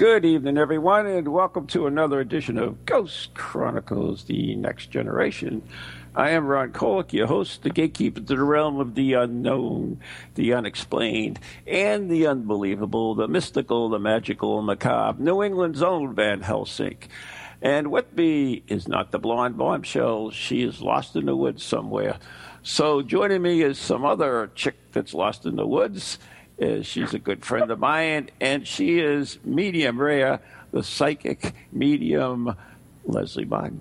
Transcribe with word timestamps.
Good 0.00 0.24
evening, 0.24 0.56
everyone, 0.56 1.04
and 1.04 1.28
welcome 1.28 1.66
to 1.66 1.86
another 1.86 2.20
edition 2.20 2.56
of 2.56 2.86
Ghost 2.86 3.34
Chronicles 3.34 4.24
The 4.24 4.56
Next 4.56 4.86
Generation. 4.86 5.60
I 6.16 6.30
am 6.30 6.46
Ron 6.46 6.72
Kolek, 6.72 7.12
your 7.12 7.26
host, 7.26 7.62
the 7.62 7.68
gatekeeper 7.68 8.20
to 8.20 8.26
the 8.26 8.42
realm 8.42 8.80
of 8.80 8.94
the 8.94 9.12
unknown, 9.12 10.00
the 10.36 10.54
unexplained, 10.54 11.38
and 11.66 12.10
the 12.10 12.26
unbelievable, 12.28 13.14
the 13.14 13.28
mystical, 13.28 13.90
the 13.90 13.98
magical, 13.98 14.62
macabre, 14.62 15.22
New 15.22 15.42
England's 15.42 15.82
own 15.82 16.14
Van 16.14 16.40
Helsing. 16.40 16.96
And 17.60 17.90
with 17.90 18.18
is 18.18 18.88
not 18.88 19.10
the 19.10 19.18
blonde 19.18 19.58
bombshell. 19.58 20.30
She 20.30 20.62
is 20.62 20.80
lost 20.80 21.14
in 21.14 21.26
the 21.26 21.36
woods 21.36 21.62
somewhere. 21.62 22.18
So 22.62 23.02
joining 23.02 23.42
me 23.42 23.60
is 23.60 23.78
some 23.78 24.06
other 24.06 24.50
chick 24.54 24.76
that's 24.92 25.12
lost 25.12 25.44
in 25.44 25.56
the 25.56 25.66
woods. 25.66 26.18
Uh, 26.60 26.82
she's 26.82 27.14
a 27.14 27.18
good 27.18 27.44
friend 27.44 27.70
of 27.70 27.78
mine, 27.78 28.28
and 28.40 28.66
she 28.66 28.98
is 28.98 29.38
medium 29.44 30.00
rare, 30.00 30.40
the 30.72 30.82
psychic 30.82 31.54
medium 31.72 32.54
Leslie 33.04 33.46
Martin. 33.46 33.80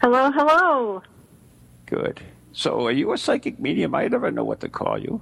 Hello, 0.00 0.30
hello. 0.30 1.02
Good. 1.86 2.20
So, 2.52 2.86
are 2.86 2.92
you 2.92 3.12
a 3.12 3.18
psychic 3.18 3.58
medium? 3.58 3.94
I 3.94 4.08
never 4.08 4.30
know 4.30 4.44
what 4.44 4.60
to 4.60 4.68
call 4.68 4.98
you. 4.98 5.20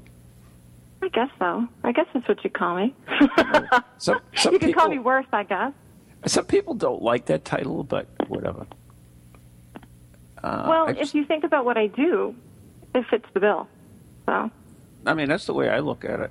I 1.03 1.09
guess 1.09 1.31
so. 1.39 1.67
I 1.85 1.93
guess 1.93 2.07
that's 2.13 2.27
what 2.29 2.43
you 2.45 2.51
call 2.51 2.77
me. 2.77 2.95
Some, 3.99 4.21
some 4.35 4.53
you 4.53 4.59
can 4.59 4.69
people, 4.69 4.83
call 4.83 4.91
me 4.91 4.99
worse, 4.99 5.27
I 5.33 5.43
guess. 5.43 5.73
Some 6.27 6.47
people 6.47 6.75
don't 6.75 7.03
like 7.03 7.27
that 7.27 7.45
title, 7.45 7.85
but 7.85 8.07
whatever. 8.29 8.67
Uh, 10.43 10.67
well, 10.69 10.89
I, 10.89 10.93
if 10.93 11.15
you 11.15 11.25
think 11.25 11.45
about 11.45 11.65
what 11.65 11.77
I 11.77 11.87
do, 11.89 12.35
it 12.95 13.05
fits 13.07 13.27
the 13.35 13.41
bill. 13.41 13.69
So, 14.27 14.51
I 15.07 15.15
mean, 15.15 15.29
that's 15.29 15.47
the 15.47 15.55
way 15.55 15.69
I 15.71 15.79
look 15.79 16.05
at 16.05 16.21
it. 16.21 16.31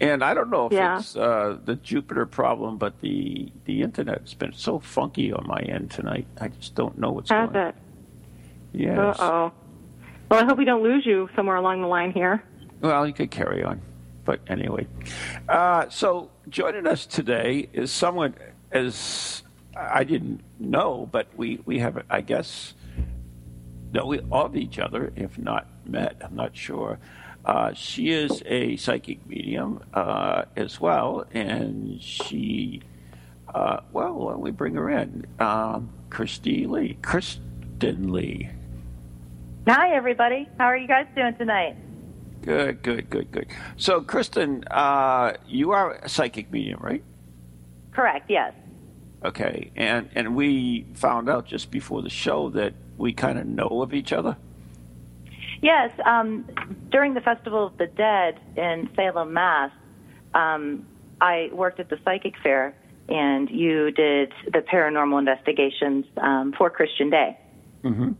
And 0.00 0.24
I 0.24 0.32
don't 0.32 0.48
know 0.50 0.66
if 0.66 0.72
Yeah. 0.72 0.98
it's 0.98 1.14
uh, 1.16 1.58
the 1.64 1.76
Jupiter 1.76 2.24
problem, 2.24 2.78
but 2.78 2.98
the 3.02 3.52
the 3.66 3.82
internet's 3.82 4.32
been 4.32 4.54
so 4.54 4.78
funky 4.78 5.32
on 5.32 5.46
my 5.46 5.58
end 5.60 5.90
tonight. 5.90 6.26
I 6.40 6.48
just 6.48 6.74
don't 6.74 6.98
know 6.98 7.10
what's 7.10 7.28
how's 7.30 7.50
going. 7.52 7.66
it? 7.68 7.74
Yes. 8.72 9.18
Uh 9.18 9.22
oh. 9.24 9.52
Well, 10.30 10.42
I 10.42 10.46
hope 10.46 10.56
we 10.58 10.64
don't 10.64 10.82
lose 10.82 11.04
you 11.04 11.28
somewhere 11.36 11.56
along 11.56 11.82
the 11.82 11.88
line 11.88 12.12
here. 12.12 12.42
Well, 12.80 13.06
you 13.06 13.12
could 13.12 13.30
carry 13.30 13.62
on. 13.62 13.82
But 14.24 14.40
anyway, 14.46 14.86
uh, 15.48 15.88
so 15.88 16.30
joining 16.48 16.86
us 16.86 17.04
today 17.04 17.68
is 17.72 17.90
someone 17.90 18.34
as 18.70 19.42
I 19.76 20.04
didn't 20.04 20.40
know, 20.58 21.08
but 21.10 21.26
we, 21.36 21.58
we 21.64 21.80
have, 21.80 22.04
I 22.08 22.20
guess, 22.20 22.74
know 23.92 24.14
of 24.30 24.56
each 24.56 24.78
other, 24.78 25.12
if 25.16 25.36
not 25.36 25.66
met. 25.84 26.16
I'm 26.20 26.36
not 26.36 26.56
sure. 26.56 26.98
Uh, 27.44 27.72
she 27.72 28.10
is 28.10 28.42
a 28.46 28.76
psychic 28.76 29.26
medium 29.26 29.82
uh, 29.94 30.44
as 30.56 30.80
well, 30.80 31.24
and 31.32 32.00
she, 32.02 32.82
uh, 33.54 33.80
well, 33.92 34.14
why 34.14 34.32
don't 34.32 34.40
we 34.40 34.50
bring 34.50 34.74
her 34.74 34.90
in? 34.90 35.26
Um, 35.38 35.90
Christy 36.10 36.66
Lee. 36.66 36.98
Kristen 37.02 38.12
Lee. 38.12 38.50
Hi, 39.66 39.94
everybody. 39.94 40.48
How 40.58 40.66
are 40.66 40.76
you 40.76 40.88
guys 40.88 41.06
doing 41.14 41.34
tonight? 41.36 41.76
Good, 42.42 42.82
good, 42.82 43.10
good, 43.10 43.30
good. 43.30 43.46
So, 43.76 44.00
Kristen, 44.00 44.64
uh, 44.70 45.34
you 45.46 45.72
are 45.72 45.92
a 45.92 46.08
psychic 46.08 46.50
medium, 46.50 46.80
right? 46.80 47.02
Correct, 47.92 48.30
yes. 48.30 48.52
Okay, 49.22 49.70
and 49.76 50.08
and 50.14 50.34
we 50.34 50.86
found 50.94 51.28
out 51.28 51.44
just 51.44 51.70
before 51.70 52.00
the 52.00 52.08
show 52.08 52.48
that 52.50 52.72
we 52.96 53.12
kind 53.12 53.38
of 53.38 53.46
know 53.46 53.82
of 53.82 53.92
each 53.92 54.12
other. 54.12 54.36
Yes, 55.62 55.92
um, 56.04 56.46
during 56.90 57.14
the 57.14 57.20
Festival 57.20 57.66
of 57.66 57.76
the 57.76 57.86
Dead 57.86 58.40
in 58.56 58.88
Salem, 58.96 59.32
Mass., 59.32 59.70
um, 60.32 60.86
I 61.20 61.50
worked 61.52 61.80
at 61.80 61.90
the 61.90 61.98
Psychic 62.04 62.34
Fair, 62.42 62.74
and 63.08 63.50
you 63.50 63.90
did 63.90 64.32
the 64.46 64.60
paranormal 64.60 65.18
investigations 65.18 66.06
um, 66.16 66.54
for 66.56 66.70
Christian 66.70 67.10
Day. 67.10 67.38
Mm-hmm. 67.84 68.12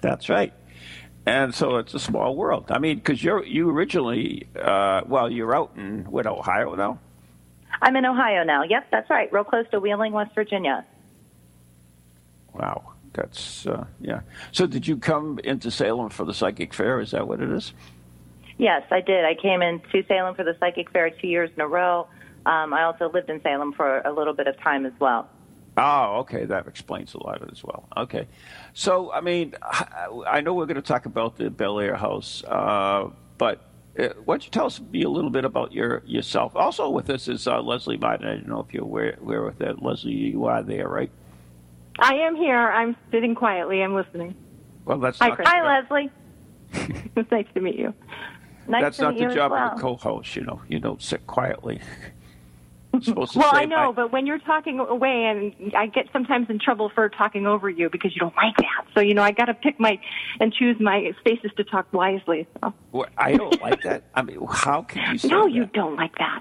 That's 0.00 0.28
right. 0.28 0.52
And 1.26 1.54
so 1.54 1.76
it's 1.76 1.92
a 1.92 1.98
small 1.98 2.36
world. 2.36 2.70
I 2.70 2.78
mean, 2.78 2.96
because 2.96 3.22
you're 3.22 3.44
you 3.44 3.68
originally, 3.68 4.46
uh, 4.58 5.02
well, 5.06 5.30
you're 5.30 5.54
out 5.54 5.72
in 5.76 6.04
what 6.10 6.26
Ohio 6.26 6.74
now. 6.74 6.98
I'm 7.82 7.96
in 7.96 8.06
Ohio 8.06 8.44
now. 8.44 8.62
Yep, 8.62 8.86
that's 8.90 9.10
right. 9.10 9.30
Real 9.32 9.44
close 9.44 9.66
to 9.72 9.80
Wheeling, 9.80 10.12
West 10.12 10.34
Virginia. 10.34 10.86
Wow, 12.54 12.94
that's 13.12 13.66
uh, 13.66 13.86
yeah. 14.00 14.20
So 14.52 14.66
did 14.66 14.86
you 14.86 14.96
come 14.96 15.38
into 15.44 15.70
Salem 15.70 16.10
for 16.10 16.24
the 16.24 16.34
psychic 16.34 16.74
fair? 16.74 17.00
Is 17.00 17.10
that 17.12 17.26
what 17.26 17.40
it 17.40 17.50
is? 17.50 17.72
Yes, 18.58 18.82
I 18.90 19.00
did. 19.00 19.24
I 19.24 19.34
came 19.34 19.62
into 19.62 20.04
Salem 20.08 20.34
for 20.34 20.42
the 20.42 20.56
Psychic 20.58 20.90
Fair 20.90 21.10
two 21.10 21.28
years 21.28 21.48
in 21.54 21.60
a 21.60 21.68
row. 21.68 22.08
Um, 22.44 22.74
I 22.74 22.82
also 22.82 23.08
lived 23.08 23.30
in 23.30 23.40
Salem 23.42 23.72
for 23.72 24.00
a 24.00 24.12
little 24.12 24.34
bit 24.34 24.48
of 24.48 24.58
time 24.58 24.84
as 24.84 24.92
well. 24.98 25.28
Oh, 25.76 26.18
okay. 26.20 26.44
That 26.44 26.66
explains 26.66 27.14
a 27.14 27.22
lot 27.22 27.48
as 27.52 27.62
well. 27.62 27.88
Okay. 27.96 28.26
So, 28.74 29.12
I 29.12 29.20
mean, 29.20 29.54
I 29.62 30.40
know 30.40 30.54
we're 30.54 30.66
going 30.66 30.74
to 30.74 30.82
talk 30.82 31.06
about 31.06 31.36
the 31.36 31.50
Bellaire 31.50 31.94
house, 31.96 32.42
uh, 32.42 33.10
but 33.38 33.64
uh, 33.96 34.08
why 34.24 34.34
don't 34.34 34.44
you 34.44 34.50
tell 34.50 34.66
us 34.66 34.80
a 34.80 34.82
little 35.06 35.30
bit 35.30 35.44
about 35.44 35.72
your 35.72 36.02
yourself? 36.04 36.56
Also, 36.56 36.90
with 36.90 37.08
us 37.10 37.28
is 37.28 37.46
uh, 37.46 37.62
Leslie 37.62 37.96
Biden. 37.96 38.26
I 38.26 38.34
don't 38.34 38.48
know 38.48 38.60
if 38.60 38.74
you're 38.74 38.82
aware, 38.82 39.16
aware 39.20 39.46
of 39.46 39.58
that. 39.58 39.80
Leslie, 39.80 40.12
you 40.12 40.46
are 40.46 40.64
there, 40.64 40.88
right? 40.88 41.12
I 41.98 42.14
am 42.14 42.36
here. 42.36 42.56
I'm 42.56 42.96
sitting 43.10 43.34
quietly. 43.34 43.82
I'm 43.82 43.94
listening. 43.94 44.34
Well, 44.84 44.98
that's 44.98 45.18
Hi, 45.18 45.28
not, 45.28 45.36
Chris. 45.36 45.48
Hi, 45.48 45.80
Leslie. 45.80 46.10
it's 47.16 47.30
nice 47.30 47.46
to 47.54 47.60
meet 47.60 47.76
you. 47.76 47.92
Nice 48.66 48.82
that's 48.82 48.96
to 48.98 49.02
not 49.04 49.14
meet 49.14 49.20
the 49.24 49.28
you 49.30 49.34
job 49.34 49.50
well. 49.52 49.72
of 49.72 49.78
a 49.78 49.80
co-host. 49.80 50.36
You 50.36 50.42
know, 50.42 50.62
you 50.68 50.78
don't 50.78 51.02
sit 51.02 51.26
quietly. 51.26 51.80
You're 52.92 53.02
supposed 53.02 53.32
to 53.34 53.38
Well, 53.40 53.50
I 53.52 53.66
know, 53.66 53.88
my- 53.88 53.92
but 53.92 54.12
when 54.12 54.26
you're 54.26 54.38
talking 54.38 54.80
away, 54.80 55.24
and 55.26 55.74
I 55.76 55.86
get 55.86 56.06
sometimes 56.12 56.48
in 56.48 56.58
trouble 56.58 56.90
for 56.94 57.08
talking 57.10 57.46
over 57.46 57.68
you 57.68 57.90
because 57.90 58.14
you 58.14 58.20
don't 58.20 58.34
like 58.36 58.56
that. 58.56 58.86
So 58.94 59.00
you 59.00 59.12
know, 59.14 59.22
I 59.22 59.30
got 59.30 59.44
to 59.46 59.54
pick 59.54 59.78
my 59.78 60.00
and 60.40 60.52
choose 60.54 60.76
my 60.80 61.12
spaces 61.20 61.50
to 61.58 61.64
talk 61.64 61.92
wisely. 61.92 62.46
So. 62.62 62.72
Well, 62.92 63.06
I 63.18 63.34
don't 63.36 63.60
like 63.62 63.82
that. 63.82 64.04
I 64.14 64.22
mean, 64.22 64.38
how 64.50 64.82
can 64.82 65.12
you 65.12 65.18
say 65.18 65.28
No, 65.28 65.44
that? 65.44 65.52
you 65.52 65.66
don't 65.66 65.96
like 65.96 66.16
that. 66.18 66.40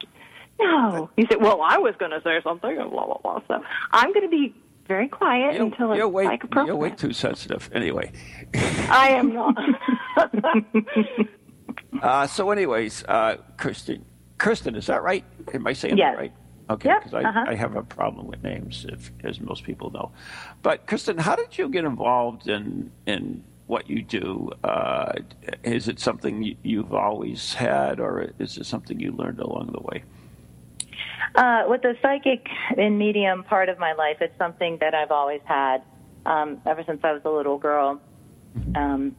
No, 0.60 1.10
you 1.18 1.26
say, 1.30 1.36
"Well, 1.38 1.62
I 1.62 1.78
was 1.78 1.94
going 2.00 2.12
to 2.12 2.22
say 2.24 2.40
something," 2.44 2.78
and 2.78 2.90
blah 2.92 3.06
blah 3.06 3.18
blah. 3.18 3.42
So 3.48 3.62
I'm 3.92 4.12
going 4.14 4.24
to 4.26 4.30
be 4.30 4.56
very 4.88 5.08
quiet 5.08 5.54
You're, 5.56 5.64
until 5.64 5.92
it's 5.92 5.98
you're 5.98 6.08
way, 6.08 6.26
like 6.26 6.44
appropriate. 6.44 6.68
you're 6.68 6.76
way 6.76 6.90
too 6.92 7.14
sensitive. 7.14 7.70
Anyway. 7.74 8.12
I 8.90 9.10
am 9.10 9.34
not. 9.34 9.56
Uh, 12.02 12.28
so, 12.28 12.52
anyways, 12.52 13.04
uh, 13.06 13.38
Kristen, 13.58 14.06
Kristen, 14.38 14.76
is 14.76 14.86
that 14.88 15.02
right? 15.02 15.24
Am 15.54 15.66
I 15.66 15.74
saying 15.74 15.98
Yes. 15.98 16.14
that 16.16 16.20
right? 16.20 16.34
Okay, 16.70 16.90
Yep, 16.90 17.04
because 17.04 17.14
I, 17.14 17.24
uh-huh. 17.28 17.46
I 17.48 17.56
have 17.56 17.76
a 17.76 17.82
problem 17.84 18.28
with 18.28 18.44
names, 18.44 18.86
if, 18.90 19.12
as 19.24 19.40
most 19.40 19.64
people 19.64 19.90
know. 19.90 20.12
But 20.62 20.86
Kristen, 20.86 21.18
how 21.18 21.36
did 21.36 21.58
you 21.58 21.70
get 21.70 21.86
involved 21.86 22.48
in 22.48 22.92
in 23.06 23.44
what 23.68 23.90
you 23.90 24.02
do? 24.04 24.52
Uh, 24.64 25.14
is 25.64 25.88
it 25.88 26.00
something 26.00 26.56
you've 26.62 26.94
always 26.94 27.54
had, 27.54 28.00
or 28.00 28.32
is 28.38 28.58
it 28.58 28.66
something 28.66 29.00
you 29.00 29.12
learned 29.12 29.40
along 29.40 29.72
the 29.74 29.82
way? 29.82 30.04
Uh, 31.36 31.64
with 31.68 31.82
the 31.82 31.96
psychic 32.02 32.48
and 32.78 32.98
medium 32.98 33.44
part 33.44 33.70
of 33.70 33.80
my 33.80 33.94
life, 33.94 34.18
it's 34.22 34.38
something 34.38 34.78
that 34.82 34.94
I've 34.94 35.12
always 35.12 35.42
had 35.46 35.82
um, 36.26 36.62
ever 36.66 36.84
since 36.86 37.02
I 37.04 37.14
was 37.14 37.22
a 37.26 37.30
little 37.30 37.58
girl. 37.58 38.02
Um, 38.76 39.16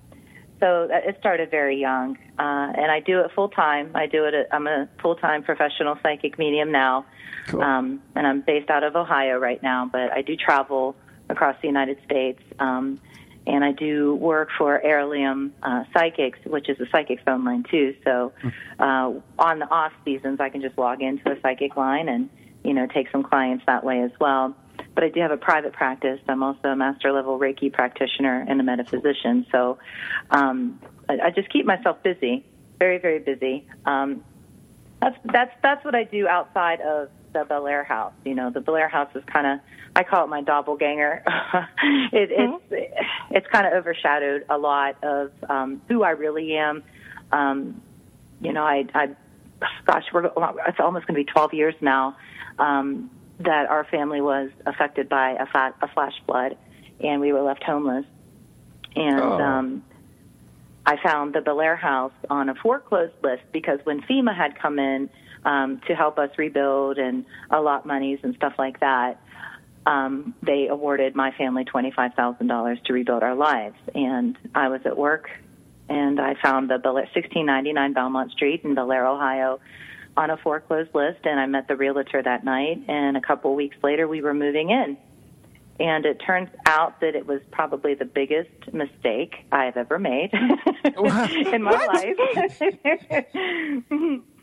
so 0.61 0.89
it 0.91 1.17
started 1.21 1.51
very 1.51 1.81
young, 1.81 2.17
uh, 2.39 2.73
and 2.77 2.91
I 2.91 3.01
do 3.01 3.21
it 3.21 3.31
full 3.35 3.49
time. 3.49 3.93
I 3.95 4.07
do 4.07 4.25
it. 4.25 4.35
At, 4.35 4.49
I'm 4.53 4.67
a 4.67 4.89
full 5.01 5.15
time 5.15 5.45
professional 5.45 5.97
psychic 6.03 6.39
medium 6.39 6.73
now, 6.73 7.07
Cool. 7.47 7.63
um, 7.63 8.03
and 8.17 8.27
I'm 8.27 8.41
based 8.41 8.69
out 8.69 8.83
of 8.83 8.97
Ohio 8.97 9.39
right 9.39 9.63
now. 9.63 9.89
But 9.91 10.13
I 10.13 10.23
do 10.23 10.35
travel 10.35 10.97
across 11.29 11.55
the 11.61 11.69
United 11.69 11.99
States, 12.05 12.43
um, 12.59 13.01
and 13.49 13.65
I 13.65 13.73
do 13.73 14.15
work 14.15 14.51
for 14.57 14.81
Heirloom 14.81 15.55
uh, 15.63 15.85
Psychics, 15.93 16.39
which 16.45 16.69
is 16.69 16.79
a 16.81 16.87
psychic 16.91 17.25
phone 17.25 17.45
line 17.45 17.65
too. 17.71 17.95
So 18.05 18.33
uh, 18.79 19.13
on 19.39 19.59
the 19.59 19.69
off 19.71 19.93
seasons, 20.05 20.39
I 20.41 20.51
can 20.51 20.61
just 20.61 20.77
log 20.77 21.03
into 21.03 21.31
a 21.31 21.41
psychic 21.41 21.77
line 21.77 22.09
and 22.09 22.29
you 22.63 22.75
know 22.75 22.87
take 22.87 23.11
some 23.11 23.23
clients 23.23 23.65
that 23.67 23.85
way 23.85 24.03
as 24.03 24.11
well. 24.21 24.55
But 24.95 25.05
I 25.05 25.09
do 25.09 25.21
have 25.21 25.31
a 25.31 25.37
private 25.37 25.73
practice. 25.73 26.21
I'm 26.29 26.43
also 26.43 26.69
a 26.69 26.77
master 26.77 27.13
level 27.13 27.39
Reiki 27.39 27.73
practitioner 27.73 28.45
and 28.47 28.61
a 28.61 28.65
metaphysician. 28.65 29.47
So 29.51 29.79
um, 30.31 30.81
I, 31.09 31.19
I 31.25 31.31
just 31.31 31.51
keep 31.51 31.65
myself 31.65 32.03
busy, 32.03 32.45
very 32.79 32.99
very 32.99 33.19
busy. 33.19 33.67
Um, 33.87 34.23
that's 35.01 35.17
that's 35.25 35.55
that's 35.63 35.85
what 35.85 35.95
I 35.95 36.05
do 36.05 36.29
outside 36.29 36.81
of 36.81 37.09
the 37.33 37.45
Bellaire 37.45 37.85
house. 37.85 38.13
You 38.25 38.35
know, 38.35 38.51
the 38.51 38.61
Bellaire 38.61 38.89
house 38.91 39.11
is 39.15 39.25
kind 39.25 39.47
of 39.47 39.61
I 39.97 40.05
call 40.05 40.25
it 40.25 40.29
my 40.29 40.43
doppelganger. 40.43 41.23
it, 42.13 42.31
mm-hmm. 42.31 42.57
It's 42.71 42.97
it's 43.31 43.47
kind 43.49 43.67
of 43.67 43.73
overshadowed 43.75 44.47
a 44.49 44.59
lot 44.59 45.03
of 45.03 45.33
um, 45.49 45.83
who 45.89 46.03
I 46.03 46.11
really 46.11 46.57
am. 46.57 46.83
Um, 47.33 47.83
you 48.41 48.53
know, 48.53 48.63
I, 48.63 48.87
I 48.95 49.09
gosh, 49.87 50.05
we're 50.13 50.27
it's 50.67 50.81
almost 50.81 51.07
going 51.07 51.15
to 51.15 51.25
be 51.25 51.31
12 51.31 51.55
years 51.55 51.75
now 51.81 52.17
um, 52.59 53.11
that 53.41 53.69
our 53.69 53.85
family 53.85 54.21
was 54.21 54.51
affected 54.67 55.09
by 55.09 55.33
a, 55.33 55.47
fat, 55.47 55.75
a 55.83 55.89
flash 55.89 56.15
flood, 56.27 56.57
and 57.01 57.21
we 57.21 57.33
were 57.33 57.43
left 57.43 57.63
homeless. 57.63 58.05
And 58.95 59.21
oh. 59.21 59.41
um, 59.41 59.85
I 60.87 60.97
found 61.03 61.35
the 61.35 61.41
Bellaire 61.41 61.77
house 61.77 62.13
on 62.31 62.49
a 62.49 62.55
foreclosed 62.55 63.15
list 63.23 63.43
because 63.53 63.81
when 63.85 64.01
FEMA 64.03 64.35
had 64.35 64.59
come 64.59 64.79
in 64.79 65.11
um, 65.45 65.81
to 65.87 65.95
help 65.95 66.19
us 66.19 66.31
rebuild 66.37 66.99
and 66.99 67.25
allot 67.51 67.87
monies 67.87 68.19
and 68.23 68.35
stuff 68.35 68.55
like 68.59 68.81
that, 68.81 69.21
um, 69.87 70.35
they 70.43 70.69
awarded 70.69 71.15
my 71.15 71.31
family 71.33 71.65
$25,000 71.65 72.85
to 72.85 72.93
rebuild 72.93 73.23
our 73.23 73.35
lives. 73.35 73.77
And 73.95 74.37
I 74.55 74.69
was 74.69 74.83
at 74.85 74.97
work 74.97 75.31
and 75.89 76.21
I 76.21 76.35
found 76.35 76.69
the 76.69 76.79
Bellaire, 76.79 77.09
1699 77.15 77.95
Belmont 77.95 78.33
Street 78.33 78.65
in 78.65 78.75
Bellaire, 78.75 79.07
Ohio, 79.07 79.61
on 80.17 80.31
a 80.31 80.37
foreclosed 80.37 80.95
list. 80.95 81.21
And 81.25 81.41
I 81.41 81.47
met 81.47 81.69
the 81.69 81.77
realtor 81.77 82.23
that 82.23 82.45
night. 82.45 82.83
And 82.89 83.17
a 83.17 83.21
couple 83.21 83.55
weeks 83.55 83.77
later, 83.83 84.07
we 84.07 84.21
were 84.21 84.35
moving 84.35 84.71
in. 84.71 84.99
And 85.81 86.05
it 86.05 86.21
turns 86.21 86.51
out 86.67 87.01
that 87.01 87.15
it 87.15 87.27
was 87.27 87.41
probably 87.53 87.95
the 87.95 88.05
biggest 88.05 88.73
mistake 88.73 89.37
I've 89.53 89.77
ever 89.77 89.99
made 89.99 90.31
in 90.85 91.63
my 91.63 91.87
life. 91.87 92.17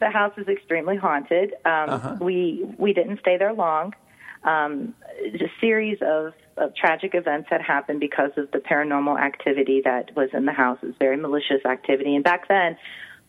the 0.00 0.10
house 0.10 0.32
is 0.36 0.48
extremely 0.48 0.96
haunted. 0.96 1.52
Um, 1.64 1.90
uh-huh. 1.90 2.16
We 2.20 2.66
we 2.78 2.92
didn't 2.92 3.20
stay 3.20 3.36
there 3.36 3.52
long. 3.52 3.94
Um, 4.42 4.94
a 5.22 5.50
series 5.60 5.98
of, 6.00 6.32
of 6.56 6.74
tragic 6.74 7.14
events 7.14 7.48
had 7.50 7.60
happened 7.60 8.00
because 8.00 8.30
of 8.38 8.50
the 8.52 8.58
paranormal 8.58 9.20
activity 9.20 9.82
that 9.84 10.16
was 10.16 10.30
in 10.32 10.46
the 10.46 10.52
house. 10.52 10.78
It 10.82 10.86
was 10.86 10.94
very 10.98 11.18
malicious 11.18 11.62
activity, 11.66 12.14
and 12.14 12.24
back 12.24 12.48
then, 12.48 12.78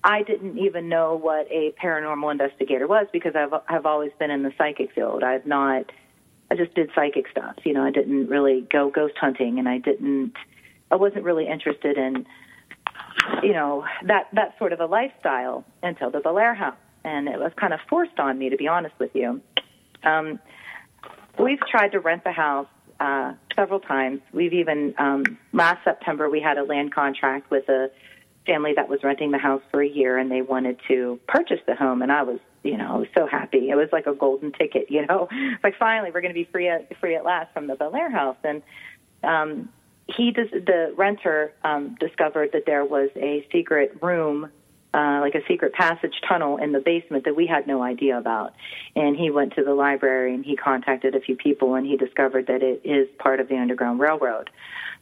I 0.03 0.23
didn't 0.23 0.57
even 0.57 0.87
know 0.87 1.15
what 1.15 1.47
a 1.51 1.73
paranormal 1.83 2.31
investigator 2.31 2.87
was 2.87 3.07
because 3.11 3.35
I've 3.35 3.53
I've 3.67 3.85
always 3.85 4.11
been 4.19 4.31
in 4.31 4.43
the 4.43 4.53
psychic 4.57 4.93
field. 4.93 5.23
I've 5.23 5.45
not. 5.45 5.91
I 6.49 6.55
just 6.55 6.73
did 6.73 6.89
psychic 6.95 7.27
stuff. 7.29 7.55
You 7.63 7.73
know, 7.73 7.83
I 7.83 7.91
didn't 7.91 8.27
really 8.27 8.67
go 8.71 8.89
ghost 8.89 9.15
hunting, 9.19 9.59
and 9.59 9.67
I 9.67 9.77
didn't. 9.77 10.33
I 10.89 10.95
wasn't 10.95 11.23
really 11.23 11.47
interested 11.47 11.97
in, 11.97 12.25
you 13.43 13.53
know, 13.53 13.85
that 14.03 14.27
that 14.33 14.57
sort 14.57 14.73
of 14.73 14.79
a 14.79 14.85
lifestyle 14.85 15.65
until 15.83 16.11
the 16.11 16.19
Bellaire 16.19 16.55
house, 16.55 16.75
and 17.03 17.27
it 17.27 17.39
was 17.39 17.51
kind 17.55 17.73
of 17.73 17.79
forced 17.89 18.19
on 18.19 18.37
me, 18.37 18.49
to 18.49 18.57
be 18.57 18.67
honest 18.67 18.95
with 18.99 19.11
you. 19.13 19.41
Um, 20.03 20.39
We've 21.39 21.59
tried 21.59 21.93
to 21.93 21.99
rent 21.99 22.23
the 22.23 22.31
house 22.31 22.67
uh, 22.99 23.33
several 23.55 23.79
times. 23.79 24.21
We've 24.33 24.53
even 24.53 24.93
um, 24.97 25.23
last 25.53 25.83
September 25.83 26.29
we 26.29 26.41
had 26.41 26.57
a 26.57 26.63
land 26.63 26.93
contract 26.93 27.49
with 27.49 27.67
a 27.69 27.89
family 28.45 28.73
that 28.75 28.89
was 28.89 29.03
renting 29.03 29.31
the 29.31 29.37
house 29.37 29.61
for 29.71 29.81
a 29.81 29.87
year, 29.87 30.17
and 30.17 30.29
they 30.29 30.41
wanted 30.41 30.79
to 30.87 31.19
purchase 31.27 31.59
the 31.67 31.75
home, 31.75 32.01
and 32.01 32.11
I 32.11 32.23
was 32.23 32.39
you 32.63 32.77
know, 32.77 33.05
so 33.17 33.25
happy. 33.25 33.71
It 33.71 33.75
was 33.75 33.89
like 33.91 34.05
a 34.05 34.13
golden 34.13 34.51
ticket, 34.51 34.85
you 34.89 35.05
know. 35.05 35.27
It's 35.31 35.63
like 35.63 35.77
finally 35.77 36.11
we're 36.11 36.21
going 36.21 36.33
to 36.33 36.39
be 36.39 36.47
free 36.51 36.67
at 36.67 36.95
free 36.99 37.15
at 37.15 37.25
last 37.25 37.53
from 37.53 37.67
the 37.67 37.75
Bellaire 37.75 38.11
house. 38.11 38.37
And 38.43 38.61
um, 39.23 39.69
he, 40.07 40.31
does, 40.31 40.49
the 40.51 40.93
renter, 40.95 41.53
um, 41.63 41.95
discovered 41.99 42.51
that 42.53 42.65
there 42.65 42.85
was 42.85 43.09
a 43.15 43.47
secret 43.51 43.97
room 44.01 44.51
uh, 44.93 45.19
like 45.21 45.35
a 45.35 45.41
secret 45.47 45.73
passage 45.73 46.13
tunnel 46.27 46.57
in 46.57 46.73
the 46.73 46.79
basement 46.79 47.23
that 47.23 47.35
we 47.35 47.47
had 47.47 47.65
no 47.65 47.81
idea 47.81 48.17
about. 48.17 48.53
And 48.95 49.15
he 49.15 49.29
went 49.29 49.55
to 49.55 49.63
the 49.63 49.73
library 49.73 50.33
and 50.33 50.43
he 50.43 50.57
contacted 50.57 51.15
a 51.15 51.21
few 51.21 51.35
people 51.35 51.75
and 51.75 51.87
he 51.87 51.95
discovered 51.95 52.47
that 52.47 52.61
it 52.61 52.81
is 52.83 53.07
part 53.17 53.39
of 53.39 53.47
the 53.47 53.55
Underground 53.55 53.99
Railroad. 53.99 54.49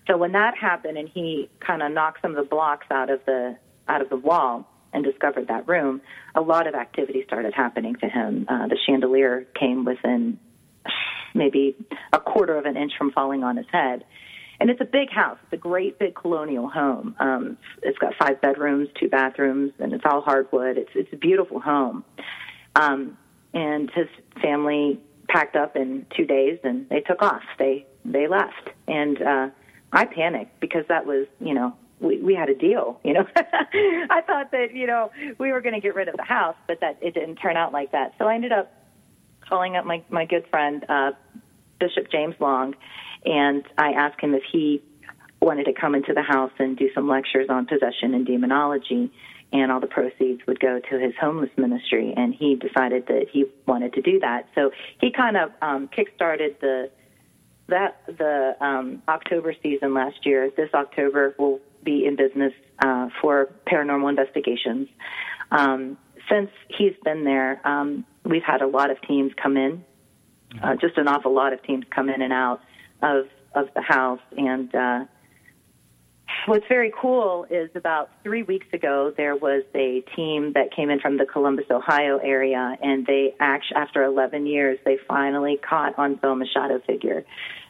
So 0.08 0.18
when 0.18 0.34
that 0.34 0.56
happened 0.56 0.98
and 0.98 1.10
he 1.10 1.50
kind 1.60 1.82
of 1.82 1.92
knocked 1.92 2.22
some 2.22 2.32
of 2.32 2.38
the 2.38 2.48
blocks 2.50 2.86
out 2.92 3.10
of 3.10 3.22
the 3.26 3.58
out 3.88 4.02
of 4.02 4.10
the 4.10 4.16
wall 4.16 4.68
and 4.94 5.04
discovered 5.04 5.48
that 5.48 5.68
room, 5.68 6.02
a 6.36 6.42
lot 6.42 6.68
of 6.68 6.76
activity 6.76 7.24
started 7.26 7.54
happening 7.54 7.96
to 7.96 8.08
him. 8.08 8.46
Uh, 8.48 8.68
the 8.68 8.78
chandelier 8.86 9.48
came 9.56 9.86
within 9.86 10.40
maybe 11.34 11.76
a 12.14 12.20
quarter 12.20 12.58
of 12.58 12.66
an 12.66 12.78
inch 12.78 12.94
from 12.98 13.12
falling 13.12 13.44
on 13.44 13.58
his 13.58 13.66
head 13.72 14.04
and 14.60 14.70
it's 14.70 14.82
a 14.82 14.86
big 14.86 15.10
house. 15.10 15.38
It's 15.44 15.54
a 15.54 15.58
great 15.58 16.00
big 16.00 16.16
colonial 16.16 16.70
home. 16.70 17.16
Um, 17.20 17.58
it's 17.82 17.98
got 17.98 18.14
five 18.16 18.42
bedrooms, 18.42 18.90
two 19.00 19.08
bathrooms, 19.08 19.72
and 19.80 19.94
it's 19.94 20.04
all 20.06 20.22
hardwood. 20.22 20.78
It's 20.78 20.92
it's 20.96 21.12
a 21.14 21.18
beautiful 21.18 21.60
home. 21.60 22.04
Um, 22.76 23.18
and 23.54 23.90
his 23.92 24.08
family 24.42 25.00
packed 25.28 25.56
up 25.56 25.76
in 25.76 26.06
two 26.16 26.26
days, 26.26 26.60
and 26.64 26.88
they 26.90 27.02
took 27.02 27.22
off. 27.22 27.44
They 27.58 27.86
they 28.04 28.28
left, 28.28 28.70
and 28.88 29.22
uh, 29.22 29.50
I 29.94 30.06
panicked 30.06 30.60
because 30.60 30.86
that 30.90 31.06
was 31.06 31.28
you 31.40 31.54
know 31.54 31.76
we 32.02 32.22
we 32.22 32.36
had 32.36 32.50
a 32.50 32.56
deal. 32.56 33.00
You 33.04 33.14
know, 33.14 33.28
I 33.36 34.22
thought 34.28 34.52
that 34.52 34.74
you 34.74 34.88
know 34.88 35.12
we 35.38 35.52
were 35.52 35.62
going 35.62 35.76
to 35.76 35.82
get 35.82 35.96
rid 35.96 36.10
of 36.10 36.18
the 36.18 36.24
house, 36.24 36.58
but 36.68 36.82
that 36.82 36.98
it 37.02 37.14
didn't 37.14 37.38
turn 37.38 37.56
out 37.56 37.72
like 37.72 37.94
that. 37.94 38.14
So 38.18 38.26
I 38.26 38.36
ended 38.36 38.52
up 38.52 38.74
calling 39.48 39.78
up 39.78 39.86
my 39.86 40.04
my 40.10 40.26
good 40.26 40.46
friend 40.50 40.86
uh, 40.90 41.12
Bishop 41.80 42.12
James 42.12 42.36
Long 42.40 42.76
and 43.26 43.64
I 43.78 43.92
asked 43.92 44.22
him 44.22 44.34
if 44.34 44.44
he 44.52 44.82
wanted 45.42 45.66
to 45.66 45.74
come 45.74 45.96
into 45.96 46.14
the 46.14 46.22
house 46.22 46.52
and 46.60 46.78
do 46.78 46.90
some 46.94 47.08
lectures 47.08 47.48
on 47.50 47.66
possession 47.66 48.14
and 48.14 48.26
demonology, 48.26 49.12
and 49.52 49.72
all 49.72 49.80
the 49.80 49.88
proceeds 49.88 50.42
would 50.48 50.60
go 50.60 50.80
to 50.80 51.00
his 51.00 51.14
homeless 51.20 51.50
ministry. 51.58 52.14
And 52.16 52.34
he 52.34 52.56
decided 52.56 53.08
that 53.08 53.28
he 53.32 53.46
wanted 53.66 53.94
to 53.94 54.02
do 54.02 54.20
that. 54.20 54.48
So 54.54 54.72
he 55.00 55.12
kind 55.12 55.38
of 55.38 55.52
um, 55.62 55.88
kickstarted 55.88 56.60
the 56.60 56.92
that 57.68 58.02
the 58.08 58.56
um, 58.60 59.02
October 59.08 59.54
season 59.62 59.94
last 59.94 60.26
year. 60.26 60.52
This 60.56 60.70
October 60.74 61.36
will 61.38 61.60
be 61.84 62.06
in 62.06 62.16
business 62.16 62.54
uh, 62.80 63.10
for 63.22 63.50
paranormal 63.68 64.10
investigations. 64.10 64.88
Um, 65.52 65.98
since 66.30 66.50
he's 66.68 66.94
been 67.04 67.24
there, 67.24 67.62
um, 67.66 68.06
we've 68.26 68.44
had 68.44 68.62
a 68.62 68.68
lot 68.68 68.92
of 68.92 69.02
teams 69.02 69.32
come 69.42 69.56
in, 69.56 69.84
uh, 70.62 70.76
just 70.76 70.98
an 70.98 71.08
awful 71.08 71.34
lot 71.34 71.54
of 71.54 71.62
teams 71.64 71.86
come 71.90 72.10
in 72.10 72.22
and 72.22 72.34
out 72.34 72.62
of 73.02 73.26
of 73.56 73.68
the 73.76 73.82
house. 73.82 74.20
And 74.38 74.74
uh, 74.74 75.06
what's 76.46 76.66
very 76.68 76.94
cool 77.00 77.46
is 77.50 77.70
about 77.76 78.10
three 78.24 78.44
weeks 78.44 78.68
ago 78.74 79.14
there 79.16 79.36
was 79.36 79.64
a 79.76 80.02
team 80.16 80.54
that 80.54 80.74
came 80.76 80.90
in 80.90 81.00
from 81.00 81.18
the 81.18 81.26
Columbus, 81.26 81.66
Ohio 81.72 82.18
area, 82.18 82.78
and 82.82 83.06
they 83.06 83.36
actually, 83.40 83.78
after 83.78 84.04
11 84.04 84.46
years, 84.46 84.80
they 84.86 84.98
finally 85.08 85.58
caught 85.58 85.98
on 85.98 86.18
film 86.20 86.42
a 86.42 86.46
shadow 86.48 86.80
figure. 86.86 87.26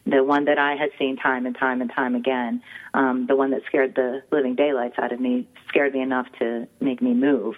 The 0.05 0.23
one 0.23 0.45
that 0.45 0.57
I 0.57 0.75
had 0.75 0.89
seen 0.97 1.17
time 1.17 1.45
and 1.45 1.55
time 1.57 1.81
and 1.81 1.91
time 1.91 2.15
again, 2.15 2.61
um, 2.93 3.27
the 3.27 3.35
one 3.35 3.51
that 3.51 3.61
scared 3.67 3.95
the 3.95 4.23
living 4.31 4.55
daylights 4.55 4.95
out 4.97 5.11
of 5.11 5.19
me, 5.19 5.47
scared 5.67 5.93
me 5.93 6.01
enough 6.01 6.25
to 6.39 6.67
make 6.79 7.01
me 7.01 7.13
move. 7.13 7.55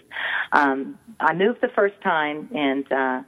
Um, 0.52 0.98
I 1.20 1.34
moved 1.34 1.62
the 1.62 1.70
first 1.70 1.96
time, 2.02 2.50
and 2.54 2.92
uh, 2.92 3.22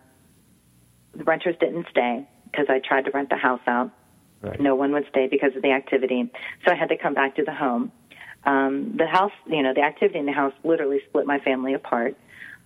the 1.16 1.24
renters 1.24 1.56
didn't 1.60 1.88
stay 1.90 2.28
because 2.46 2.66
I 2.70 2.80
tried 2.80 3.06
to 3.06 3.12
rent 3.12 3.30
the 3.30 3.38
house 3.38 3.62
out 3.66 3.92
Right. 4.44 4.60
No 4.60 4.76
one 4.76 4.92
would 4.92 5.06
stay 5.10 5.28
because 5.28 5.56
of 5.56 5.62
the 5.62 5.72
activity. 5.72 6.30
So 6.66 6.72
I 6.72 6.76
had 6.76 6.90
to 6.90 6.98
come 6.98 7.14
back 7.14 7.38
to 7.38 7.44
the 7.44 7.54
home. 7.54 7.92
Um, 8.44 8.96
the 8.98 9.08
house, 9.08 9.32
you 9.48 9.64
know, 9.64 9.74
the 9.74 9.82
activity 9.82 10.20
in 10.20 10.26
the 10.26 10.34
house 10.34 10.54
literally 10.66 11.00
split 11.08 11.26
my 11.26 11.40
family 11.40 11.74
apart. 11.74 12.18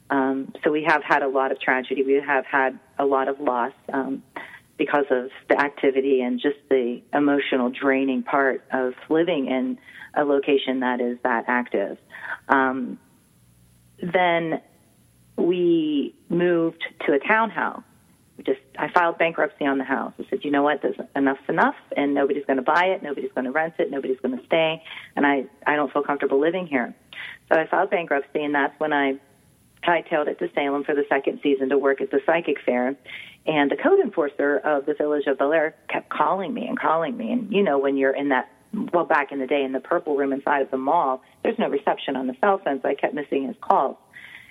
Um, 0.10 0.54
so 0.64 0.72
we 0.72 0.84
have 0.86 1.04
had 1.04 1.22
a 1.22 1.28
lot 1.28 1.52
of 1.52 1.62
tragedy. 1.62 2.02
We 2.04 2.14
have 2.14 2.46
had 2.46 2.80
a 2.98 3.06
lot 3.06 3.28
of 3.28 3.40
loss 3.40 3.74
um, 3.94 4.24
because 4.78 5.06
of 5.12 5.30
the 5.50 5.62
activity 5.62 6.22
and 6.22 6.40
just 6.40 6.58
the 6.70 7.02
emotional 7.14 7.70
draining 7.70 8.24
part 8.24 8.64
of 8.72 8.94
living 9.10 9.46
in 9.46 9.78
a 10.16 10.24
location 10.24 10.80
that 10.80 11.00
is 11.00 11.20
that 11.24 11.46
active. 11.48 12.00
Um, 12.50 12.98
then 14.02 14.62
we 15.36 16.16
moved 16.30 16.84
to 17.06 17.14
a 17.14 17.20
townhouse 17.20 17.84
just 18.46 18.60
I 18.78 18.90
filed 18.90 19.18
bankruptcy 19.18 19.66
on 19.66 19.78
the 19.78 19.84
house. 19.84 20.14
I 20.20 20.26
said, 20.30 20.44
you 20.44 20.52
know 20.52 20.64
what, 20.64 20.82
there's 20.82 20.98
enough's 21.16 21.38
enough, 21.50 21.76
and 21.96 22.14
nobody's 22.14 22.46
going 22.46 22.58
to 22.58 22.64
buy 22.64 22.86
it, 22.86 23.02
nobody's 23.02 23.32
going 23.34 23.46
to 23.46 23.52
rent 23.52 23.76
it, 23.80 23.90
nobody's 23.90 24.20
going 24.20 24.38
to 24.38 24.46
stay, 24.46 24.84
and 25.16 25.26
I 25.26 25.46
I 25.66 25.76
don't 25.76 25.92
feel 25.92 26.04
comfortable 26.04 26.40
living 26.40 26.68
here. 26.68 26.94
So 27.52 27.60
I 27.60 27.68
filed 27.68 27.90
bankruptcy, 27.90 28.44
and 28.44 28.54
that's 28.54 28.80
when 28.80 28.94
I 28.94 29.20
hightailed 29.84 30.28
it 30.28 30.40
to 30.40 30.50
Salem 30.54 30.84
for 30.84 30.94
the 30.94 31.06
second 31.10 31.40
season 31.42 31.70
to 31.70 31.78
work 31.78 32.02
at 32.02 32.12
the 32.12 32.20
psychic 32.26 32.58
fair. 32.66 32.96
And 33.46 33.72
the 33.72 33.78
code 33.78 34.00
enforcer 34.00 34.58
of 34.58 34.86
the 34.86 34.94
village 34.94 35.26
of 35.28 35.38
Bellaire 35.38 35.74
kept 35.90 36.10
calling 36.10 36.54
me 36.54 36.68
and 36.68 36.78
calling 36.78 37.16
me. 37.16 37.32
And 37.32 37.52
you 37.52 37.64
know, 37.64 37.78
when 37.80 37.96
you're 37.96 38.16
in 38.16 38.30
that, 38.30 38.52
well, 38.94 39.06
back 39.06 39.32
in 39.32 39.40
the 39.40 39.48
day 39.48 39.64
in 39.64 39.72
the 39.72 39.80
purple 39.80 40.18
room 40.18 40.34
inside 40.34 40.62
of 40.62 40.72
the 40.72 40.78
mall, 40.78 41.22
there's 41.44 41.58
no 41.58 41.70
reception 41.70 42.16
on 42.16 42.28
the 42.28 42.36
cell 42.42 42.60
phone, 42.64 42.82
so 42.82 42.90
I 42.90 42.96
kept 42.96 43.14
missing 43.14 43.48
his 43.48 43.56
calls. 43.62 43.96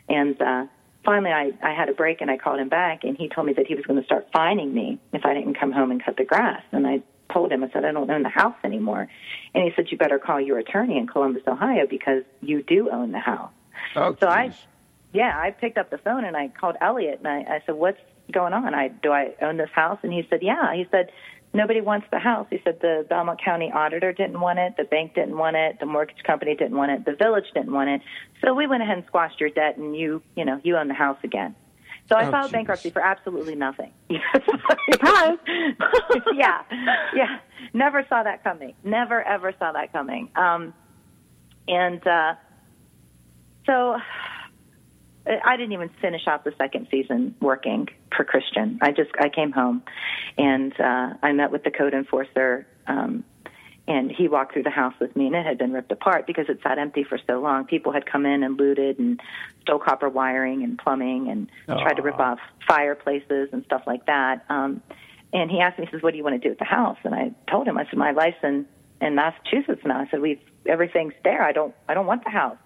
And 0.09 0.41
uh, 0.41 0.67
finally 1.07 1.31
I, 1.31 1.53
I 1.63 1.73
had 1.73 1.89
a 1.89 1.95
break 1.95 2.21
and 2.21 2.31
I 2.31 2.37
called 2.37 2.59
him 2.59 2.69
back 2.69 3.05
and 3.05 3.17
he 3.17 3.29
told 3.29 3.47
me 3.47 3.55
that 3.55 3.67
he 3.67 3.75
was 3.75 3.87
going 3.87 3.99
to 3.99 4.05
start 4.05 4.29
fining 4.33 4.75
me 4.75 4.99
if 5.15 5.25
I 5.25 5.33
didn't 5.33 5.55
come 5.59 5.73
home 5.73 5.91
and 5.91 6.05
cut 6.05 6.19
the 6.19 6.25
grass. 6.25 6.63
And 6.73 6.87
I 6.87 7.03
told 7.33 7.51
him, 7.51 7.65
I 7.65 7.71
said, 7.71 7.85
I 7.85 7.93
don't 7.93 8.11
own 8.11 8.23
the 8.23 8.29
house 8.29 8.57
anymore. 8.63 9.09
And 9.55 9.65
he 9.65 9.71
said, 9.75 9.87
you 9.91 9.97
better 9.97 10.19
call 10.19 10.41
your 10.41 10.59
attorney 10.59 10.99
in 10.99 11.07
Columbus, 11.07 11.43
Ohio 11.47 11.87
because 11.89 12.25
you 12.43 12.63
do 12.63 12.91
own 12.91 13.13
the 13.13 13.21
house. 13.21 13.53
Oh, 13.95 14.17
so 14.21 14.29
I, 14.29 14.53
yeah, 15.15 15.39
I 15.39 15.53
picked 15.53 15.79
up 15.79 15.91
the 15.91 15.99
phone 15.99 16.25
and 16.25 16.37
I 16.37 16.49
called 16.49 16.77
Elliot 16.81 17.21
and 17.21 17.29
I, 17.29 17.57
I 17.57 17.63
said, 17.65 17.77
what's, 17.77 18.01
going 18.33 18.53
on? 18.53 18.75
I 18.75 18.89
do 18.89 19.13
I 19.13 19.35
own 19.43 19.57
this 19.57 19.71
house? 19.73 19.99
And 20.03 20.13
he 20.13 20.27
said, 20.29 20.41
Yeah. 20.43 20.75
He 20.75 20.87
said, 20.91 21.11
Nobody 21.57 21.81
wants 21.81 22.07
the 22.11 22.19
house. 22.19 22.47
He 22.51 22.61
said 22.65 22.79
the 22.81 23.07
Belmont 23.09 23.41
County 23.43 23.73
auditor 23.75 24.13
didn't 24.13 24.41
want 24.41 24.59
it, 24.59 24.75
the 24.77 24.85
bank 24.85 25.15
didn't 25.15 25.37
want 25.39 25.57
it, 25.57 25.79
the 25.81 25.87
mortgage 25.87 26.23
company 26.25 26.55
didn't 26.55 26.77
want 26.77 26.91
it, 26.93 27.05
the 27.05 27.15
village 27.15 27.47
didn't 27.55 27.73
want 27.73 27.89
it. 27.91 28.01
So 28.45 28.55
we 28.55 28.67
went 28.67 28.83
ahead 28.83 28.99
and 28.99 29.07
squashed 29.07 29.41
your 29.41 29.51
debt, 29.51 29.77
and 29.77 29.97
you, 29.97 30.23
you 30.37 30.45
know, 30.45 30.61
you 30.63 30.77
own 30.77 30.89
the 30.89 30.95
house 30.95 31.19
again. 31.25 31.55
So 32.09 32.15
I 32.17 32.29
Oh, 32.29 32.31
filed 32.31 32.51
geez. 32.51 32.53
bankruptcy 32.53 32.91
for 32.91 33.03
absolutely 33.03 33.57
nothing. 33.57 33.91
Surprise! 34.93 35.39
yeah, 36.35 36.63
yeah. 37.15 37.39
Never 37.75 38.05
saw 38.09 38.23
that 38.23 38.45
coming. 38.45 38.75
Never 38.85 39.23
ever 39.23 39.53
saw 39.59 39.73
that 39.73 39.93
coming. 39.93 40.29
Um, 40.37 40.73
and 41.67 42.07
uh, 42.07 42.35
so 43.67 43.97
I 45.27 45.57
didn't 45.57 45.73
even 45.73 45.91
finish 46.01 46.27
out 46.27 46.45
the 46.45 46.53
second 46.57 46.89
season 46.91 47.35
working 47.41 47.89
for 48.17 48.25
Christian. 48.25 48.79
I 48.81 48.93
just 48.93 49.11
I 49.19 49.29
came 49.29 49.53
home 49.53 49.83
and 50.39 50.73
uh, 50.79 51.15
I 51.23 51.33
met 51.33 51.51
with 51.51 51.65
the 51.65 51.71
code 51.71 51.95
enforcer. 51.95 52.67
Um, 52.87 53.25
and 53.89 54.11
he 54.11 54.27
walked 54.27 54.53
through 54.53 54.65
the 54.65 54.71
house 54.71 54.95
with 55.01 55.15
me, 55.15 55.27
and 55.27 55.37
it 55.37 55.47
had 55.47 55.59
been 55.59 55.73
ripped 55.73 55.93
apart 55.93 56.27
because 56.27 56.47
it 56.49 56.59
sat 56.63 56.77
empty 56.77 57.05
for 57.05 57.21
so 57.25 57.41
long. 57.41 57.67
People 57.67 57.93
had 57.93 58.05
come 58.05 58.27
in 58.27 58.43
and 58.43 58.59
looted 58.59 58.99
and 58.99 59.21
stole 59.63 59.79
copper 59.79 60.09
wiring 60.09 60.65
and 60.65 60.77
plumbing 60.77 61.29
and 61.29 61.49
tried 61.83 61.95
to 61.95 62.03
rip 62.03 62.19
off 62.19 62.41
fireplaces 62.67 63.49
and 63.53 63.65
stuff 63.65 63.83
like 63.87 64.05
that. 64.07 64.45
Um, 64.49 64.83
and 65.33 65.51
he 65.51 65.61
asked 65.61 65.79
me, 65.79 65.87
he 65.87 65.91
says, 65.93 66.03
"What 66.03 66.13
do 66.13 66.17
you 66.17 66.25
want 66.25 66.35
to 66.35 66.41
do 66.41 66.49
with 66.49 66.59
the 66.59 66.65
house?" 66.65 66.99
And 67.05 67.15
I 67.15 67.31
told 67.49 67.69
him, 67.69 67.79
I 67.79 67.85
said, 67.85 67.97
"My 67.97 68.11
life's 68.11 68.43
in 68.43 68.67
in 69.01 69.15
Massachusetts 69.15 69.83
now." 69.85 70.01
I 70.01 70.09
said, 70.11 70.21
"We've 70.21 70.41
everything's 70.67 71.15
there. 71.23 71.43
I 71.43 71.53
don't 71.53 71.75
I 71.89 71.95
don't 71.95 72.07
want 72.07 72.25
the 72.25 72.31
house." 72.31 72.59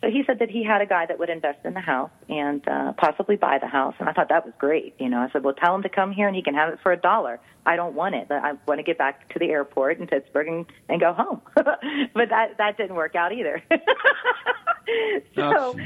So 0.00 0.08
he 0.10 0.22
said 0.24 0.38
that 0.38 0.48
he 0.48 0.62
had 0.62 0.80
a 0.80 0.86
guy 0.86 1.06
that 1.06 1.18
would 1.18 1.28
invest 1.28 1.58
in 1.64 1.74
the 1.74 1.80
house 1.80 2.10
and 2.28 2.66
uh, 2.68 2.92
possibly 2.92 3.34
buy 3.34 3.58
the 3.58 3.66
house, 3.66 3.94
and 3.98 4.08
I 4.08 4.12
thought 4.12 4.28
that 4.28 4.44
was 4.44 4.54
great. 4.56 4.94
You 4.98 5.08
know, 5.08 5.18
I 5.18 5.30
said, 5.32 5.42
"Well, 5.42 5.54
tell 5.54 5.74
him 5.74 5.82
to 5.82 5.88
come 5.88 6.12
here 6.12 6.28
and 6.28 6.36
he 6.36 6.42
can 6.42 6.54
have 6.54 6.72
it 6.72 6.78
for 6.84 6.92
a 6.92 6.96
dollar. 6.96 7.40
I 7.66 7.74
don't 7.74 7.94
want 7.94 8.14
it. 8.14 8.30
I 8.30 8.52
want 8.66 8.78
to 8.78 8.84
get 8.84 8.96
back 8.96 9.28
to 9.32 9.40
the 9.40 9.46
airport 9.46 9.98
in 9.98 10.06
Pittsburgh 10.06 10.46
and, 10.46 10.66
and 10.88 11.00
go 11.00 11.12
home." 11.12 11.40
but 11.54 12.28
that 12.28 12.58
that 12.58 12.76
didn't 12.76 12.94
work 12.94 13.16
out 13.16 13.32
either. 13.32 13.60
so, 15.34 15.76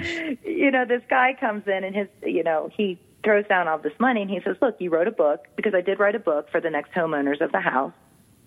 you 0.44 0.70
know, 0.70 0.84
this 0.84 1.02
guy 1.08 1.34
comes 1.38 1.66
in 1.66 1.82
and 1.82 1.96
his, 1.96 2.08
you 2.22 2.42
know, 2.42 2.68
he 2.76 3.00
throws 3.24 3.46
down 3.46 3.66
all 3.66 3.78
this 3.78 3.98
money 3.98 4.20
and 4.20 4.30
he 4.30 4.40
says, 4.44 4.56
"Look, 4.60 4.76
you 4.78 4.90
wrote 4.90 5.08
a 5.08 5.12
book 5.12 5.46
because 5.56 5.72
I 5.74 5.80
did 5.80 5.98
write 5.98 6.16
a 6.16 6.20
book 6.20 6.50
for 6.50 6.60
the 6.60 6.70
next 6.70 6.92
homeowners 6.92 7.40
of 7.40 7.50
the 7.50 7.60
house." 7.60 7.94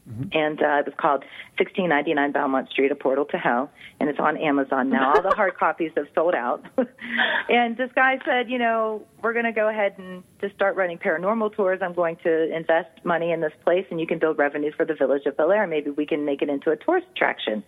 And 0.07 0.61
uh, 0.61 0.79
it 0.79 0.85
was 0.85 0.93
called 0.97 1.21
1699 1.57 2.31
Belmont 2.31 2.69
Street, 2.69 2.91
A 2.91 2.95
Portal 2.95 3.25
to 3.25 3.37
Hell, 3.37 3.71
and 3.99 4.07
it's 4.07 4.19
on 4.19 4.37
Amazon 4.37 4.89
now. 4.89 5.15
All 5.15 5.21
the 5.23 5.35
hard 5.35 5.57
copies 5.59 5.91
have 5.97 6.05
sold 6.13 6.35
out. 6.35 6.63
and 7.49 7.75
this 7.75 7.89
guy 7.95 8.19
said, 8.23 8.49
you 8.49 8.59
know, 8.59 9.03
we're 9.23 9.33
going 9.33 9.45
to 9.45 9.51
go 9.51 9.67
ahead 9.67 9.95
and 9.97 10.23
just 10.41 10.53
start 10.53 10.75
running 10.75 10.99
paranormal 10.99 11.55
tours. 11.55 11.79
I'm 11.81 11.93
going 11.93 12.17
to 12.17 12.55
invest 12.55 13.03
money 13.03 13.31
in 13.31 13.41
this 13.41 13.53
place, 13.63 13.85
and 13.89 13.99
you 13.99 14.05
can 14.05 14.19
build 14.19 14.37
revenue 14.37 14.71
for 14.77 14.85
the 14.85 14.93
village 14.93 15.25
of 15.25 15.37
Bellaire. 15.37 15.67
Maybe 15.67 15.89
we 15.89 16.05
can 16.05 16.23
make 16.23 16.43
it 16.43 16.49
into 16.49 16.69
a 16.69 16.75
tourist 16.75 17.07
attraction. 17.15 17.63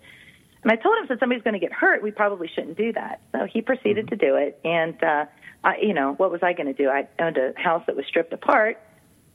And 0.62 0.72
I 0.72 0.75
told 0.75 0.98
him, 1.00 1.08
if 1.10 1.20
somebody's 1.20 1.44
going 1.44 1.53
to 1.53 1.60
get 1.60 1.74
hurt, 1.74 2.03
we 2.03 2.12
probably 2.12 2.50
shouldn't 2.53 2.77
do 2.77 2.94
that. 2.94 3.22
So 3.32 3.48
he 3.51 3.62
proceeded 3.62 4.10
to 4.10 4.15
do 4.15 4.36
it. 4.36 4.60
And, 4.63 5.01
uh, 5.03 5.25
I, 5.63 5.77
you 5.82 5.94
know, 5.94 6.13
what 6.13 6.32
was 6.32 6.41
I 6.44 6.53
going 6.53 6.67
to 6.67 6.74
do? 6.74 6.89
I 6.89 7.08
owned 7.20 7.38
a 7.38 7.53
house 7.58 7.84
that 7.88 7.96
was 7.96 8.06
stripped 8.06 8.34
apart. 8.34 8.79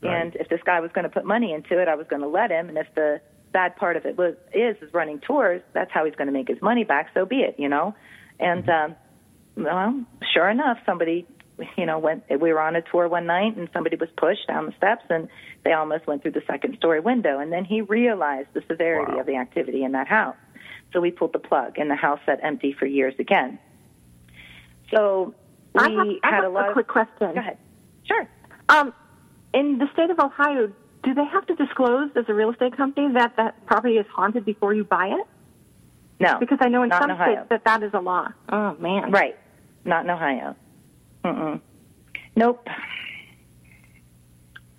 And 0.02 0.34
if 0.36 0.48
this 0.48 0.60
guy 0.64 0.80
was 0.80 0.90
going 0.92 1.04
to 1.04 1.10
put 1.10 1.24
money 1.24 1.52
into 1.52 1.78
it, 1.80 1.88
I 1.88 1.94
was 1.94 2.06
going 2.08 2.22
to 2.22 2.28
let 2.28 2.50
him. 2.50 2.68
And 2.68 2.76
if 2.78 2.86
the 2.94 3.20
bad 3.52 3.76
part 3.76 3.96
of 3.96 4.06
it 4.06 4.16
was 4.16 4.34
is 4.52 4.76
is 4.82 4.92
running 4.94 5.20
tours, 5.20 5.62
that's 5.72 5.90
how 5.92 6.04
he's 6.04 6.14
going 6.14 6.26
to 6.26 6.32
make 6.32 6.48
his 6.48 6.60
money 6.62 6.84
back. 6.84 7.10
So 7.14 7.24
be 7.26 7.36
it, 7.40 7.56
you 7.58 7.68
know. 7.68 7.94
And 8.40 8.68
um, 8.68 8.96
well, 9.56 10.04
sure 10.34 10.48
enough, 10.48 10.78
somebody, 10.86 11.26
you 11.76 11.86
know, 11.86 11.98
went. 11.98 12.24
We 12.30 12.52
were 12.52 12.60
on 12.60 12.74
a 12.76 12.82
tour 12.82 13.06
one 13.08 13.26
night, 13.26 13.56
and 13.56 13.68
somebody 13.72 13.96
was 13.96 14.08
pushed 14.16 14.46
down 14.48 14.66
the 14.66 14.72
steps, 14.76 15.04
and 15.10 15.28
they 15.64 15.72
almost 15.72 16.06
went 16.06 16.22
through 16.22 16.32
the 16.32 16.42
second 16.46 16.76
story 16.78 17.00
window. 17.00 17.38
And 17.38 17.52
then 17.52 17.64
he 17.64 17.80
realized 17.82 18.48
the 18.54 18.62
severity 18.66 19.12
Wow. 19.12 19.20
of 19.20 19.26
the 19.26 19.36
activity 19.36 19.84
in 19.84 19.92
that 19.92 20.08
house. 20.08 20.36
So 20.92 21.00
we 21.00 21.10
pulled 21.10 21.32
the 21.32 21.38
plug, 21.38 21.78
and 21.78 21.90
the 21.90 21.94
house 21.96 22.20
sat 22.26 22.40
empty 22.42 22.72
for 22.72 22.86
years 22.86 23.14
again. 23.18 23.58
So 24.90 25.34
we 25.74 25.80
I 25.80 25.88
have, 25.90 26.06
I 26.22 26.26
had 26.30 26.34
have 26.34 26.44
a 26.44 26.48
lot 26.48 26.68
of. 26.68 26.72
quick 26.74 26.88
question. 26.88 27.14
Go 27.18 27.40
ahead. 27.40 27.58
Sure. 28.04 28.28
Um, 28.68 28.92
in 29.54 29.78
the 29.78 29.86
state 29.92 30.10
of 30.10 30.18
Ohio, 30.18 30.72
do 31.02 31.14
they 31.14 31.24
have 31.24 31.46
to 31.46 31.54
disclose 31.54 32.10
as 32.16 32.24
a 32.28 32.34
real 32.34 32.50
estate 32.50 32.76
company 32.76 33.12
that 33.14 33.36
that 33.36 33.66
property 33.66 33.94
is 33.94 34.06
haunted 34.14 34.44
before 34.44 34.74
you 34.74 34.84
buy 34.84 35.08
it? 35.08 35.26
No. 36.20 36.38
Because 36.38 36.58
I 36.60 36.68
know 36.68 36.82
in 36.82 36.90
some 36.90 37.10
in 37.10 37.16
states 37.16 37.48
that 37.50 37.64
that 37.64 37.82
is 37.82 37.90
a 37.94 38.00
law. 38.00 38.28
Oh 38.48 38.76
man. 38.78 39.10
Right. 39.10 39.36
Not 39.84 40.04
in 40.04 40.10
Ohio. 40.10 40.54
Mm-mm. 41.24 41.60
Nope. 42.36 42.66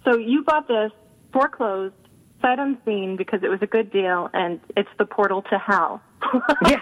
So 0.06 0.18
you 0.18 0.44
bought 0.44 0.68
this 0.68 0.92
foreclosed, 1.32 1.96
sight 2.42 2.60
unseen, 2.60 3.15
because 3.18 3.42
it 3.44 3.50
was 3.50 3.60
a 3.62 3.68
good 3.68 3.92
deal, 3.92 4.30
and 4.34 4.60
it's 4.75 4.89
the 4.98 5.06
portal 5.06 5.42
to 5.44 5.58
hell. 5.58 6.01
yeah. 6.65 6.80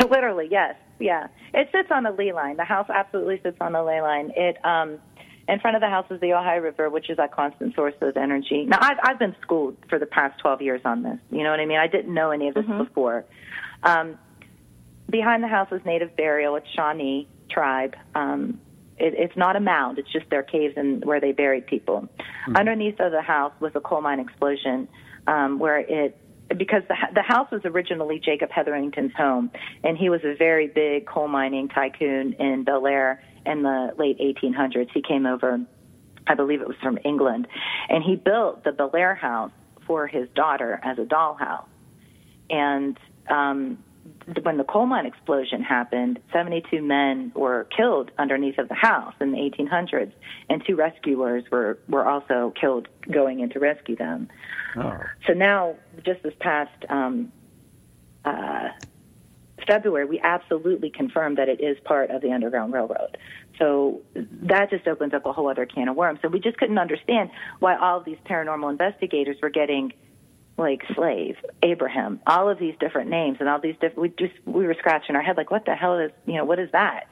Literally, 0.10 0.48
yes. 0.50 0.76
Yeah. 0.98 1.26
It 1.52 1.68
sits 1.72 1.88
on 1.90 2.04
the 2.04 2.12
ley 2.12 2.32
line. 2.32 2.56
The 2.56 2.64
house 2.64 2.88
absolutely 2.94 3.40
sits 3.42 3.56
on 3.60 3.72
the 3.72 3.82
ley 3.82 4.00
line. 4.00 4.32
It 4.36 4.56
um 4.64 4.98
in 5.48 5.60
front 5.60 5.76
of 5.76 5.80
the 5.80 5.88
house 5.88 6.06
is 6.10 6.20
the 6.20 6.32
Ohio 6.32 6.60
River, 6.60 6.90
which 6.90 7.08
is 7.08 7.18
a 7.18 7.28
constant 7.28 7.74
source 7.74 7.94
of 8.00 8.16
energy. 8.16 8.64
Now 8.64 8.78
I've 8.80 8.98
I've 9.02 9.18
been 9.18 9.36
schooled 9.42 9.76
for 9.88 9.98
the 9.98 10.06
past 10.06 10.38
twelve 10.40 10.60
years 10.60 10.80
on 10.84 11.02
this. 11.02 11.18
You 11.30 11.44
know 11.44 11.50
what 11.50 11.60
I 11.60 11.66
mean? 11.66 11.78
I 11.78 11.86
didn't 11.86 12.12
know 12.12 12.30
any 12.30 12.48
of 12.48 12.54
this 12.54 12.66
before. 12.66 13.24
Um 13.82 14.18
behind 15.08 15.42
the 15.42 15.48
house 15.48 15.68
is 15.70 15.80
native 15.84 16.16
burial. 16.16 16.56
It's 16.56 16.68
Shawnee 16.74 17.28
tribe. 17.48 17.94
Um 18.14 18.60
it, 18.98 19.14
it's 19.16 19.36
not 19.36 19.56
a 19.56 19.60
mound. 19.60 19.98
It's 19.98 20.10
just 20.10 20.28
their 20.30 20.42
caves 20.42 20.74
and 20.76 21.04
where 21.04 21.20
they 21.20 21.32
buried 21.32 21.66
people. 21.66 22.08
Underneath 22.54 22.98
of 23.00 23.12
the 23.12 23.22
house 23.22 23.52
was 23.60 23.72
a 23.74 23.80
coal 23.80 24.00
mine 24.00 24.20
explosion, 24.20 24.88
um, 25.26 25.58
where 25.58 25.78
it 25.78 26.18
because 26.56 26.82
the 26.88 26.96
the 27.14 27.22
house 27.22 27.50
was 27.50 27.60
originally 27.64 28.20
Jacob 28.20 28.50
Hetherington's 28.50 29.12
home, 29.14 29.50
and 29.82 29.98
he 29.98 30.08
was 30.08 30.20
a 30.24 30.34
very 30.34 30.68
big 30.68 31.06
coal 31.06 31.28
mining 31.28 31.68
tycoon 31.68 32.34
in 32.34 32.64
Bellaire 32.64 33.20
in 33.46 33.62
the 33.62 33.92
late 33.98 34.18
1800s. 34.18 34.90
He 34.92 35.02
came 35.02 35.26
over, 35.26 35.60
I 36.26 36.34
believe 36.34 36.60
it 36.60 36.68
was 36.68 36.76
from 36.82 36.98
England, 37.04 37.46
and 37.88 38.02
he 38.02 38.16
built 38.16 38.64
the 38.64 38.72
Bellaire 38.72 39.14
house 39.14 39.52
for 39.86 40.06
his 40.06 40.28
daughter 40.34 40.80
as 40.82 40.98
a 40.98 41.04
dollhouse. 41.04 41.66
And 42.50 42.98
um, 43.28 43.78
when 44.42 44.56
the 44.56 44.64
coal 44.64 44.86
mine 44.86 45.06
explosion 45.06 45.62
happened, 45.62 46.18
72 46.32 46.82
men 46.82 47.32
were 47.34 47.66
killed 47.76 48.10
underneath 48.18 48.58
of 48.58 48.68
the 48.68 48.74
house 48.74 49.14
in 49.20 49.32
the 49.32 49.38
1800s, 49.38 50.12
and 50.48 50.64
two 50.66 50.76
rescuers 50.76 51.44
were 51.50 51.78
were 51.88 52.06
also 52.06 52.52
killed 52.60 52.88
going 53.10 53.40
in 53.40 53.50
to 53.50 53.60
rescue 53.60 53.96
them. 53.96 54.28
Oh. 54.76 54.98
So 55.26 55.32
now, 55.32 55.76
just 56.04 56.22
this 56.22 56.34
past 56.38 56.84
um, 56.88 57.32
uh, 58.24 58.68
February, 59.66 60.04
we 60.04 60.20
absolutely 60.20 60.90
confirmed 60.90 61.38
that 61.38 61.48
it 61.48 61.60
is 61.60 61.78
part 61.84 62.10
of 62.10 62.20
the 62.20 62.32
Underground 62.32 62.72
Railroad. 62.72 63.16
So 63.58 64.02
that 64.14 64.70
just 64.70 64.86
opens 64.86 65.14
up 65.14 65.24
a 65.24 65.32
whole 65.32 65.48
other 65.48 65.66
can 65.66 65.88
of 65.88 65.96
worms. 65.96 66.18
So 66.22 66.28
we 66.28 66.40
just 66.40 66.58
couldn't 66.58 66.78
understand 66.78 67.30
why 67.58 67.76
all 67.76 67.98
of 67.98 68.04
these 68.04 68.18
paranormal 68.26 68.70
investigators 68.70 69.36
were 69.40 69.50
getting 69.50 69.92
like 70.58 70.82
slave, 70.94 71.36
Abraham, 71.62 72.20
all 72.26 72.48
of 72.48 72.58
these 72.58 72.74
different 72.80 73.10
names 73.10 73.38
and 73.40 73.48
all 73.48 73.60
these 73.60 73.74
different. 73.74 73.98
We 73.98 74.08
just 74.08 74.34
we 74.46 74.66
were 74.66 74.74
scratching 74.78 75.14
our 75.16 75.22
head 75.22 75.36
like, 75.36 75.50
what 75.50 75.64
the 75.64 75.74
hell 75.74 75.98
is 75.98 76.10
you 76.26 76.34
know 76.34 76.44
what 76.44 76.58
is 76.58 76.70
that? 76.72 77.08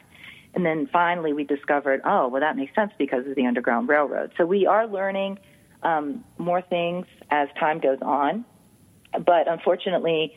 And 0.55 0.65
then 0.65 0.89
finally 0.93 1.33
we 1.33 1.45
discovered, 1.45 2.03
oh, 2.05 2.29
well 2.29 2.41
that 2.41 2.57
makes 2.57 2.75
sense 2.75 2.93
because 2.99 3.27
of 3.27 3.35
the 3.35 3.47
Underground 3.47 3.89
Railroad. 3.89 4.33
So 4.37 4.47
we 4.47 4.67
are 4.67 4.87
learning 4.87 5.39
um, 5.83 6.25
more 6.39 6.63
things 6.63 7.07
as 7.31 7.49
time 7.59 7.81
goes 7.81 7.99
on, 8.01 8.45
but 9.13 9.47
unfortunately, 9.47 10.35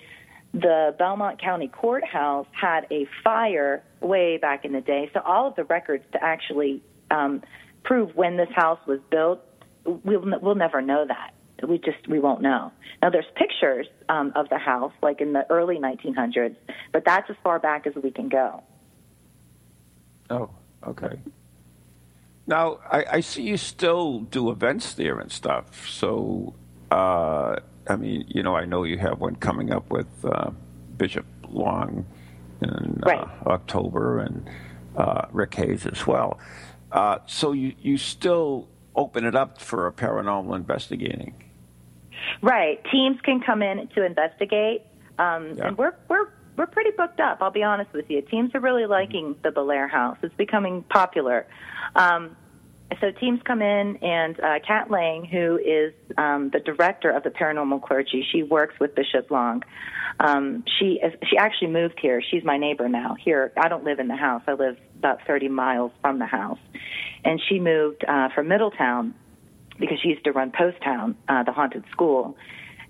the 0.53 0.95
Belmont 0.97 1.41
County 1.41 1.67
Courthouse 1.67 2.47
had 2.51 2.87
a 2.91 3.07
fire 3.23 3.83
way 4.01 4.37
back 4.37 4.65
in 4.65 4.73
the 4.73 4.81
day. 4.81 5.09
So 5.13 5.19
all 5.19 5.47
of 5.47 5.55
the 5.55 5.63
records 5.65 6.03
to 6.13 6.23
actually 6.23 6.81
um, 7.11 7.43
prove 7.83 8.15
when 8.15 8.37
this 8.37 8.49
house 8.55 8.79
was 8.87 8.99
built, 9.09 9.43
we'll 9.85 10.23
we'll 10.41 10.55
never 10.55 10.81
know 10.81 11.05
that. 11.07 11.33
We 11.67 11.79
just 11.79 12.07
we 12.07 12.19
won't 12.19 12.41
know. 12.41 12.71
Now 13.01 13.09
there's 13.09 13.25
pictures 13.35 13.87
um, 14.09 14.31
of 14.35 14.49
the 14.49 14.57
house 14.57 14.93
like 15.01 15.21
in 15.21 15.33
the 15.33 15.49
early 15.49 15.77
1900s, 15.77 16.55
but 16.91 17.03
that's 17.05 17.29
as 17.29 17.35
far 17.43 17.59
back 17.59 17.87
as 17.87 17.95
we 17.95 18.11
can 18.11 18.29
go. 18.29 18.63
Oh, 20.29 20.49
okay. 20.85 21.19
Now, 22.45 22.79
I, 22.89 23.05
I 23.13 23.19
see 23.19 23.43
you 23.43 23.57
still 23.57 24.21
do 24.21 24.49
events 24.49 24.93
there 24.93 25.19
and 25.19 25.31
stuff. 25.31 25.89
So, 25.89 26.53
uh, 26.89 27.57
I 27.89 27.95
mean, 27.95 28.25
you 28.27 28.43
know, 28.43 28.55
I 28.55 28.65
know 28.65 28.83
you 28.83 28.97
have 28.97 29.19
one 29.19 29.35
coming 29.35 29.71
up 29.71 29.89
with 29.89 30.07
uh, 30.23 30.51
Bishop 30.97 31.25
Long 31.49 32.05
in 32.61 33.01
Right. 33.05 33.19
uh, 33.19 33.49
October 33.49 34.19
and 34.19 34.47
uh, 34.95 35.25
Rick 35.31 35.55
Hayes 35.55 35.85
as 35.85 36.05
well. 36.07 36.39
Uh, 36.91 37.19
so 37.27 37.51
you, 37.51 37.73
you 37.81 37.97
still 37.97 38.67
open 38.95 39.25
it 39.25 39.35
up 39.35 39.61
for 39.61 39.87
a 39.87 39.91
paranormal 39.91 40.55
investigating. 40.55 41.33
Right. 42.41 42.83
Teams 42.91 43.19
can 43.21 43.41
come 43.41 43.61
in 43.61 43.87
to 43.89 44.03
investigate, 44.05 44.81
um, 45.19 45.55
Yeah. 45.55 45.67
and 45.67 45.77
we're 45.77 45.93
we're 46.09 46.27
we're 46.57 46.65
pretty 46.65 46.89
booked 46.91 47.19
up. 47.19 47.37
I'll 47.41 47.51
be 47.51 47.61
honest 47.63 47.93
with 47.93 48.09
you. 48.09 48.21
Teams 48.23 48.53
are 48.55 48.59
really 48.59 48.87
liking 48.87 49.35
the 49.43 49.51
Bellaire 49.51 49.87
House. 49.87 50.17
It's 50.23 50.33
becoming 50.35 50.81
popular. 50.83 51.45
Um, 51.95 52.35
so 53.01 53.11
teams 53.11 53.41
come 53.43 53.61
in, 53.61 53.97
and 53.97 54.39
uh, 54.39 54.59
Kat 54.65 54.89
Lang, 54.89 55.25
who 55.25 55.57
is 55.57 55.93
um, 56.17 56.49
the 56.51 56.59
director 56.59 57.09
of 57.09 57.23
the 57.23 57.29
paranormal 57.29 57.81
clergy, 57.81 58.25
she 58.31 58.43
works 58.43 58.75
with 58.79 58.95
Bishop 58.95 59.29
Long. 59.29 59.63
Um, 60.19 60.63
she 60.79 60.99
is, 61.03 61.13
she 61.29 61.37
actually 61.37 61.67
moved 61.67 61.99
here. 62.01 62.21
She's 62.21 62.43
my 62.43 62.57
neighbor 62.57 62.87
now. 62.87 63.15
Here, 63.19 63.51
I 63.57 63.67
don't 63.67 63.83
live 63.83 63.99
in 63.99 64.07
the 64.07 64.15
house. 64.15 64.41
I 64.47 64.53
live 64.53 64.77
about 64.97 65.19
30 65.27 65.49
miles 65.49 65.91
from 66.01 66.19
the 66.19 66.25
house, 66.25 66.59
and 67.25 67.41
she 67.49 67.59
moved 67.59 68.05
uh, 68.07 68.29
from 68.33 68.47
Middletown 68.47 69.13
because 69.79 69.99
she 70.01 70.09
used 70.09 70.23
to 70.23 70.31
run 70.31 70.51
Poasttown, 70.51 71.15
uh, 71.27 71.43
the 71.43 71.51
haunted 71.51 71.83
school. 71.91 72.37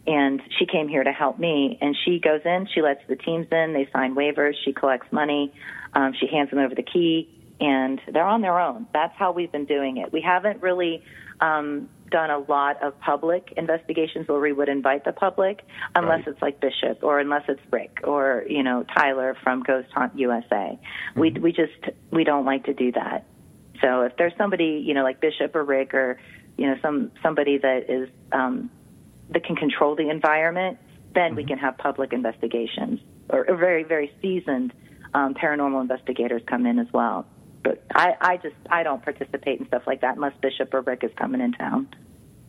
And 0.05 0.41
she 0.57 0.65
came 0.65 0.87
here 0.87 1.03
to 1.03 1.11
help 1.11 1.37
me. 1.37 1.77
And 1.81 1.97
she 2.05 2.19
goes 2.19 2.39
in, 2.45 2.67
she 2.73 2.81
lets 2.81 3.05
the 3.07 3.17
teams 3.17 3.47
in, 3.51 3.73
they 3.73 3.89
sign 3.91 4.15
waivers, 4.15 4.53
she 4.63 4.71
collects 4.71 5.11
money, 5.11 5.53
um, 5.93 6.13
she 6.17 6.27
hands 6.27 6.49
them 6.49 6.59
over 6.59 6.73
the 6.73 6.83
key, 6.83 7.29
and 7.59 7.99
they're 8.11 8.27
on 8.27 8.41
their 8.41 8.59
own. 8.59 8.87
That's 8.93 9.15
how 9.17 9.31
we've 9.31 9.51
been 9.51 9.65
doing 9.65 9.97
it. 9.97 10.13
We 10.13 10.21
haven't 10.21 10.61
really 10.61 11.03
um, 11.39 11.89
done 12.09 12.29
a 12.29 12.39
lot 12.39 12.81
of 12.83 12.99
public 12.99 13.53
investigations 13.57 14.27
where 14.27 14.39
we 14.39 14.53
would 14.53 14.69
invite 14.69 15.05
the 15.05 15.11
public, 15.11 15.65
unless 15.95 16.19
right. 16.19 16.27
it's 16.27 16.41
like 16.41 16.59
Bishop 16.59 17.03
or 17.03 17.19
unless 17.19 17.43
it's 17.47 17.61
Rick 17.71 17.99
or 18.03 18.45
you 18.47 18.63
know 18.63 18.85
Tyler 18.95 19.35
from 19.43 19.63
Ghost 19.63 19.89
Hunt 19.93 20.17
USA. 20.17 20.47
Mm-hmm. 20.55 21.19
We 21.19 21.31
we 21.31 21.51
just 21.51 21.95
we 22.11 22.23
don't 22.23 22.45
like 22.45 22.65
to 22.65 22.73
do 22.73 22.91
that. 22.93 23.25
So 23.81 24.01
if 24.01 24.15
there's 24.17 24.33
somebody 24.37 24.83
you 24.85 24.93
know 24.93 25.03
like 25.03 25.19
Bishop 25.19 25.55
or 25.55 25.63
Rick 25.63 25.93
or 25.93 26.19
you 26.57 26.67
know 26.67 26.75
some 26.81 27.11
somebody 27.23 27.57
that 27.57 27.89
is 27.89 28.09
um, 28.31 28.69
that 29.29 29.43
can 29.43 29.55
control 29.55 29.95
the 29.95 30.09
environment, 30.09 30.77
then 31.13 31.29
mm-hmm. 31.29 31.35
we 31.37 31.45
can 31.45 31.57
have 31.57 31.77
public 31.77 32.13
investigations 32.13 32.99
or, 33.29 33.49
or 33.49 33.57
very 33.57 33.83
very 33.83 34.11
seasoned 34.21 34.73
um, 35.13 35.33
paranormal 35.33 35.81
investigators 35.81 36.41
come 36.47 36.65
in 36.65 36.79
as 36.79 36.87
well 36.93 37.25
but 37.67 37.83
I, 37.93 38.15
I 38.21 38.37
just 38.37 38.55
I 38.69 38.83
don't 38.83 39.03
participate 39.03 39.59
in 39.59 39.67
stuff 39.67 39.83
like 39.85 40.01
that 40.01 40.15
unless 40.15 40.33
Bishop 40.41 40.73
or 40.73 40.81
Rick 40.81 41.03
is 41.03 41.11
coming 41.17 41.41
in 41.41 41.51
town. 41.51 41.87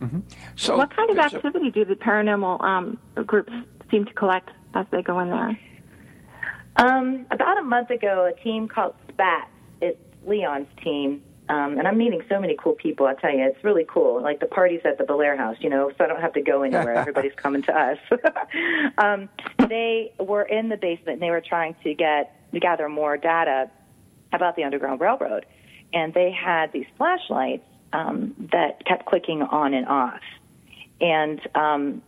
Mm-hmm. 0.01 0.21
So, 0.57 0.77
what 0.77 0.95
kind 0.95 1.11
of 1.11 1.19
activity 1.19 1.71
do 1.71 1.85
the 1.85 1.97
paranormal 1.97 2.63
um, 2.63 2.99
groups 3.27 3.53
seem 3.91 4.05
to 4.05 4.15
collect 4.15 4.51
as 4.75 4.87
they 4.93 5.03
go 5.03 5.19
in 5.19 5.31
there? 5.31 5.59
Um, 6.77 7.27
about 7.33 7.59
a 7.59 7.63
month 7.63 7.91
ago, 7.91 8.31
a 8.33 8.41
team 8.45 8.69
called 8.69 8.95
SPAT. 9.09 9.51
It's 9.81 9.99
Leon's 10.25 10.69
team. 10.85 11.23
Um, 11.49 11.79
and 11.79 11.89
I'm 11.89 11.97
meeting 11.97 12.21
so 12.29 12.39
many 12.39 12.57
cool 12.63 12.75
people. 12.75 13.07
I 13.07 13.15
tell 13.15 13.33
you, 13.33 13.43
it's 13.43 13.65
really 13.65 13.87
cool. 13.89 14.23
Like 14.23 14.39
the 14.39 14.47
parties 14.47 14.83
at 14.85 14.99
the 14.99 15.05
Bellaire 15.05 15.37
House, 15.37 15.57
you 15.61 15.71
know, 15.71 15.91
so 15.97 16.05
I 16.05 16.07
don't 16.07 16.21
have 16.21 16.35
to 16.35 16.43
go 16.43 16.63
anywhere. 16.63 16.95
Everybody's 16.97 17.33
coming 17.37 17.63
to 17.63 17.73
us. 17.73 17.99
um, 18.99 19.31
they 19.67 20.13
were 20.21 20.43
in 20.43 20.69
the 20.69 20.77
basement 20.77 21.15
and 21.15 21.23
they 21.23 21.31
were 21.31 21.41
trying 21.41 21.75
to 21.83 21.95
get 21.95 22.35
to 22.53 22.61
gather 22.61 22.89
more 22.89 23.17
data 23.17 23.71
about 24.33 24.57
the 24.57 24.65
Underground 24.65 25.01
Railroad, 25.01 25.47
and 25.93 26.13
they 26.15 26.31
had 26.31 26.73
these 26.73 26.87
flashlights 26.97 27.65
um, 27.93 28.35
that 28.53 28.85
kept 28.85 29.07
clicking 29.07 29.43
on 29.43 29.75
and 29.75 29.87
off, 29.87 30.21
and 31.01 31.41
um, 31.55 32.03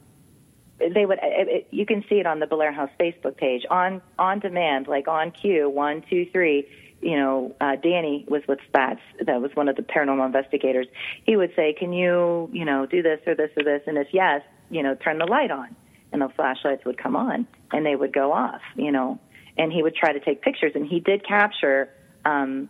they 0.79 1.07
would. 1.07 1.19
It, 1.23 1.49
it, 1.49 1.69
you 1.71 1.87
can 1.87 2.05
see 2.09 2.17
it 2.17 2.27
on 2.27 2.41
the 2.41 2.47
Bellaire 2.47 2.73
House 2.73 2.91
Facebook 2.99 3.37
page 3.37 3.65
on 3.71 4.03
on 4.19 4.41
demand, 4.41 4.89
like 4.89 5.09
on 5.09 5.31
cue, 5.31 5.69
one, 5.69 6.03
two, 6.09 6.27
three. 6.33 6.69
You 7.01 7.17
know, 7.17 7.57
uh, 7.61 7.77
Danny 7.77 8.27
was 8.29 8.43
with 8.47 8.59
Spats. 8.69 9.01
That 9.25 9.41
was 9.41 9.51
one 9.55 9.69
of 9.69 9.77
the 9.77 9.83
paranormal 9.83 10.27
investigators. 10.27 10.87
He 11.25 11.37
would 11.37 11.55
say, 11.57 11.73
"Can 11.73 11.93
you, 11.93 12.51
you 12.53 12.65
know, 12.65 12.87
do 12.87 13.03
this 13.03 13.21
or 13.27 13.35
this 13.35 13.51
or 13.57 13.65
this?" 13.65 13.83
And 13.87 13.97
if 13.97 14.09
yes, 14.13 14.43
you 14.71 14.83
know, 14.83 14.95
turn 14.95 15.19
the 15.19 15.27
light 15.27 15.51
on, 15.51 15.75
and 16.13 16.21
the 16.21 16.29
flashlights 16.29 16.85
would 16.85 16.99
come 16.99 17.17
on 17.17 17.47
and 17.73 17.87
they 17.87 17.97
would 17.97 18.13
go 18.13 18.33
off. 18.33 18.61
You 18.77 18.93
know, 18.93 19.19
and 19.57 19.73
he 19.73 19.83
would 19.83 19.95
try 19.95 20.13
to 20.13 20.21
take 20.21 20.43
pictures, 20.43 20.73
and 20.75 20.87
he 20.87 21.01
did 21.01 21.27
capture 21.27 21.91
um, 22.25 22.69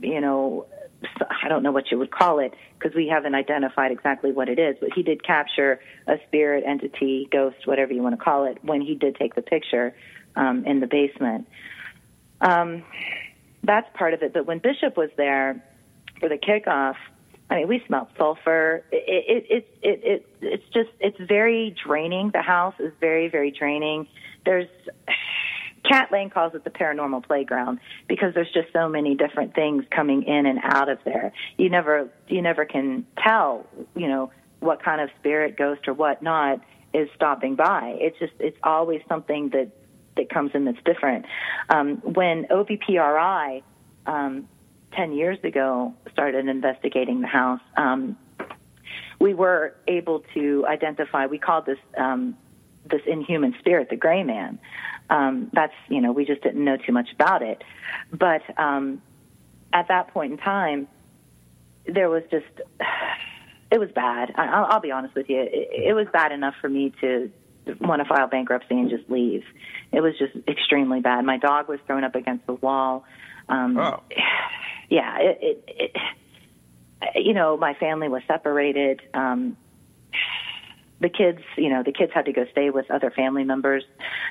you 0.00 0.20
know, 0.20 0.66
I 1.42 1.48
don't 1.48 1.62
know 1.62 1.72
what 1.72 1.90
you 1.90 1.98
would 1.98 2.10
call 2.10 2.38
it 2.38 2.54
because 2.78 2.94
we 2.94 3.08
haven't 3.08 3.34
identified 3.34 3.92
exactly 3.92 4.32
what 4.32 4.48
it 4.48 4.58
is, 4.58 4.76
but 4.80 4.90
he 4.94 5.02
did 5.02 5.22
capture 5.22 5.80
a 6.06 6.18
spirit, 6.26 6.64
entity, 6.66 7.28
ghost, 7.30 7.66
whatever 7.66 7.92
you 7.92 8.02
want 8.02 8.18
to 8.18 8.22
call 8.22 8.44
it, 8.44 8.58
when 8.62 8.80
he 8.80 8.94
did 8.94 9.16
take 9.16 9.34
the 9.34 9.42
picture 9.42 9.94
um, 10.34 10.64
in 10.66 10.80
the 10.80 10.86
basement. 10.86 11.46
Um, 12.40 12.84
that's 13.62 13.88
part 13.94 14.14
of 14.14 14.22
it. 14.22 14.32
But 14.32 14.46
when 14.46 14.58
Bishop 14.58 14.96
was 14.96 15.10
there 15.16 15.62
for 16.20 16.28
the 16.28 16.36
kickoff, 16.36 16.96
I 17.48 17.56
mean, 17.56 17.68
we 17.68 17.82
smelled 17.86 18.08
sulfur. 18.16 18.84
It, 18.90 19.04
it, 19.28 19.46
it, 19.50 19.78
it, 19.82 20.04
it, 20.04 20.26
it's 20.42 20.68
just, 20.72 20.90
it's 21.00 21.18
very 21.20 21.76
draining. 21.86 22.30
The 22.32 22.42
house 22.42 22.74
is 22.78 22.92
very, 23.00 23.28
very 23.28 23.50
draining. 23.50 24.08
There's, 24.44 24.68
Kat 25.88 26.10
Lang 26.10 26.30
calls 26.30 26.54
it 26.54 26.64
the 26.64 26.70
paranormal 26.70 27.24
playground 27.26 27.80
because 28.08 28.34
there's 28.34 28.52
just 28.52 28.72
so 28.72 28.88
many 28.88 29.14
different 29.14 29.54
things 29.54 29.84
coming 29.90 30.24
in 30.24 30.46
and 30.46 30.58
out 30.62 30.88
of 30.88 30.98
there. 31.04 31.32
You 31.56 31.70
never 31.70 32.08
you 32.28 32.42
never 32.42 32.64
can 32.64 33.06
tell, 33.18 33.66
you 33.94 34.08
know, 34.08 34.32
what 34.60 34.82
kind 34.82 35.00
of 35.00 35.10
spirit, 35.18 35.56
ghost, 35.56 35.86
or 35.86 35.94
whatnot 35.94 36.60
is 36.92 37.08
stopping 37.14 37.54
by. 37.56 37.96
It's 38.00 38.18
just 38.18 38.32
it's 38.38 38.58
always 38.62 39.02
something 39.08 39.50
that 39.50 39.70
that 40.16 40.30
comes 40.30 40.52
in 40.54 40.64
that's 40.64 40.82
different. 40.84 41.26
Um, 41.68 41.96
when 41.98 42.44
OVPRI 42.44 43.62
um, 44.06 44.48
ten 44.92 45.12
years 45.12 45.38
ago 45.44 45.94
started 46.12 46.48
investigating 46.48 47.20
the 47.20 47.26
house, 47.26 47.60
um, 47.76 48.16
we 49.20 49.34
were 49.34 49.74
able 49.86 50.24
to 50.34 50.66
identify. 50.66 51.26
We 51.26 51.38
called 51.38 51.66
this 51.66 51.78
um, 51.96 52.36
this 52.88 53.02
inhuman 53.06 53.54
spirit, 53.58 53.90
the 53.90 53.96
gray 53.96 54.22
man. 54.22 54.58
Um, 55.08 55.50
that's 55.52 55.74
you 55.88 56.00
know 56.00 56.12
we 56.12 56.24
just 56.24 56.42
didn't 56.42 56.64
know 56.64 56.76
too 56.76 56.92
much 56.92 57.12
about 57.12 57.42
it, 57.42 57.62
but 58.12 58.42
um, 58.58 59.00
at 59.72 59.88
that 59.88 60.08
point 60.08 60.32
in 60.32 60.38
time, 60.38 60.88
there 61.86 62.08
was 62.08 62.22
just 62.30 62.46
it 63.70 63.78
was 63.78 63.90
bad. 63.92 64.32
I, 64.36 64.46
I'll, 64.46 64.64
I'll 64.66 64.80
be 64.80 64.90
honest 64.90 65.14
with 65.14 65.28
you, 65.28 65.40
it, 65.40 65.88
it 65.88 65.94
was 65.94 66.06
bad 66.12 66.32
enough 66.32 66.54
for 66.60 66.68
me 66.68 66.92
to 67.00 67.30
want 67.80 68.00
to 68.02 68.08
file 68.08 68.28
bankruptcy 68.28 68.74
and 68.74 68.90
just 68.90 69.08
leave. 69.10 69.44
It 69.92 70.00
was 70.00 70.16
just 70.18 70.36
extremely 70.48 71.00
bad. 71.00 71.24
My 71.24 71.38
dog 71.38 71.68
was 71.68 71.80
thrown 71.86 72.04
up 72.04 72.14
against 72.14 72.46
the 72.46 72.54
wall. 72.54 73.04
Um, 73.48 73.78
oh. 73.78 74.02
Yeah, 74.88 75.18
it, 75.18 75.64
it, 75.66 75.96
it, 77.02 77.26
you 77.26 77.34
know, 77.34 77.56
my 77.56 77.74
family 77.74 78.08
was 78.08 78.22
separated. 78.28 79.02
Um, 79.12 79.56
the 81.00 81.08
kids, 81.08 81.40
you 81.56 81.68
know, 81.68 81.82
the 81.82 81.92
kids 81.92 82.12
had 82.14 82.24
to 82.26 82.32
go 82.32 82.46
stay 82.52 82.70
with 82.70 82.90
other 82.90 83.10
family 83.10 83.44
members 83.44 83.84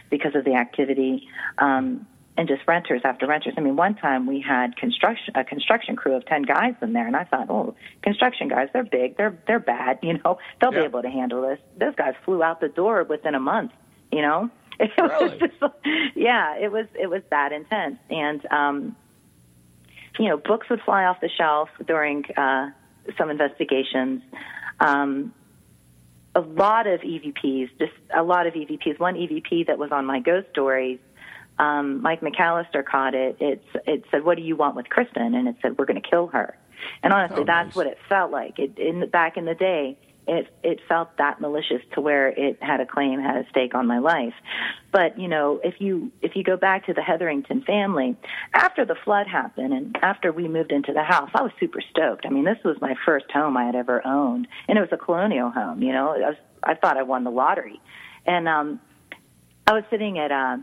because 0.10 0.36
of 0.36 0.46
the 0.46 0.56
activity. 0.56 1.28
Um, 1.58 2.08
and 2.38 2.48
just 2.48 2.62
renters 2.68 3.02
after 3.04 3.28
renters. 3.28 3.54
I 3.58 3.62
mean, 3.62 3.76
one 3.76 3.96
time 3.96 4.26
we 4.26 4.42
had 4.42 4.76
construction 4.76 5.34
a 5.38 5.44
construction 5.44 5.96
crew 5.96 6.16
of 6.16 6.26
ten 6.26 6.42
guys 6.42 6.74
in 6.82 6.94
there, 6.94 7.08
and 7.08 7.16
I 7.16 7.24
thought, 7.24 7.50
oh, 7.50 7.76
construction 8.02 8.50
guys, 8.50 8.68
they're 8.74 8.84
big, 8.84 9.18
they're 9.18 9.38
they're 9.48 9.60
bad, 9.60 10.00
you 10.04 10.14
know, 10.14 10.38
they'll 10.60 10.74
yeah. 10.74 10.82
be 10.82 10.86
able 10.86 11.02
to 11.02 11.10
handle 11.10 11.42
this. 11.42 11.60
Those 11.78 11.96
guys 11.96 12.14
flew 12.26 12.44
out 12.44 12.60
the 12.60 12.68
door 12.68 13.04
within 13.04 13.36
a 13.36 13.40
month, 13.40 13.72
you 14.12 14.22
know. 14.22 14.50
It 14.78 14.92
really? 15.00 15.30
was 15.30 15.40
just, 15.40 16.16
yeah, 16.16 16.58
it 16.58 16.70
was 16.70 16.88
it 17.00 17.10
was 17.10 17.22
that 17.30 17.54
intense, 17.54 17.98
and 18.10 18.46
um, 18.52 18.96
you 20.20 20.28
know, 20.28 20.36
books 20.36 20.70
would 20.70 20.82
fly 20.82 21.06
off 21.06 21.22
the 21.22 21.30
shelf 21.30 21.70
during 21.88 22.26
uh, 22.36 22.72
some 23.18 23.30
investigations. 23.30 24.22
Um, 24.82 25.34
a 26.36 26.42
lot 26.42 26.86
of 26.86 27.02
EVPs, 27.02 27.70
just 27.80 27.94
a 28.16 28.22
lot 28.22 28.46
of 28.46 28.54
EVPs. 28.54 29.00
One 29.00 29.16
EVP 29.16 29.68
that 29.68 29.80
was 29.80 29.92
on 29.92 30.06
my 30.06 30.20
ghost 30.20 30.48
stories, 30.52 31.00
um, 31.58 32.02
Mike 32.02 32.22
McAllister 32.22 32.86
caught 32.86 33.16
it. 33.16 33.38
It's 33.40 33.66
it 33.88 34.04
said, 34.12 34.26
"What 34.26 34.36
do 34.36 34.44
you 34.44 34.56
want 34.56 34.76
with 34.76 34.90
Kristen?" 34.90 35.34
And 35.34 35.48
it 35.48 35.56
said, 35.62 35.78
"We're 35.78 35.86
going 35.86 36.02
to 36.02 36.08
kill 36.08 36.28
her." 36.28 36.58
And 37.02 37.14
honestly, 37.14 37.42
oh, 37.42 37.46
that's 37.46 37.68
nice. 37.68 37.76
what 37.76 37.88
it 37.88 37.98
felt 38.10 38.32
like. 38.32 38.60
It, 38.60 38.78
in 38.78 39.00
the, 39.00 39.08
back 39.08 39.38
in 39.38 39.46
the 39.46 39.56
day, 39.56 39.98
it 40.28 40.48
it 40.64 40.80
felt 40.88 41.18
that 41.18 41.40
malicious 41.40 41.82
to 41.94 42.02
where 42.02 42.30
it 42.30 42.62
had 42.62 42.80
a 42.80 42.86
claim, 42.86 43.20
had 43.20 43.38
a 43.38 43.50
stake 43.50 43.76
on 43.76 43.88
my 43.88 44.00
life. 44.00 44.34
But 44.92 45.20
you 45.20 45.28
know, 45.28 45.60
if 45.64 45.76
you 45.80 46.12
if 46.22 46.36
you 46.36 46.44
go 46.44 46.58
back 46.58 46.86
to 46.88 46.94
the 46.94 47.02
Hetherington 47.02 47.62
family, 47.64 48.16
after 48.54 48.86
the 48.86 48.96
flood 49.04 49.28
happened 49.28 49.74
and 49.74 49.98
after 50.02 50.32
we 50.32 50.48
moved 50.48 50.72
into 50.72 50.94
the 50.94 51.04
house, 51.04 51.30
I 51.34 51.42
was 51.42 51.52
super 51.60 51.82
stoked. 51.82 52.26
I 52.26 52.30
mean, 52.30 52.46
this 52.46 52.58
was 52.64 52.78
my 52.82 52.96
first 53.06 53.32
home 53.32 53.58
I 53.58 53.66
had 53.66 53.76
ever 53.76 54.06
owned, 54.06 54.48
and 54.68 54.78
it 54.78 54.82
was 54.82 54.92
a 54.92 54.98
colonial 54.98 55.50
home. 55.50 55.82
You 55.82 55.94
know, 55.94 56.10
I 56.10 56.30
was 56.30 56.38
I 56.64 56.76
thought 56.76 56.98
I 56.98 57.04
won 57.04 57.24
the 57.24 57.32
lottery, 57.32 57.80
and 58.26 58.48
um, 58.48 58.80
I 59.68 59.74
was 59.74 59.84
sitting 59.90 60.20
at. 60.20 60.32
Uh, 60.32 60.58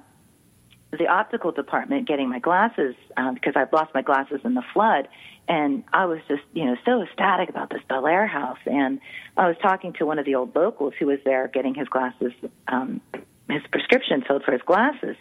the 0.98 1.06
optical 1.06 1.52
department 1.52 2.06
getting 2.06 2.28
my 2.28 2.38
glasses 2.38 2.94
uh, 3.16 3.32
because 3.32 3.54
I've 3.56 3.72
lost 3.72 3.94
my 3.94 4.02
glasses 4.02 4.40
in 4.44 4.54
the 4.54 4.62
flood, 4.74 5.08
and 5.48 5.84
I 5.92 6.04
was 6.04 6.20
just 6.28 6.42
you 6.52 6.66
know 6.66 6.76
so 6.84 7.02
ecstatic 7.02 7.48
about 7.48 7.70
this 7.70 7.80
Bellaire 7.88 8.26
house. 8.28 8.58
And 8.66 9.00
I 9.36 9.48
was 9.48 9.56
talking 9.62 9.94
to 9.94 10.06
one 10.06 10.18
of 10.18 10.26
the 10.26 10.34
old 10.34 10.54
locals 10.54 10.92
who 10.98 11.06
was 11.06 11.18
there 11.24 11.48
getting 11.48 11.74
his 11.74 11.88
glasses, 11.88 12.32
um, 12.68 13.00
his 13.48 13.62
prescription 13.70 14.22
filled 14.26 14.44
for 14.44 14.52
his 14.52 14.62
glasses. 14.62 15.16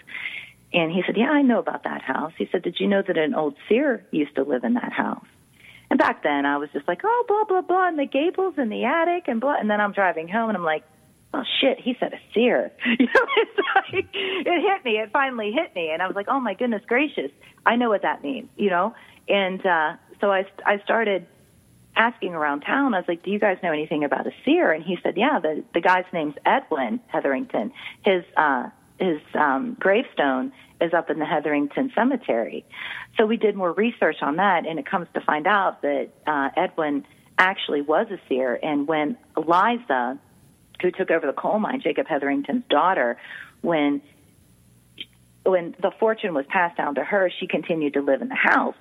And 0.73 0.91
he 0.91 1.03
said, 1.05 1.15
"Yeah, 1.15 1.31
I 1.31 1.41
know 1.41 1.59
about 1.59 1.83
that 1.83 2.01
house." 2.01 2.33
He 2.37 2.49
said, 2.51 2.63
"Did 2.63 2.79
you 2.79 2.87
know 2.87 3.01
that 3.01 3.17
an 3.17 3.33
old 3.33 3.55
seer 3.69 4.05
used 4.11 4.35
to 4.35 4.43
live 4.43 4.65
in 4.65 4.73
that 4.73 4.91
house?" 4.91 5.25
And 5.89 5.97
back 5.97 6.23
then, 6.23 6.45
I 6.45 6.57
was 6.57 6.69
just 6.73 6.87
like, 6.87 7.01
"Oh, 7.05 7.25
blah 7.29 7.45
blah 7.45 7.61
blah," 7.61 7.87
and 7.87 7.97
the 7.97 8.05
gables 8.05 8.55
and 8.57 8.69
the 8.69 8.83
attic 8.83 9.29
and 9.29 9.39
blah. 9.39 9.55
And 9.55 9.69
then 9.69 9.79
I'm 9.79 9.93
driving 9.93 10.27
home, 10.27 10.49
and 10.49 10.57
I'm 10.57 10.65
like, 10.65 10.83
oh 11.33 11.43
shit, 11.59 11.79
he 11.79 11.95
said 11.99 12.13
a 12.13 12.19
seer. 12.33 12.71
You 12.85 13.05
know, 13.05 13.27
it's 13.37 13.59
like, 13.75 14.09
it 14.13 14.61
hit 14.61 14.85
me. 14.85 14.97
It 14.99 15.11
finally 15.11 15.51
hit 15.51 15.73
me. 15.75 15.91
And 15.91 16.01
I 16.01 16.07
was 16.07 16.15
like, 16.15 16.27
oh 16.29 16.39
my 16.39 16.53
goodness 16.53 16.83
gracious. 16.87 17.31
I 17.65 17.75
know 17.75 17.89
what 17.89 18.01
that 18.01 18.23
means, 18.23 18.49
you 18.57 18.69
know? 18.69 18.93
And, 19.27 19.65
uh, 19.65 19.93
so 20.19 20.31
I, 20.31 20.45
I 20.65 20.79
started 20.79 21.25
asking 21.95 22.33
around 22.33 22.61
town. 22.61 22.93
I 22.93 22.99
was 22.99 23.07
like, 23.07 23.23
"Do 23.23 23.31
you 23.31 23.39
guys 23.39 23.57
know 23.61 23.71
anything 23.71 24.03
about 24.03 24.27
a 24.27 24.31
seer?" 24.45 24.71
And 24.71 24.83
he 24.83 24.97
said, 25.03 25.17
"Yeah, 25.17 25.39
the 25.39 25.63
the 25.73 25.81
guy's 25.81 26.05
name's 26.13 26.35
Edwin 26.45 26.99
Hetherington. 27.07 27.71
His 28.03 28.23
uh, 28.37 28.69
his 28.99 29.19
um, 29.33 29.75
gravestone 29.79 30.53
is 30.79 30.93
up 30.93 31.09
in 31.09 31.19
the 31.19 31.25
Hetherington 31.25 31.91
Cemetery." 31.95 32.65
So 33.17 33.25
we 33.25 33.37
did 33.37 33.55
more 33.55 33.71
research 33.71 34.17
on 34.21 34.37
that, 34.37 34.65
and 34.65 34.79
it 34.79 34.85
comes 34.85 35.07
to 35.13 35.21
find 35.21 35.47
out 35.47 35.81
that 35.81 36.09
uh, 36.25 36.49
Edwin 36.55 37.05
actually 37.37 37.81
was 37.81 38.07
a 38.11 38.19
seer. 38.29 38.57
And 38.61 38.87
when 38.87 39.17
Eliza, 39.35 40.19
who 40.81 40.91
took 40.91 41.11
over 41.11 41.27
the 41.27 41.33
coal 41.33 41.59
mine, 41.59 41.81
Jacob 41.81 42.07
Hetherington's 42.07 42.63
daughter, 42.69 43.17
when 43.61 44.01
when 45.43 45.75
the 45.81 45.91
fortune 45.99 46.33
was 46.33 46.45
passed 46.47 46.77
down 46.77 46.95
to 46.95 47.03
her, 47.03 47.31
she 47.39 47.47
continued 47.47 47.93
to 47.93 48.01
live 48.01 48.21
in 48.21 48.29
the 48.29 48.35
house. 48.35 48.75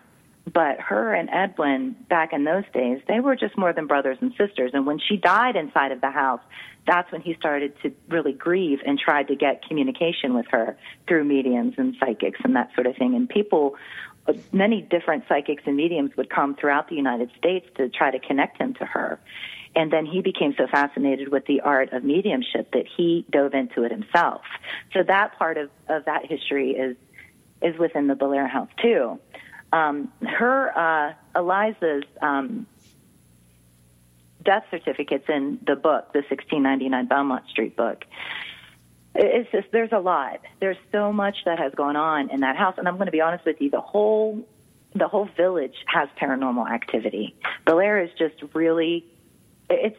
But 0.53 0.81
her 0.81 1.15
and 1.15 1.29
Edwin, 1.31 1.97
back 2.09 2.33
in 2.33 2.45
those 2.45 2.65
days, 2.73 3.01
they 3.07 3.21
were 3.21 3.37
just 3.37 3.57
more 3.57 3.73
than 3.73 3.87
brothers 3.87 4.19
and 4.21 4.33
sisters. 4.37 4.73
And 4.75 4.87
when 4.87 4.99
she 4.99 5.17
died 5.17 5.57
inside 5.57 5.93
of 5.93 6.01
the 6.01 6.11
house, 6.11 6.41
that's 6.87 7.11
when 7.13 7.21
he 7.21 7.35
started 7.35 7.75
to 7.83 7.93
really 8.09 8.33
grieve 8.33 8.81
and 8.87 8.99
tried 8.99 9.29
to 9.29 9.37
get 9.37 9.63
communication 9.67 10.35
with 10.35 10.47
her 10.51 10.77
through 11.07 11.25
mediums 11.25 11.75
and 11.77 11.95
psychics 12.01 12.41
and 12.43 12.57
that 12.57 12.75
sort 12.75 12.87
of 12.87 12.97
thing. 12.97 13.15
And 13.15 13.29
people, 13.29 13.77
uh, 14.27 14.33
many 14.51 14.81
different 14.81 15.25
psychics 15.29 15.63
and 15.67 15.77
mediums 15.77 16.17
would 16.17 16.31
come 16.31 16.57
throughout 16.57 16.89
the 16.89 16.97
United 16.97 17.31
States 17.39 17.67
to 17.77 17.89
try 17.91 18.11
to 18.11 18.19
connect 18.19 18.59
him 18.59 18.75
to 18.75 18.87
her. 18.87 19.21
And 19.75 19.93
then 19.93 20.05
he 20.05 20.21
became 20.21 20.55
so 20.59 20.67
fascinated 20.67 21.29
with 21.29 21.47
the 21.47 21.61
art 21.61 21.93
of 21.93 22.03
mediumship 22.03 22.73
that 22.73 22.87
he 22.97 23.25
dove 23.31 23.55
into 23.55 23.85
it 23.85 23.93
himself. 23.93 24.43
So 24.93 25.03
that 25.05 25.39
part 25.39 25.59
of, 25.59 25.71
of 25.89 26.07
that 26.07 26.27
history 26.27 26.73
is 26.73 26.97
is 27.63 27.79
within 27.79 28.07
the 28.07 28.15
Bellaire 28.15 28.49
house 28.49 28.71
too. 28.81 29.21
Um, 29.73 30.11
her 30.23 30.77
uh, 30.77 31.13
Eliza's 31.39 32.05
um, 32.21 32.67
death 34.43 34.65
certificates 34.71 35.27
in 35.29 35.61
the 35.67 35.77
book, 35.77 36.13
the 36.13 36.21
1699 36.21 37.07
Belmont 37.07 37.49
Street 37.49 37.77
book. 37.77 38.05
It's 39.15 39.51
just 39.51 39.69
there's 39.73 39.93
a 39.93 39.99
lot. 39.99 40.41
There's 40.61 40.77
so 40.93 41.13
much 41.13 41.37
that 41.45 41.59
has 41.59 41.75
gone 41.75 41.97
on 41.97 42.31
in 42.31 42.41
that 42.41 42.57
house, 42.57 42.75
and 42.79 42.89
I'm 42.89 42.97
going 42.97 43.07
to 43.07 43.13
be 43.13 43.21
honest 43.21 43.45
with 43.45 43.61
you. 43.61 43.71
The 43.71 43.81
whole 43.81 44.47
the 44.95 45.09
whole 45.09 45.29
village 45.37 45.75
has 45.87 46.09
paranormal 46.21 46.69
activity. 46.71 47.37
Bellaire 47.67 48.05
is 48.05 48.11
just 48.19 48.35
really 48.55 49.05
it's 49.71 49.99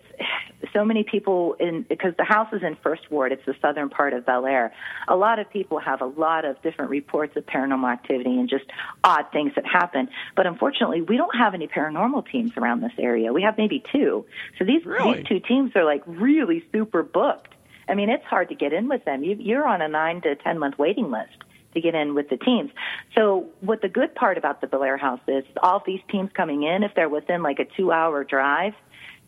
so 0.74 0.86
many 0.86 1.04
people 1.04 1.56
in 1.60 1.84
because 1.84 2.14
the 2.18 2.24
house 2.24 2.52
is 2.54 2.62
in 2.64 2.78
First 2.84 3.10
Ward. 3.10 3.32
It's 3.32 3.46
the 3.46 3.56
southern 3.62 3.90
part 3.90 4.14
of 4.14 4.26
Bellaire. 4.26 4.72
A 5.08 5.16
lot 5.16 5.40
of 5.40 5.50
people 5.50 5.80
have 5.80 6.02
a 6.02 6.06
lot 6.06 6.46
of 6.46 6.62
different 6.62 6.92
reports 6.92 7.36
of 7.36 7.46
paranormal 7.46 7.92
activity 7.92 8.40
and 8.40 8.50
just 8.50 8.66
odd 9.04 9.26
things 9.32 9.54
that 9.56 9.66
happen. 9.66 10.10
But 10.36 10.46
unfortunately, 10.46 11.02
we 11.02 11.18
don't 11.18 11.36
have 11.36 11.54
any 11.54 11.68
paranormal 11.68 12.30
teams 12.32 12.52
around 12.58 12.82
this 12.82 12.94
area. 12.98 13.34
We 13.34 13.42
have 13.44 13.58
maybe 13.58 13.84
two. 13.92 14.26
So 14.60 14.66
these 14.66 14.86
really? 14.86 15.18
these 15.18 15.26
two 15.28 15.40
teams 15.40 15.72
are 15.76 15.86
like 15.86 16.04
really 16.06 16.64
super 16.72 17.04
booked. 17.04 17.54
I 17.88 17.96
mean, 17.96 18.10
it's 18.10 18.26
hard 18.26 18.50
to 18.50 18.56
get 18.56 18.74
in 18.74 18.88
with 18.88 19.04
them. 19.06 19.24
You, 19.24 19.36
you're 19.40 19.68
on 19.68 19.82
a 19.82 19.88
nine 19.88 20.22
to 20.22 20.36
ten 20.36 20.60
month 20.60 20.78
waiting 20.78 21.12
list 21.12 21.34
to 21.74 21.82
get 21.82 21.96
in 21.96 22.14
with 22.16 22.30
the 22.30 22.38
teams. 22.38 22.70
So 23.16 23.48
what 23.62 23.82
the 23.82 23.90
good 23.90 24.14
part 24.14 24.38
about 24.38 24.62
the 24.62 24.68
Bellaire 24.68 25.00
House 25.00 25.22
is, 25.28 25.44
all 25.64 25.82
these 25.86 26.02
teams 26.10 26.30
coming 26.34 26.64
in, 26.64 26.84
if 26.84 26.94
they're 26.96 27.10
within 27.10 27.44
like 27.44 27.60
a 27.60 27.66
two 27.78 27.92
hour 27.92 28.24
drive, 28.24 28.74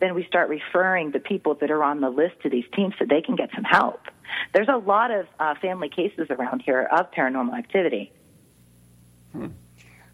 then 0.04 0.16
we 0.16 0.26
start 0.26 0.50
referring 0.50 1.12
the 1.12 1.20
people 1.20 1.56
that 1.56 1.72
are 1.72 1.82
on 1.82 2.02
the 2.02 2.10
list 2.10 2.36
to 2.44 2.50
these 2.50 2.66
teams 2.76 2.94
so 3.00 3.06
they 3.10 3.22
can 3.22 3.38
get 3.38 3.50
some 3.56 3.64
help. 3.64 4.02
There's 4.54 4.68
a 4.68 4.76
lot 4.76 5.12
of 5.12 5.28
uh, 5.40 5.56
family 5.62 5.88
cases 5.88 6.28
around 6.30 6.62
here 6.62 6.90
of 6.92 7.10
paranormal 7.12 7.58
activity. 7.58 8.12
Hmm. 9.32 9.48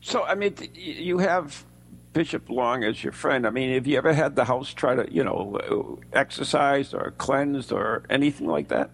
So, 0.01 0.23
I 0.23 0.35
mean, 0.35 0.53
you 0.75 1.17
have 1.17 1.65
Bishop 2.13 2.49
Long 2.49 2.83
as 2.83 3.03
your 3.03 3.13
friend. 3.13 3.47
I 3.47 3.49
mean, 3.49 3.73
have 3.73 3.87
you 3.87 3.97
ever 3.97 4.13
had 4.13 4.35
the 4.35 4.45
house 4.45 4.73
try 4.73 4.93
to, 4.93 5.11
you 5.11 5.23
know, 5.23 5.99
exercise 6.13 6.93
or 6.93 7.11
cleansed 7.17 7.71
or 7.71 8.03
anything 8.11 8.45
like 8.47 8.67
that? 8.67 8.91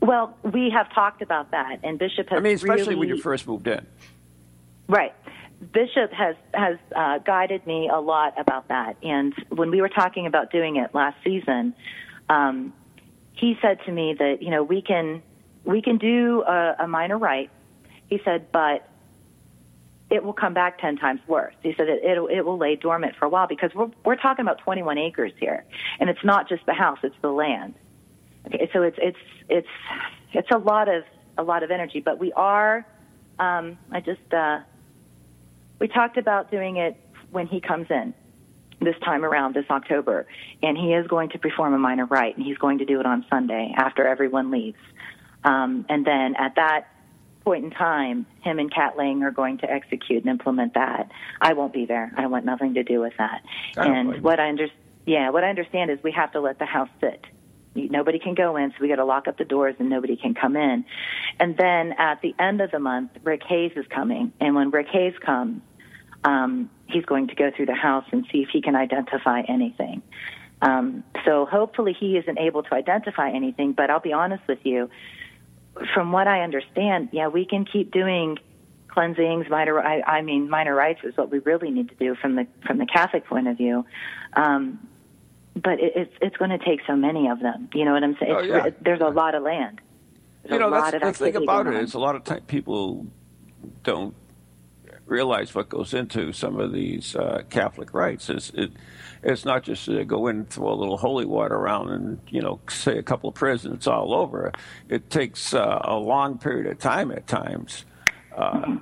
Well, 0.00 0.36
we 0.42 0.70
have 0.70 0.92
talked 0.94 1.20
about 1.20 1.50
that, 1.50 1.80
and 1.82 1.98
Bishop 1.98 2.30
has. 2.30 2.38
I 2.38 2.40
mean, 2.40 2.54
especially 2.54 2.82
really, 2.82 2.96
when 2.96 3.08
you 3.10 3.18
first 3.18 3.46
moved 3.46 3.66
in. 3.66 3.86
Right. 4.88 5.14
Bishop 5.72 6.12
has 6.12 6.36
has 6.52 6.78
uh, 6.94 7.18
guided 7.18 7.66
me 7.66 7.88
a 7.88 7.98
lot 7.98 8.34
about 8.38 8.68
that. 8.68 8.96
And 9.02 9.34
when 9.48 9.70
we 9.70 9.80
were 9.80 9.88
talking 9.88 10.26
about 10.26 10.50
doing 10.50 10.76
it 10.76 10.94
last 10.94 11.16
season, 11.24 11.74
um, 12.28 12.72
he 13.32 13.56
said 13.62 13.78
to 13.86 13.92
me 13.92 14.14
that 14.18 14.42
you 14.42 14.50
know 14.50 14.62
we 14.62 14.82
can 14.82 15.22
we 15.64 15.82
can 15.82 15.98
do 15.98 16.42
a, 16.42 16.76
a 16.80 16.88
minor 16.88 17.18
rite. 17.18 17.50
He 18.08 18.20
said, 18.24 18.52
but 18.52 18.88
it 20.10 20.22
will 20.22 20.32
come 20.32 20.54
back 20.54 20.78
ten 20.78 20.96
times 20.96 21.20
worse. 21.26 21.54
He 21.62 21.74
said 21.74 21.88
it 21.88 22.04
it, 22.04 22.18
it 22.30 22.44
will 22.44 22.58
lay 22.58 22.76
dormant 22.76 23.16
for 23.16 23.24
a 23.24 23.28
while 23.28 23.46
because 23.46 23.74
we're 23.74 23.90
we're 24.04 24.16
talking 24.16 24.42
about 24.42 24.58
21 24.58 24.98
acres 24.98 25.32
here, 25.38 25.64
and 25.98 26.10
it's 26.10 26.24
not 26.24 26.48
just 26.48 26.66
the 26.66 26.74
house; 26.74 26.98
it's 27.02 27.16
the 27.22 27.32
land. 27.32 27.74
Okay, 28.46 28.68
so 28.72 28.82
it's 28.82 28.98
it's 29.00 29.18
it's 29.48 29.68
it's 30.32 30.50
a 30.50 30.58
lot 30.58 30.88
of 30.88 31.04
a 31.38 31.42
lot 31.42 31.62
of 31.62 31.70
energy, 31.70 32.00
but 32.00 32.18
we 32.18 32.32
are. 32.32 32.86
Um, 33.38 33.78
I 33.90 34.00
just. 34.00 34.32
Uh, 34.32 34.60
we 35.84 35.88
talked 35.88 36.16
about 36.16 36.50
doing 36.50 36.78
it 36.78 36.96
when 37.30 37.46
he 37.46 37.60
comes 37.60 37.90
in 37.90 38.14
this 38.80 38.96
time 39.04 39.22
around 39.22 39.54
this 39.54 39.66
October, 39.68 40.26
and 40.62 40.78
he 40.78 40.94
is 40.94 41.06
going 41.08 41.28
to 41.28 41.38
perform 41.38 41.74
a 41.74 41.78
minor 41.78 42.06
rite, 42.06 42.38
and 42.38 42.46
he's 42.46 42.56
going 42.56 42.78
to 42.78 42.86
do 42.86 43.00
it 43.00 43.04
on 43.04 43.26
Sunday 43.28 43.70
after 43.76 44.06
everyone 44.06 44.50
leaves. 44.50 44.78
Um, 45.44 45.84
and 45.90 46.06
then 46.06 46.36
at 46.36 46.54
that 46.54 46.88
point 47.42 47.66
in 47.66 47.70
time, 47.70 48.24
him 48.40 48.58
and 48.58 48.72
Kat 48.72 48.96
Lang 48.96 49.22
are 49.24 49.30
going 49.30 49.58
to 49.58 49.70
execute 49.70 50.24
and 50.24 50.30
implement 50.30 50.72
that. 50.72 51.10
I 51.38 51.52
won't 51.52 51.74
be 51.74 51.84
there. 51.84 52.10
I 52.16 52.28
want 52.28 52.46
nothing 52.46 52.72
to 52.74 52.82
do 52.82 53.00
with 53.00 53.12
that. 53.18 53.44
And 53.76 54.22
what 54.22 54.40
I 54.40 54.48
under- 54.48 54.70
yeah, 55.04 55.28
what 55.28 55.44
I 55.44 55.50
understand 55.50 55.90
is 55.90 56.02
we 56.02 56.12
have 56.12 56.32
to 56.32 56.40
let 56.40 56.58
the 56.58 56.64
house 56.64 56.88
sit. 56.98 57.26
Nobody 57.74 58.20
can 58.20 58.34
go 58.34 58.56
in, 58.56 58.70
so 58.70 58.76
we 58.80 58.88
got 58.88 58.96
to 58.96 59.04
lock 59.04 59.28
up 59.28 59.36
the 59.36 59.44
doors 59.44 59.74
and 59.78 59.90
nobody 59.90 60.16
can 60.16 60.32
come 60.32 60.56
in. 60.56 60.86
And 61.38 61.58
then 61.58 61.92
at 61.98 62.22
the 62.22 62.34
end 62.38 62.62
of 62.62 62.70
the 62.70 62.78
month, 62.78 63.10
Rick 63.22 63.42
Hayes 63.42 63.72
is 63.76 63.84
coming. 63.88 64.32
And 64.40 64.54
when 64.54 64.70
Rick 64.70 64.86
Hayes 64.92 65.14
comes, 65.20 65.60
um, 66.24 66.70
he's 66.86 67.04
going 67.04 67.28
to 67.28 67.34
go 67.34 67.50
through 67.54 67.66
the 67.66 67.74
house 67.74 68.04
and 68.10 68.26
see 68.32 68.42
if 68.42 68.48
he 68.48 68.60
can 68.62 68.74
identify 68.74 69.42
anything. 69.42 70.02
Um, 70.62 71.04
so 71.24 71.46
hopefully 71.46 71.94
he 71.98 72.16
isn't 72.16 72.38
able 72.38 72.62
to 72.62 72.74
identify 72.74 73.30
anything, 73.30 73.72
but 73.72 73.90
I'll 73.90 74.00
be 74.00 74.12
honest 74.12 74.46
with 74.48 74.60
you. 74.64 74.88
From 75.92 76.12
what 76.12 76.26
I 76.26 76.42
understand, 76.42 77.10
yeah, 77.12 77.28
we 77.28 77.44
can 77.44 77.64
keep 77.64 77.90
doing 77.90 78.38
cleansings, 78.88 79.48
minor. 79.50 79.80
I, 79.80 80.00
I 80.02 80.22
mean, 80.22 80.48
minor 80.48 80.74
rites 80.74 81.00
is 81.02 81.16
what 81.16 81.30
we 81.30 81.40
really 81.40 81.70
need 81.70 81.88
to 81.88 81.94
do 81.96 82.14
from 82.14 82.36
the 82.36 82.46
from 82.64 82.78
the 82.78 82.86
Catholic 82.86 83.26
point 83.26 83.48
of 83.48 83.56
view. 83.56 83.84
Um, 84.34 84.86
but 85.54 85.80
it, 85.80 85.92
it's 85.96 86.14
it's 86.22 86.36
going 86.36 86.50
to 86.50 86.58
take 86.58 86.80
so 86.86 86.94
many 86.94 87.28
of 87.28 87.40
them. 87.40 87.68
You 87.74 87.84
know 87.84 87.92
what 87.92 88.04
I'm 88.04 88.16
saying? 88.18 88.32
Oh, 88.32 88.40
yeah. 88.40 88.66
It, 88.66 88.82
there's 88.82 89.00
a 89.00 89.08
lot 89.08 89.34
of 89.34 89.42
land. 89.42 89.80
There's 90.44 90.52
you 90.52 90.58
know, 90.60 90.68
a 90.68 90.70
lot 90.70 90.92
that's 90.92 91.04
of 91.04 91.18
the 91.18 91.32
thing 91.32 91.42
about 91.42 91.66
it 91.66 91.74
is 91.74 91.94
a 91.94 91.98
lot 91.98 92.14
of 92.14 92.24
time 92.24 92.42
people 92.42 93.06
don't 93.82 94.14
realize 95.06 95.54
what 95.54 95.68
goes 95.68 95.94
into 95.94 96.32
some 96.32 96.58
of 96.58 96.72
these 96.72 97.14
uh, 97.16 97.42
Catholic 97.50 97.92
rites. 97.92 98.30
It's, 98.30 98.50
it, 98.50 98.72
it's 99.22 99.44
not 99.44 99.62
just 99.62 99.86
to 99.86 100.04
go 100.04 100.26
in 100.28 100.36
and 100.36 100.50
throw 100.50 100.72
a 100.72 100.74
little 100.74 100.96
holy 100.96 101.24
water 101.24 101.54
around 101.54 101.90
and 101.90 102.20
you 102.28 102.40
know 102.40 102.60
say 102.68 102.98
a 102.98 103.02
couple 103.02 103.28
of 103.28 103.34
prayers 103.34 103.64
and 103.64 103.74
it's 103.74 103.86
all 103.86 104.14
over. 104.14 104.52
It 104.88 105.10
takes 105.10 105.54
uh, 105.54 105.80
a 105.82 105.96
long 105.96 106.38
period 106.38 106.66
of 106.66 106.78
time 106.78 107.10
at 107.10 107.26
times. 107.26 107.84
Uh, 108.36 108.78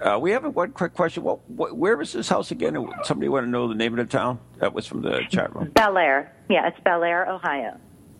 uh, 0.00 0.18
we 0.20 0.30
have 0.30 0.44
a 0.44 0.50
one 0.50 0.70
quick 0.72 0.94
question. 0.94 1.24
What, 1.24 1.48
what, 1.50 1.76
where 1.76 2.00
is 2.00 2.12
this 2.12 2.28
house 2.28 2.50
again? 2.50 2.76
Somebody 3.02 3.28
want 3.28 3.46
to 3.46 3.50
know 3.50 3.66
the 3.68 3.74
name 3.74 3.98
of 3.98 4.08
the 4.08 4.10
town? 4.10 4.38
That 4.58 4.72
was 4.72 4.86
from 4.86 5.02
the 5.02 5.22
chat 5.28 5.54
room. 5.54 5.70
Bellaire. 5.72 6.30
Yeah, 6.48 6.68
it's 6.68 6.78
Bellaire, 6.84 7.28
Ohio. 7.28 7.76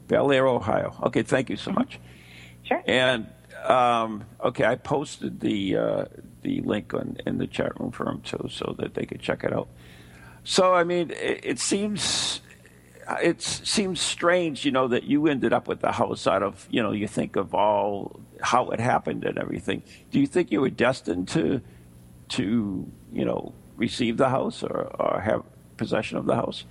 Bellaire, 0.09 0.47
Ohio. 0.49 0.97
Okay, 1.05 1.23
thank 1.23 1.51
you 1.51 1.57
so 1.57 1.71
much. 1.71 2.01
Sure. 2.65 2.83
And 2.87 3.29
um, 3.65 4.25
okay, 4.43 4.65
I 4.65 4.75
posted 4.75 5.41
the 5.41 5.77
uh, 5.77 6.05
the 6.49 6.61
link 6.63 6.95
on 6.95 7.19
in 7.27 7.39
the 7.39 7.47
chat 7.47 7.79
room 7.79 7.91
for 7.91 8.05
them 8.05 8.21
too, 8.23 8.49
so 8.51 8.75
that 8.79 8.95
they 8.95 9.05
could 9.05 9.21
check 9.21 9.45
it 9.45 9.53
out. 9.53 9.69
So 10.45 10.75
I 10.75 10.85
mean, 10.85 11.11
it, 11.11 11.41
it 11.45 11.59
seems 11.59 12.41
it 13.23 13.41
seems 13.43 14.01
strange, 14.01 14.65
you 14.65 14.71
know, 14.71 14.89
that 14.89 15.05
you 15.05 15.27
ended 15.27 15.53
up 15.53 15.67
with 15.67 15.81
the 15.81 15.93
house 15.93 16.27
out 16.27 16.43
of 16.43 16.67
you 16.71 16.83
know 16.83 16.93
you 16.93 17.07
think 17.07 17.37
of 17.37 17.55
all 17.55 18.21
how 18.41 18.69
it 18.71 18.81
happened 18.81 19.25
and 19.25 19.39
everything. 19.39 19.83
Do 20.11 20.21
you 20.21 20.27
think 20.27 20.51
you 20.51 20.61
were 20.61 20.71
destined 20.71 21.29
to 21.29 21.61
to 22.31 22.91
you 23.13 23.25
know 23.25 23.53
receive 23.77 24.17
the 24.17 24.29
house 24.29 24.63
or, 24.63 24.91
or 24.99 25.21
have 25.21 25.43
possession 25.77 26.19
of 26.19 26.27
the 26.27 26.35
house? 26.35 26.65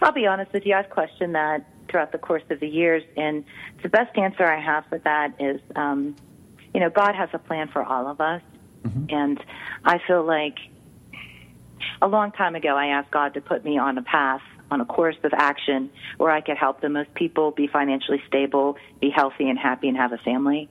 I'll 0.00 0.12
be 0.12 0.26
honest 0.26 0.52
with 0.52 0.66
you. 0.66 0.74
I've 0.74 0.90
questioned 0.90 1.34
that 1.34 1.64
throughout 1.88 2.12
the 2.12 2.18
course 2.18 2.42
of 2.50 2.60
the 2.60 2.68
years, 2.68 3.02
and 3.16 3.44
the 3.82 3.88
best 3.88 4.16
answer 4.16 4.44
I 4.44 4.60
have 4.60 4.84
for 4.86 4.98
that 4.98 5.34
is, 5.38 5.60
um, 5.76 6.16
you 6.74 6.80
know, 6.80 6.90
God 6.90 7.14
has 7.14 7.28
a 7.32 7.38
plan 7.38 7.68
for 7.68 7.82
all 7.82 8.08
of 8.08 8.20
us, 8.20 8.42
and 9.08 9.42
I 9.84 9.98
feel 10.06 10.24
like 10.24 10.58
a 12.00 12.08
long 12.08 12.32
time 12.32 12.54
ago 12.54 12.76
I 12.76 12.86
asked 12.86 13.10
God 13.10 13.34
to 13.34 13.40
put 13.40 13.64
me 13.64 13.78
on 13.78 13.98
a 13.98 14.02
path, 14.02 14.42
on 14.70 14.80
a 14.80 14.84
course 14.84 15.16
of 15.22 15.32
action 15.34 15.90
where 16.16 16.30
I 16.30 16.40
could 16.40 16.56
help 16.56 16.80
the 16.80 16.88
most 16.88 17.12
people 17.14 17.50
be 17.50 17.66
financially 17.66 18.22
stable, 18.26 18.76
be 19.00 19.10
healthy 19.10 19.48
and 19.48 19.58
happy, 19.58 19.88
and 19.88 19.96
have 19.96 20.12
a 20.12 20.18
family. 20.18 20.70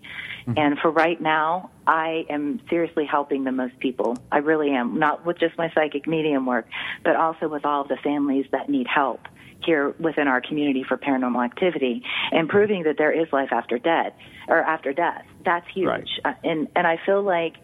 And 0.58 0.80
for 0.80 0.90
right 0.90 1.22
now, 1.22 1.70
I 1.86 2.26
am 2.30 2.62
seriously 2.70 3.06
helping 3.06 3.44
the 3.44 3.52
most 3.52 3.78
people. 3.80 4.18
I 4.32 4.40
really 4.40 4.72
am, 4.72 4.98
not 4.98 5.26
with 5.26 5.40
just 5.40 5.58
my 5.58 5.72
psychic 5.74 6.08
medium 6.08 6.46
work, 6.46 6.68
but 7.04 7.16
also 7.16 7.48
with 7.48 7.64
all 7.64 7.82
of 7.82 7.90
the 7.90 7.98
families 7.98 8.48
that 8.52 8.68
need 8.70 8.88
help 8.88 9.22
here 9.64 9.94
within 10.00 10.28
our 10.28 10.42
community 10.42 10.84
for 10.84 10.98
paranormal 10.98 11.46
activity 11.46 12.04
and 12.32 12.50
proving 12.50 12.84
that 12.84 12.98
there 12.98 13.12
is 13.12 13.32
life 13.32 13.50
after 13.52 13.78
death 13.78 14.14
or 14.48 14.58
after 14.58 14.94
death. 14.94 15.24
That's 15.46 15.68
huge. 15.72 15.88
Right. 15.88 16.08
Uh, 16.26 16.34
and 16.44 16.68
and 16.76 16.88
I 16.88 17.00
feel 17.06 17.22
like 17.22 17.56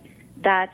that's 0.41 0.73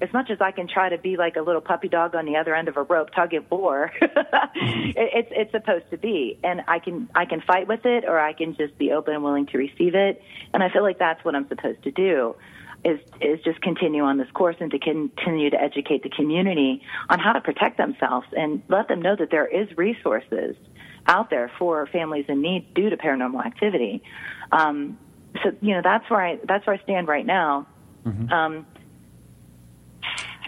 as 0.00 0.12
much 0.12 0.30
as 0.30 0.40
I 0.40 0.50
can 0.50 0.68
try 0.68 0.90
to 0.90 0.98
be 0.98 1.16
like 1.16 1.36
a 1.36 1.42
little 1.42 1.60
puppy 1.60 1.88
dog 1.88 2.14
on 2.14 2.26
the 2.26 2.36
other 2.36 2.54
end 2.54 2.68
of 2.68 2.76
a 2.76 2.82
rope 2.82 3.10
tugging 3.14 3.46
for, 3.48 3.92
it, 4.00 4.96
it's 4.96 5.28
it's 5.30 5.52
supposed 5.52 5.90
to 5.90 5.96
be. 5.96 6.38
And 6.44 6.62
I 6.68 6.78
can 6.78 7.08
I 7.14 7.24
can 7.24 7.40
fight 7.40 7.66
with 7.66 7.86
it, 7.86 8.04
or 8.04 8.18
I 8.18 8.32
can 8.32 8.56
just 8.56 8.76
be 8.76 8.92
open 8.92 9.14
and 9.14 9.24
willing 9.24 9.46
to 9.46 9.58
receive 9.58 9.94
it. 9.94 10.22
And 10.52 10.62
I 10.62 10.68
feel 10.70 10.82
like 10.82 10.98
that's 10.98 11.24
what 11.24 11.34
I'm 11.34 11.48
supposed 11.48 11.82
to 11.84 11.90
do. 11.90 12.36
Is 12.84 13.00
is 13.22 13.40
just 13.42 13.62
continue 13.62 14.02
on 14.02 14.18
this 14.18 14.30
course 14.32 14.56
and 14.60 14.70
to 14.70 14.78
continue 14.78 15.50
to 15.50 15.60
educate 15.60 16.02
the 16.02 16.10
community 16.10 16.82
on 17.08 17.18
how 17.18 17.32
to 17.32 17.40
protect 17.40 17.78
themselves 17.78 18.26
and 18.36 18.62
let 18.68 18.88
them 18.88 19.00
know 19.00 19.16
that 19.16 19.30
there 19.30 19.46
is 19.46 19.74
resources 19.78 20.56
out 21.06 21.30
there 21.30 21.50
for 21.58 21.86
families 21.86 22.26
in 22.28 22.42
need 22.42 22.74
due 22.74 22.90
to 22.90 22.96
paranormal 22.96 23.44
activity. 23.44 24.02
Um, 24.52 24.98
so 25.42 25.52
you 25.62 25.72
know 25.72 25.80
that's 25.82 26.08
where 26.10 26.20
I 26.20 26.38
that's 26.44 26.66
where 26.66 26.76
I 26.76 26.82
stand 26.82 27.08
right 27.08 27.24
now. 27.24 27.66
Mm-hmm. 28.04 28.30
Um, 28.30 28.66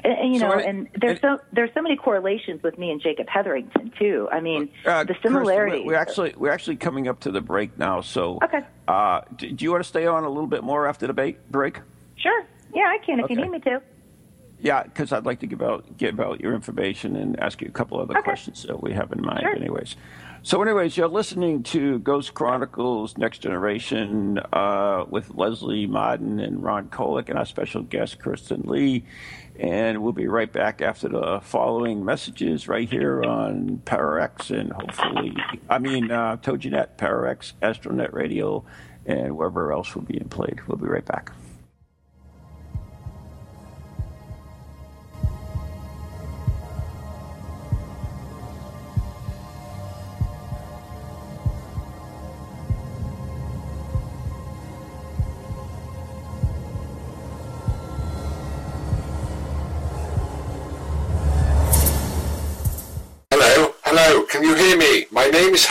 and, 0.05 0.35
you 0.35 0.41
know, 0.41 0.51
so, 0.51 0.59
and 0.59 0.89
there's 1.01 1.21
so 1.21 1.41
there's 1.53 1.71
so 1.75 1.83
many 1.83 1.97
correlations 1.97 2.63
with 2.63 2.79
me 2.79 2.91
and 2.91 3.01
Jacob 3.01 3.29
Hetherington 3.29 3.93
too. 3.99 4.29
I 4.31 4.41
mean, 4.41 4.69
uh, 4.87 5.05
the 5.05 5.17
similarities. 5.23 5.87
we're 5.87 5.95
actually 5.95 6.35
we're 6.37 6.53
actually 6.53 6.77
coming 6.77 7.09
up 7.09 7.21
to 7.21 7.31
the 7.31 7.41
break 7.41 7.79
now. 7.79 8.01
So, 8.01 8.39
okay. 8.43 8.61
Uh, 8.87 9.23
do, 9.37 9.51
do, 9.51 9.65
you 9.65 9.71
want 9.71 9.83
to 9.83 9.89
stay 9.89 10.07
on 10.07 10.25
a 10.25 10.29
little 10.29 10.47
bit 10.47 10.63
more 10.63 10.87
after 10.87 11.07
the 11.07 11.35
break? 11.51 11.81
Sure. 12.17 12.45
Yeah, 12.75 12.83
I 12.83 12.99
can 13.05 13.19
if 13.19 13.27
okay. 13.27 13.35
you 13.35 13.41
need 13.43 13.51
me 13.51 13.61
to. 13.61 13.83
Yeah, 14.61 14.83
because 14.83 15.13
I'd 15.13 15.25
like 15.25 15.41
to 15.41 15.47
give 15.47 15.63
out 15.63 15.97
give 15.97 16.19
out 16.21 16.41
your 16.41 16.55
information 16.55 17.17
and 17.17 17.39
ask 17.41 17.61
you 17.61 17.69
a 17.69 17.73
couple 17.73 18.01
other 18.01 18.17
okay. 18.17 18.23
questions 18.23 18.65
that 18.65 18.83
we 18.83 18.93
have 18.93 19.13
in 19.13 19.23
mind. 19.23 19.41
Sure. 19.43 19.55
Anyways, 19.55 19.97
so 20.43 20.63
anyways, 20.63 20.97
you're 20.97 21.09
listening 21.09 21.63
to 21.65 21.99
Ghost 21.99 22.35
Chronicles 22.35 23.19
Next 23.19 23.39
Generation 23.39 24.41
uh, 24.53 25.05
with 25.09 25.35
Leslie 25.35 25.87
Martin 25.87 26.41
and 26.41 26.63
Ron 26.63 26.89
Kolek 26.89 27.29
and 27.29 27.39
our 27.39 27.45
special 27.45 27.83
guest 27.83 28.19
Kristen 28.19 28.63
Lee. 28.65 29.05
And 29.59 30.03
we'll 30.03 30.12
be 30.12 30.29
right 30.29 30.53
back 30.53 30.81
after 30.81 31.09
the 31.09 31.40
following 31.42 32.05
messages 32.05 32.68
right 32.68 32.88
here 32.88 33.25
on 33.25 33.83
ParaX 33.85 34.57
and 34.57 34.73
hopefully, 34.73 35.37
I 35.68 35.79
mean, 35.79 36.12
uh, 36.12 36.37
TogiNet, 36.37 36.97
ParaX, 36.97 37.55
Astronet 37.61 38.12
Radio, 38.12 38.64
and 39.05 39.37
wherever 39.37 39.73
else 39.73 39.97
will 39.97 40.03
be 40.03 40.16
in 40.16 40.29
played. 40.29 40.61
We'll 40.68 40.79
be 40.79 40.87
right 40.87 41.05
back. 41.05 41.33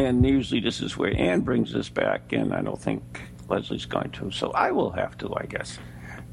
And 0.00 0.24
usually 0.24 0.60
this 0.60 0.80
is 0.80 0.96
where 0.96 1.14
Anne 1.14 1.40
brings 1.40 1.74
us 1.74 1.90
back, 1.90 2.32
and 2.32 2.54
I 2.54 2.62
don't 2.62 2.80
think 2.80 3.20
Leslie's 3.50 3.84
going 3.84 4.10
to, 4.12 4.30
so 4.30 4.50
I 4.52 4.70
will 4.70 4.90
have 4.92 5.18
to, 5.18 5.30
I 5.36 5.44
guess. 5.44 5.78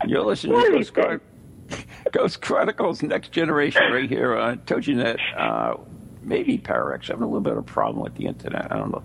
You're 0.06 0.24
listening 0.24 0.62
to 0.62 0.72
Ghost, 0.72 0.94
Chron- 0.94 1.22
Ghost, 2.14 2.42
Chronicles 2.42 3.04
Next 3.04 3.34
Generation 3.34 3.92
right 3.92 4.08
here 4.10 4.38
on 4.38 4.60
TogiNet, 4.60 5.20
uh, 5.38 5.76
maybe 6.22 6.58
ParaX. 6.58 7.10
I'm 7.10 7.18
having 7.18 7.24
a 7.24 7.26
little 7.26 7.42
bit 7.42 7.52
of 7.54 7.60
a 7.60 7.64
problem 7.64 8.02
with 8.02 8.16
the 8.16 8.28
internet. 8.28 8.72
I 8.72 8.78
don't 8.78 8.92
know 8.92 9.04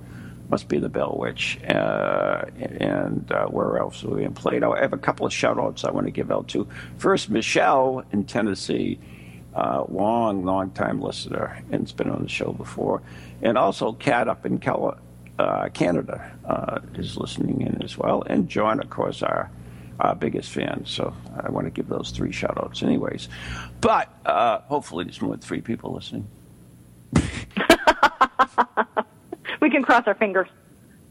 must 0.48 0.68
be 0.68 0.78
the 0.78 0.88
Bell 0.88 1.16
Witch, 1.18 1.58
uh, 1.66 2.44
and 2.60 3.32
uh, 3.32 3.46
where 3.46 3.78
else 3.78 4.04
are 4.04 4.10
we 4.10 4.22
in 4.24 4.34
played? 4.34 4.62
I 4.62 4.80
have 4.80 4.92
a 4.92 4.98
couple 4.98 5.24
of 5.24 5.32
shout 5.32 5.58
outs 5.58 5.82
I 5.82 5.90
want 5.90 6.06
to 6.06 6.10
give 6.10 6.30
out 6.30 6.46
to. 6.48 6.68
First, 6.98 7.30
Michelle 7.30 8.04
in 8.12 8.24
Tennessee, 8.24 8.98
uh, 9.54 9.84
long, 9.88 10.44
long 10.44 10.70
time 10.72 11.00
listener, 11.00 11.58
and 11.72 11.80
has 11.80 11.92
been 11.92 12.10
on 12.10 12.22
the 12.22 12.28
show 12.28 12.52
before. 12.52 13.00
And 13.42 13.58
also, 13.58 13.92
Kat 13.92 14.28
up 14.28 14.46
in 14.46 14.58
Cal- 14.58 14.98
uh, 15.38 15.68
Canada 15.70 16.32
uh, 16.44 16.80
is 16.94 17.16
listening 17.16 17.62
in 17.62 17.82
as 17.82 17.98
well. 17.98 18.22
And 18.26 18.48
John, 18.48 18.80
of 18.80 18.90
course, 18.90 19.22
our, 19.22 19.50
our 20.00 20.14
biggest 20.14 20.50
fan. 20.50 20.84
So 20.86 21.14
I 21.42 21.50
want 21.50 21.66
to 21.66 21.70
give 21.70 21.88
those 21.88 22.10
three 22.10 22.32
shout 22.32 22.56
outs, 22.62 22.82
anyways. 22.82 23.28
But 23.80 24.08
uh, 24.24 24.60
hopefully, 24.60 25.04
there's 25.04 25.20
more 25.20 25.32
than 25.32 25.40
three 25.40 25.60
people 25.60 25.92
listening. 25.92 26.28
we 29.60 29.70
can 29.70 29.82
cross 29.82 30.04
our 30.06 30.14
fingers. 30.14 30.48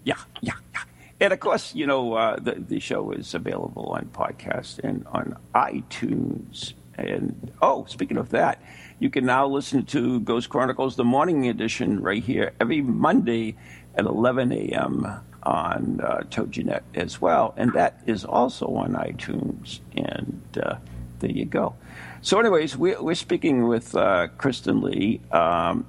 Yeah, 0.04 0.16
yeah, 0.42 0.54
yeah. 0.74 0.84
And 1.20 1.34
of 1.34 1.40
course, 1.40 1.76
you 1.76 1.86
know, 1.86 2.14
uh, 2.14 2.38
the, 2.40 2.54
the 2.54 2.80
show 2.80 3.12
is 3.12 3.34
available 3.34 3.88
on 3.88 4.06
podcast 4.14 4.80
and 4.80 5.06
on 5.08 5.38
iTunes. 5.54 6.74
And 6.96 7.52
oh, 7.62 7.86
speaking 7.88 8.18
of 8.18 8.30
that, 8.30 8.62
you 9.02 9.10
can 9.10 9.26
now 9.26 9.48
listen 9.48 9.84
to 9.84 10.20
Ghost 10.20 10.50
Chronicles, 10.52 10.96
the 10.96 11.04
morning 11.04 11.48
edition, 11.48 12.04
right 12.04 12.24
here 12.24 12.54
every 12.60 12.82
Monday 12.82 13.58
at 13.96 14.06
11 14.06 14.52
a.m. 14.52 15.08
on 15.42 16.00
uh, 16.02 16.22
TogiNet 16.30 16.84
as 16.94 17.20
well, 17.20 17.56
and 17.58 17.74
that 17.74 18.00
is 18.06 18.24
also 18.24 18.68
on 18.68 18.94
iTunes. 18.94 19.80
And 19.98 20.44
uh, 20.62 20.76
there 21.18 21.32
you 21.32 21.46
go. 21.46 21.74
So, 22.22 22.40
anyways, 22.40 22.78
we, 22.78 22.96
we're 22.96 23.16
speaking 23.16 23.68
with 23.68 23.96
uh, 23.96 24.28
Kristen 24.38 24.82
Lee. 24.82 25.20
Um, 25.32 25.88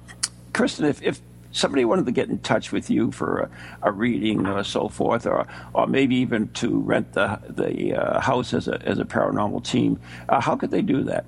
Kristen, 0.51 0.85
if, 0.85 0.99
if 1.03 1.21
somebody 1.51 1.85
wanted 1.85 2.07
to 2.07 2.11
get 2.11 2.29
in 2.29 2.39
touch 2.39 2.71
with 2.71 2.89
you 2.89 3.11
for 3.11 3.41
a, 3.41 3.49
a 3.89 3.91
reading 3.91 4.47
or 4.47 4.63
so 4.63 4.87
forth, 4.87 5.27
or 5.27 5.45
or 5.75 5.85
maybe 5.85 6.15
even 6.15 6.47
to 6.53 6.79
rent 6.79 7.13
the 7.13 7.39
the 7.47 7.93
uh, 7.93 8.19
house 8.21 8.55
as 8.55 8.67
a 8.67 8.81
as 8.81 8.97
a 8.97 9.05
paranormal 9.05 9.63
team, 9.63 9.99
uh, 10.29 10.41
how 10.41 10.55
could 10.55 10.71
they 10.71 10.81
do 10.81 11.03
that? 11.03 11.25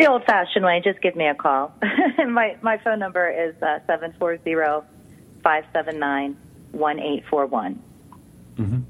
The 0.00 0.10
old-fashioned 0.10 0.64
way, 0.64 0.80
just 0.82 1.00
give 1.00 1.14
me 1.14 1.26
a 1.26 1.34
call. 1.34 1.72
my 2.28 2.56
my 2.62 2.78
phone 2.78 2.98
number 2.98 3.28
is 3.28 3.54
uh, 3.62 3.80
seven 3.86 4.14
four 4.18 4.38
zero 4.42 4.84
five 5.42 5.64
seven 5.72 5.98
nine 5.98 6.36
one 6.72 6.98
eight 6.98 7.24
four 7.28 7.46
one. 7.46 7.82
Mm-hmm. 8.56 8.80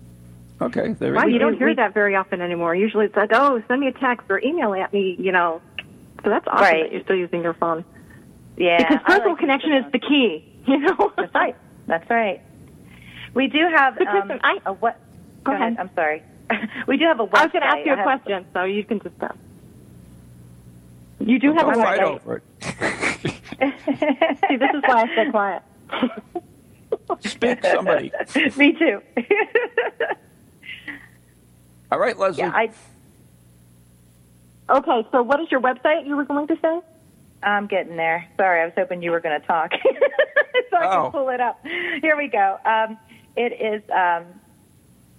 Okay, 0.63 0.93
there 0.93 1.13
wow, 1.15 1.25
you, 1.27 1.35
you 1.35 1.39
don't 1.39 1.57
hear 1.57 1.75
that 1.75 1.95
very 1.95 2.15
often 2.17 2.41
anymore. 2.41 2.75
Usually 2.75 3.07
it's 3.07 3.17
like, 3.17 3.31
oh, 3.33 3.63
send 3.67 3.81
me 3.81 3.89
a 3.89 3.93
text 3.93 4.27
or 4.29 4.41
email 4.41 4.75
at 4.75 4.93
me, 4.93 5.17
you 5.19 5.33
know. 5.33 5.61
So 6.23 6.31
that's 6.31 6.47
awesome 6.47 6.63
right. 6.63 6.83
that 6.85 6.93
you're 6.93 7.03
still 7.03 7.17
using 7.17 7.43
your 7.43 7.55
phone. 7.55 7.85
Yeah, 8.57 8.77
because 8.77 8.99
personal 9.07 9.31
like 9.31 9.39
connection 9.41 9.73
is 9.73 9.93
the 9.93 9.99
key. 9.99 10.47
You 10.67 10.79
know, 10.79 11.13
that's 11.17 11.35
right. 11.35 11.57
That's 11.87 12.09
right. 12.11 12.43
We 13.33 13.47
do 13.47 13.67
have 13.75 13.97
so, 13.97 14.07
um, 14.07 14.29
Kristen, 14.29 14.41
I, 14.45 14.59
a 14.67 14.73
what? 14.75 15.01
Go, 15.43 15.53
ahead. 15.53 15.73
ahead. 15.73 15.79
I'm 15.81 15.91
sorry. 15.95 16.23
we 16.87 16.99
do 16.99 17.07
have 17.07 17.19
a 17.19 17.27
website. 17.27 17.37
I 17.37 17.45
was 17.45 17.53
going 17.53 17.63
to 17.63 17.69
ask 17.69 17.87
you 17.87 17.93
a 17.95 18.03
question, 18.03 18.47
so 18.53 18.65
you 18.65 18.85
can 18.85 19.01
just. 19.01 19.21
Uh, 19.21 19.29
you 21.21 21.39
do 21.39 21.53
have 21.55 21.67
Go 21.67 21.71
a 21.71 21.75
fight 21.75 22.01
website. 22.01 22.21
over 22.21 22.37
it. 22.37 22.43
See, 24.49 24.57
this 24.57 24.71
is 24.75 24.83
why 24.87 25.03
I 25.03 25.07
stay 25.13 25.31
quiet. 25.31 25.63
Speak, 27.21 27.65
somebody. 27.65 28.11
Me 28.57 28.73
too. 28.73 29.01
All 31.93 31.99
right, 31.99 32.17
Leslie. 32.19 32.39
yeah, 32.45 32.53
I, 32.55 32.71
Okay, 34.69 35.05
so 35.11 35.23
what 35.23 35.41
is 35.41 35.51
your 35.51 35.61
website 35.61 36.07
you 36.07 36.15
were 36.17 36.25
going 36.25 36.47
to 36.47 36.57
say? 36.63 36.81
I'm 37.43 37.67
getting 37.67 37.97
there. 37.97 38.29
Sorry, 38.37 38.61
I 38.63 38.67
was 38.67 38.75
hoping 38.77 39.03
you 39.03 39.11
were 39.11 39.19
going 39.21 39.41
to 39.41 39.45
talk 39.47 39.73
so 40.71 40.77
I 40.77 40.87
Oh. 40.97 41.03
can 41.05 41.11
pull 41.13 41.29
it 41.31 41.41
up. 41.41 41.59
Here 41.65 42.17
we 42.17 42.29
go. 42.29 42.57
Um, 42.65 42.97
it 43.37 43.53
is 43.61 43.83
um, 43.91 44.27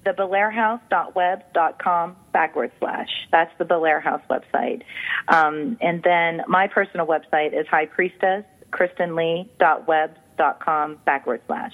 the 0.04 0.12
belairhouse.web.com 0.12 2.16
backward 2.34 2.72
slash. 2.80 3.10
That's 3.32 3.52
the 3.58 3.64
Bellaire 3.66 4.02
House 4.02 4.22
website. 4.30 4.84
Um, 5.28 5.78
and 5.82 6.02
then 6.04 6.44
my 6.48 6.68
personal 6.68 7.06
website 7.06 7.60
is 7.60 7.68
high 7.68 7.86
priestess, 7.86 8.46
kristenlee.web.com 8.72 11.00
backward 11.06 11.42
slash. 11.48 11.74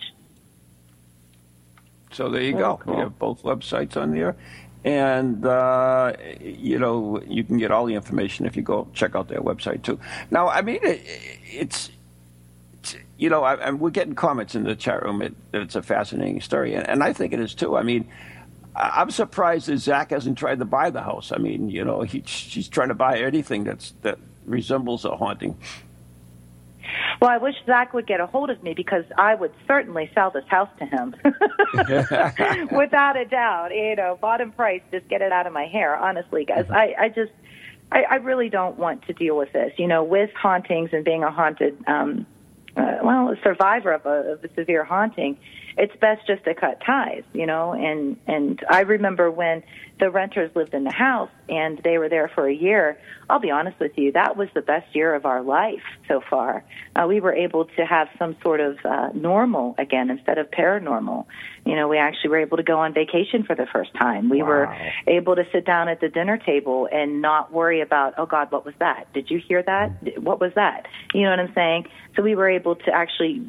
So 2.12 2.30
there 2.30 2.42
you 2.42 2.54
go. 2.54 2.78
cool. 2.78 2.96
We 2.96 3.02
have 3.02 3.20
both 3.20 3.44
websites 3.44 3.98
on 3.98 4.14
there. 4.14 4.38
And, 4.84 5.44
uh, 5.46 6.14
you 6.40 6.80
know, 6.80 7.22
you 7.28 7.44
can 7.44 7.58
get 7.58 7.72
all 7.72 7.86
the 7.86 7.96
information 7.96 8.46
if 8.46 8.56
you 8.56 8.62
go 8.62 8.88
check 8.94 9.16
out 9.16 9.28
their 9.28 9.42
website, 9.42 9.82
too. 9.84 10.00
Now, 10.32 10.48
I 10.48 10.62
mean, 10.62 10.80
it, 10.82 11.02
it's, 11.44 11.88
it's, 11.88 11.92
you 13.18 13.30
know, 13.30 13.44
I, 13.44 13.72
we're 13.72 13.90
getting 13.90 14.16
comments 14.16 14.56
in 14.56 14.64
the 14.64 14.76
chat 14.76 15.04
room 15.04 15.22
it, 15.22 15.36
it's 15.54 15.76
a 15.76 15.82
fascinating 15.82 16.42
story. 16.42 16.76
And, 16.76 16.88
and 16.88 17.04
I 17.04 17.14
think 17.14 17.34
it 17.34 17.40
is, 17.40 17.56
too. 17.56 17.76
I 17.76 17.84
mean, 17.84 18.08
I'm 18.76 19.10
surprised 19.10 19.68
that 19.68 19.78
Zak 19.80 20.12
hasn't 20.12 20.38
tried 20.38 20.60
to 20.60 20.66
buy 20.66 20.92
the 20.92 21.02
house. 21.02 21.32
I 21.32 21.38
mean, 21.38 21.70
you 21.70 21.84
know, 21.84 22.02
he, 22.02 22.24
she's 22.26 22.68
trying 22.68 22.90
to 22.90 22.96
buy 22.96 23.20
anything 23.20 23.64
that's 23.64 23.94
that 24.04 24.20
resembles 24.46 25.04
a 25.04 25.16
haunting. 25.16 25.58
Well, 27.20 27.32
I 27.32 27.38
wish 27.38 27.56
Zak 27.66 27.94
would 27.94 28.06
get 28.06 28.20
a 28.20 28.28
hold 28.28 28.50
of 28.52 28.62
me 28.62 28.74
because 28.74 29.04
I 29.18 29.34
would 29.34 29.52
certainly 29.66 30.12
sell 30.14 30.30
this 30.30 30.46
house 30.48 30.70
to 30.78 30.86
him. 30.86 31.16
Without 32.78 33.18
a 33.18 33.26
doubt. 33.26 33.74
You 33.74 33.96
know, 33.96 34.18
bottom 34.22 34.52
price, 34.52 34.82
just 34.92 35.08
get 35.08 35.22
it 35.22 35.32
out 35.32 35.48
of 35.48 35.54
my 35.54 35.66
hair, 35.66 35.96
honestly, 35.96 36.46
guys. 36.46 36.66
I, 36.70 36.94
I 36.98 37.10
just, 37.10 37.32
I, 37.92 38.04
I 38.04 38.16
really 38.18 38.50
don't 38.50 38.78
want 38.78 39.08
to 39.08 39.14
deal 39.14 39.36
with 39.36 39.52
this. 39.52 39.74
You 39.78 39.88
know, 39.88 40.04
with 40.04 40.30
hauntings 40.40 40.92
and 40.94 41.04
being 41.04 41.24
a 41.24 41.32
haunted, 41.32 41.78
um, 41.88 42.28
uh, 42.78 42.98
well, 43.04 43.30
a 43.30 43.36
survivor 43.44 43.92
of 43.92 44.06
a, 44.06 44.34
of 44.34 44.44
a 44.44 44.54
severe 44.56 44.84
haunting, 44.84 45.38
it's 45.78 45.96
best 45.98 46.26
just 46.26 46.44
to 46.46 46.54
cut 46.54 46.82
ties, 46.86 47.24
you 47.34 47.46
know. 47.46 47.74
And 47.74 48.18
and 48.28 48.60
I 48.70 48.82
remember 48.82 49.30
when 49.30 49.64
the 50.00 50.10
renters 50.10 50.52
lived 50.56 50.74
in 50.74 50.84
the 50.84 50.94
house 50.94 51.30
and 51.50 51.80
they 51.84 51.98
were 51.98 52.10
there 52.10 52.30
for 52.34 52.48
a 52.48 52.54
year. 52.54 53.00
I'll 53.30 53.40
be 53.40 53.52
honest 53.52 53.80
with 53.80 53.98
you, 53.98 54.12
that 54.14 54.38
was 54.38 54.48
the 54.54 54.62
best 54.62 54.96
year 54.96 55.14
of 55.14 55.26
our 55.26 55.42
life 55.42 55.84
so 56.08 56.22
far. 56.30 56.64
Uh, 56.96 57.06
we 57.08 57.20
were 57.20 57.34
able 57.34 57.66
to 57.66 57.86
have 57.86 58.08
some 58.18 58.36
sort 58.42 58.60
of 58.60 58.78
uh, 58.86 59.10
normal 59.14 59.76
again 59.78 60.10
instead 60.10 60.38
of 60.38 60.50
paranormal. 60.52 61.26
You 61.66 61.76
know, 61.76 61.88
we 61.88 61.98
actually 61.98 62.30
were 62.30 62.40
able 62.40 62.58
to 62.58 62.64
go 62.64 62.80
on 62.80 62.94
vacation 62.94 63.44
for 63.44 63.56
the 63.56 63.66
first 63.66 63.94
time. 63.96 64.30
We 64.30 64.44
were 64.44 64.74
able 65.08 65.36
to 65.36 65.44
sit 65.52 65.66
down 65.66 65.90
at 65.90 66.00
the 66.00 66.10
dinner 66.10 66.38
table 66.38 66.88
and 66.92 67.22
not 67.22 67.52
worry 67.52 67.82
about, 67.82 68.14
oh 68.18 68.26
God, 68.26 68.52
what 68.52 68.66
was 68.66 68.76
that? 68.80 69.12
Did 69.14 69.30
you 69.30 69.40
hear 69.46 69.62
that? 69.64 70.22
What 70.22 70.40
was 70.40 70.54
that? 70.56 70.88
You 71.14 71.24
know 71.24 71.32
what 71.32 71.40
I'm 71.40 71.54
saying? 71.54 71.88
So 72.16 72.24
we 72.24 72.36
were 72.36 72.50
able 72.50 72.76
to 72.76 72.92
actually 72.94 73.46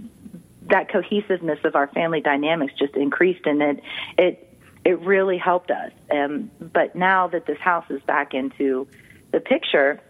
that 0.68 0.90
cohesiveness 0.90 1.58
of 1.64 1.74
our 1.74 1.88
family 1.88 2.20
dynamics 2.20 2.72
just 2.78 2.94
increased 2.94 3.46
and 3.46 3.62
it 3.62 3.82
it 4.16 4.44
it 4.84 5.00
really 5.00 5.38
helped 5.38 5.70
us. 5.70 5.92
Um 6.10 6.50
but 6.60 6.94
now 6.94 7.28
that 7.28 7.46
this 7.46 7.58
house 7.58 7.86
is 7.90 8.02
back 8.02 8.34
into 8.34 8.86
the 9.32 9.40
picture 9.40 10.00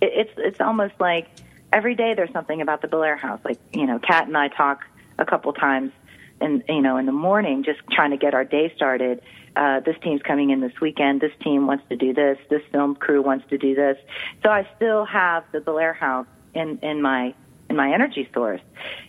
it, 0.00 0.12
it's 0.14 0.32
it's 0.36 0.60
almost 0.60 0.94
like 0.98 1.28
every 1.72 1.94
day 1.94 2.14
there's 2.14 2.32
something 2.32 2.60
about 2.60 2.82
the 2.82 2.88
Bellaire 2.88 3.18
house. 3.18 3.40
Like 3.44 3.58
you 3.72 3.86
know 3.86 3.98
Kat 3.98 4.26
and 4.26 4.36
I 4.36 4.48
talk 4.48 4.84
a 5.18 5.24
couple 5.24 5.52
times 5.52 5.92
in 6.40 6.62
you 6.68 6.82
know 6.82 6.96
in 6.96 7.06
the 7.06 7.12
morning 7.12 7.64
just 7.64 7.80
trying 7.90 8.10
to 8.10 8.16
get 8.16 8.34
our 8.34 8.44
day 8.44 8.72
started. 8.74 9.22
Uh 9.56 9.80
this 9.80 9.96
team's 10.02 10.22
coming 10.22 10.50
in 10.50 10.60
this 10.60 10.80
weekend. 10.80 11.20
This 11.20 11.32
team 11.42 11.66
wants 11.66 11.84
to 11.90 11.96
do 11.96 12.14
this. 12.14 12.38
This 12.48 12.62
film 12.72 12.94
crew 12.94 13.22
wants 13.22 13.48
to 13.50 13.58
do 13.58 13.74
this. 13.74 13.98
So 14.42 14.48
I 14.50 14.66
still 14.76 15.04
have 15.04 15.44
the 15.52 15.60
Bellaire 15.60 15.94
house 15.94 16.26
in 16.54 16.78
in 16.82 17.02
my 17.02 17.34
in 17.72 17.76
my 17.76 17.92
energy 17.92 18.28
source. 18.32 18.60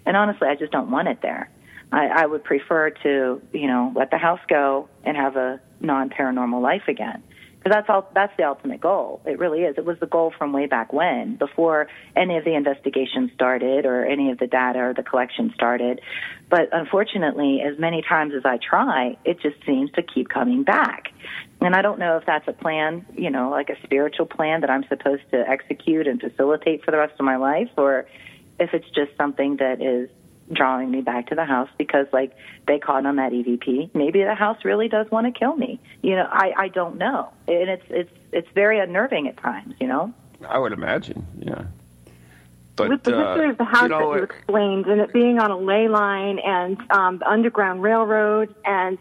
And 0.06 0.18
honestly, 0.18 0.48
I 0.48 0.56
just 0.56 0.72
don't 0.72 0.90
want 0.90 1.08
it 1.10 1.20
there. 1.22 1.52
I, 1.92 2.08
I 2.08 2.26
would 2.26 2.44
prefer 2.44 2.90
to, 2.90 3.42
you 3.52 3.68
know, 3.68 3.94
let 3.96 4.10
the 4.10 4.18
house 4.18 4.40
go 4.50 4.90
and 5.04 5.16
have 5.16 5.36
a 5.36 5.62
non-paranormal 5.80 6.62
life 6.62 6.88
again. 6.88 7.22
Because 7.60 7.78
that's 7.78 7.90
all. 7.90 8.10
That's 8.14 8.36
the 8.36 8.44
ultimate 8.44 8.82
goal. 8.82 9.22
It 9.26 9.40
really 9.40 9.62
is. 9.62 9.78
It 9.78 9.86
was 9.86 9.98
the 10.00 10.06
goal 10.06 10.34
from 10.38 10.52
way 10.52 10.66
back 10.66 10.92
when, 10.92 11.38
before 11.38 11.88
any 12.14 12.36
of 12.38 12.44
the 12.44 12.56
investigations 12.56 13.32
started 13.36 13.86
or 13.86 14.06
any 14.06 14.32
of 14.32 14.38
the 14.38 14.48
data 14.48 14.80
or 14.80 14.94
the 14.94 15.04
collection 15.04 15.54
started. 15.56 16.02
But 16.50 16.68
unfortunately, 16.74 17.62
as 17.62 17.80
many 17.80 18.02
times 18.02 18.34
as 18.36 18.44
I 18.44 18.58
try, 18.58 19.18
it 19.24 19.40
just 19.40 19.56
seems 19.66 19.92
to 19.92 20.04
keep 20.04 20.28
coming 20.28 20.64
back. 20.64 21.14
And 21.62 21.74
I 21.74 21.82
don't 21.82 22.00
know 22.00 22.18
if 22.18 22.26
that's 22.26 22.48
a 22.50 22.54
plan, 22.54 23.06
you 23.16 23.30
know, 23.30 23.50
like 23.50 23.70
a 23.70 23.82
spiritual 23.84 24.26
plan 24.26 24.60
that 24.62 24.70
I'm 24.70 24.84
supposed 24.90 25.24
to 25.32 25.48
execute 25.48 26.06
and 26.06 26.20
facilitate 26.20 26.84
for 26.84 26.92
the 26.92 26.98
rest 26.98 27.14
of 27.18 27.26
my 27.26 27.38
life, 27.38 27.70
or 27.78 28.08
if 28.60 28.74
it's 28.74 28.90
just 28.92 29.16
something 29.18 29.58
that 29.58 29.82
is 29.82 30.10
drawing 30.52 30.92
me 30.92 31.02
back 31.02 31.28
to 31.28 31.36
the 31.36 31.46
house 31.46 31.70
because 31.78 32.06
like 32.12 32.36
they 32.68 32.80
caught 32.80 33.06
on 33.06 33.16
that 33.16 33.32
EVP. 33.32 33.94
Maybe 33.94 34.24
the 34.24 34.36
house 34.36 34.58
really 34.64 34.88
does 34.88 35.10
want 35.10 35.34
to 35.34 35.38
kill 35.38 35.56
me. 35.56 35.80
You 36.02 36.16
know, 36.16 36.28
I 36.30 36.54
I 36.58 36.68
don't 36.68 36.98
know. 36.98 37.32
And 37.48 37.70
it's 37.70 37.86
it's 37.90 38.12
it's 38.32 38.48
very 38.54 38.80
unnerving 38.80 39.28
at 39.28 39.38
times, 39.38 39.76
you 39.80 39.88
know. 39.88 40.14
I 40.48 40.60
would 40.60 40.74
imagine, 40.74 41.26
yeah. 41.40 41.66
But, 42.76 42.90
With 42.90 43.04
the 43.04 43.16
uh, 43.16 43.36
history 43.36 43.50
of 43.52 43.58
the 43.58 43.66
house 43.66 43.84
you 43.84 43.90
know, 43.90 44.14
that 44.14 44.18
you 44.18 44.24
explained, 44.24 44.86
and 44.88 45.00
it 45.00 45.14
being 45.14 45.40
on 45.40 45.52
a 45.52 45.58
ley 45.58 45.88
line 45.88 46.40
and 46.40 46.78
um, 46.92 47.20
the 47.20 47.30
Underground 47.30 47.84
Railroad, 47.84 48.54
and 48.66 48.98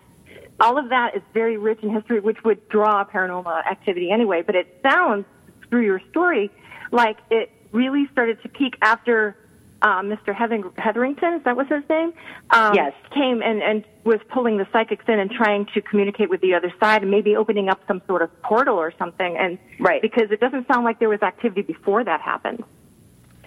all 0.61 0.79
of 0.79 0.91
that 0.91 1.17
is 1.17 1.23
very 1.33 1.57
rich 1.57 1.83
in 1.83 1.89
history, 1.89 2.21
which 2.21 2.45
would 2.45 2.69
draw 2.69 3.05
paranormal 3.05 3.65
activity 3.67 4.11
anyway. 4.11 4.43
But 4.43 4.57
it 4.57 4.79
sounds 4.83 5.25
through 5.71 5.87
your 5.87 6.03
story 6.11 6.51
like 6.91 7.17
it 7.31 7.51
really 7.73 8.07
started 8.13 8.43
to 8.43 8.49
peak 8.51 8.77
after 8.83 9.37
um, 9.83 10.09
Mr. 10.09 10.35
Heathering- 10.35 10.73
Hetherington, 10.79 11.35
is 11.35 11.43
that 11.45 11.57
was 11.57 11.67
his 11.69 11.83
name? 11.91 12.13
Um, 12.51 12.75
Yes. 12.75 12.93
Came 13.15 13.43
and, 13.43 13.63
and 13.63 13.85
was 14.05 14.21
pulling 14.31 14.57
the 14.57 14.67
psychics 14.73 15.05
in 15.09 15.19
and 15.19 15.31
trying 15.31 15.67
to 15.75 15.81
communicate 15.83 16.31
with 16.31 16.41
the 16.41 16.55
other 16.55 16.73
side 16.81 17.03
and 17.03 17.11
maybe 17.11 17.37
opening 17.37 17.69
up 17.69 17.81
some 17.87 18.01
sort 18.07 18.23
of 18.23 18.43
portal 18.43 18.77
or 18.77 18.93
something. 18.99 19.37
And 19.37 19.59
Right. 19.79 20.01
because 20.01 20.31
it 20.31 20.41
doesn't 20.41 20.67
sound 20.69 20.85
like 20.85 20.99
there 20.99 21.09
was 21.09 21.23
activity 21.23 21.63
before 21.63 22.03
that 22.05 22.21
happened. 22.21 22.65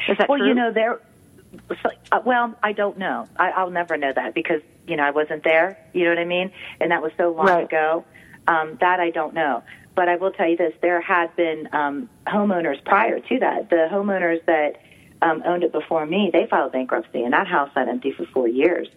Is 0.08 0.18
that 0.18 0.30
well, 0.30 0.38
true? 0.40 0.48
you 0.50 0.54
know, 0.54 0.72
there. 0.72 1.00
So, 1.70 1.90
uh, 2.12 2.20
well, 2.26 2.54
I 2.62 2.74
don't 2.74 2.98
know. 2.98 3.28
I, 3.38 3.52
I'll 3.52 3.70
never 3.72 3.96
know 3.96 4.12
that 4.14 4.34
because 4.34 4.62
you 4.88 4.98
know 4.98 5.04
I 5.04 5.12
wasn't 5.12 5.44
there. 5.46 5.78
You 5.94 6.04
know 6.04 6.10
what 6.10 6.20
I 6.20 6.26
mean? 6.26 6.52
And 6.82 6.92
that 6.92 7.02
was 7.02 7.14
so 7.18 7.32
long 7.32 7.46
Right. 7.48 7.64
ago. 7.64 8.04
Um, 8.48 8.78
that 8.82 9.00
I 9.00 9.10
don't 9.10 9.34
know. 9.34 9.64
But 9.96 10.10
I 10.10 10.18
will 10.18 10.32
tell 10.32 10.50
you 10.50 10.58
this: 10.58 10.74
there 10.82 11.00
had 11.00 11.34
been 11.38 11.70
um, 11.72 12.10
homeowners 12.28 12.84
prior 12.84 13.22
to 13.22 13.40
that. 13.40 13.70
The 13.70 13.88
homeowners 13.90 14.44
that 14.46 14.82
um, 15.22 15.44
owned 15.46 15.64
it 15.64 15.72
before 15.72 16.06
me, 16.06 16.30
they 16.32 16.46
filed 16.48 16.72
bankruptcy, 16.72 17.24
and 17.24 17.34
that 17.34 17.48
house 17.48 17.70
sat 17.74 17.88
empty 17.88 18.12
for 18.12 18.26
four 18.28 18.48
years. 18.48 18.88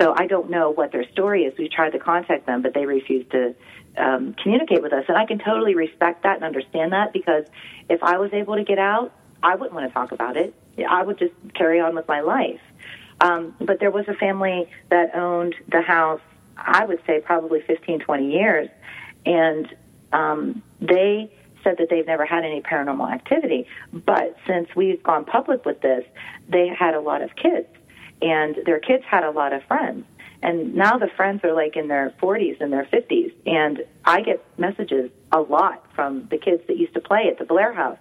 So 0.00 0.14
I 0.16 0.26
don't 0.26 0.50
know 0.50 0.70
what 0.70 0.92
their 0.92 1.08
story 1.10 1.44
is. 1.44 1.56
We 1.58 1.68
tried 1.68 1.90
to 1.90 1.98
contact 1.98 2.46
them, 2.46 2.62
but 2.62 2.74
they 2.74 2.86
refused 2.86 3.30
to 3.32 3.54
um, 3.96 4.34
communicate 4.34 4.82
with 4.82 4.92
us. 4.92 5.04
And 5.08 5.16
I 5.16 5.26
can 5.26 5.38
totally 5.38 5.74
respect 5.74 6.22
that 6.22 6.36
and 6.36 6.44
understand 6.44 6.92
that 6.92 7.12
because 7.12 7.44
if 7.88 8.02
I 8.02 8.18
was 8.18 8.32
able 8.32 8.56
to 8.56 8.64
get 8.64 8.78
out, 8.78 9.12
I 9.42 9.56
wouldn't 9.56 9.74
want 9.74 9.88
to 9.88 9.94
talk 9.94 10.12
about 10.12 10.36
it. 10.36 10.54
I 10.88 11.02
would 11.02 11.18
just 11.18 11.34
carry 11.54 11.80
on 11.80 11.94
with 11.94 12.06
my 12.06 12.20
life. 12.20 12.60
Um, 13.20 13.54
but 13.60 13.80
there 13.80 13.90
was 13.90 14.06
a 14.06 14.14
family 14.14 14.70
that 14.90 15.14
owned 15.14 15.56
the 15.68 15.82
house, 15.82 16.20
I 16.56 16.84
would 16.84 17.00
say 17.06 17.20
probably 17.20 17.60
15, 17.62 18.00
20 18.00 18.32
years, 18.32 18.68
and 19.26 19.74
um, 20.12 20.62
they 20.80 21.32
said 21.68 21.76
that 21.78 21.90
they've 21.90 22.06
never 22.06 22.24
had 22.24 22.44
any 22.44 22.62
paranormal 22.62 23.12
activity. 23.12 23.66
But 23.92 24.36
since 24.46 24.68
we've 24.74 25.02
gone 25.02 25.24
public 25.24 25.64
with 25.64 25.80
this, 25.82 26.04
they 26.48 26.68
had 26.68 26.94
a 26.94 27.00
lot 27.00 27.20
of 27.20 27.36
kids, 27.36 27.68
and 28.22 28.56
their 28.64 28.80
kids 28.80 29.04
had 29.06 29.24
a 29.24 29.30
lot 29.30 29.52
of 29.52 29.62
friends. 29.64 30.06
And 30.40 30.74
now 30.74 30.98
the 30.98 31.08
friends 31.16 31.42
are 31.44 31.52
like 31.52 31.76
in 31.76 31.88
their 31.88 32.14
40s 32.22 32.60
and 32.60 32.72
their 32.72 32.84
50s. 32.84 33.32
And 33.44 33.84
I 34.04 34.20
get 34.22 34.44
messages 34.56 35.10
a 35.32 35.40
lot 35.40 35.84
from 35.94 36.28
the 36.30 36.38
kids 36.38 36.62
that 36.68 36.76
used 36.76 36.94
to 36.94 37.00
play 37.00 37.28
at 37.28 37.38
the 37.38 37.44
Bellaire 37.44 37.74
House. 37.74 37.98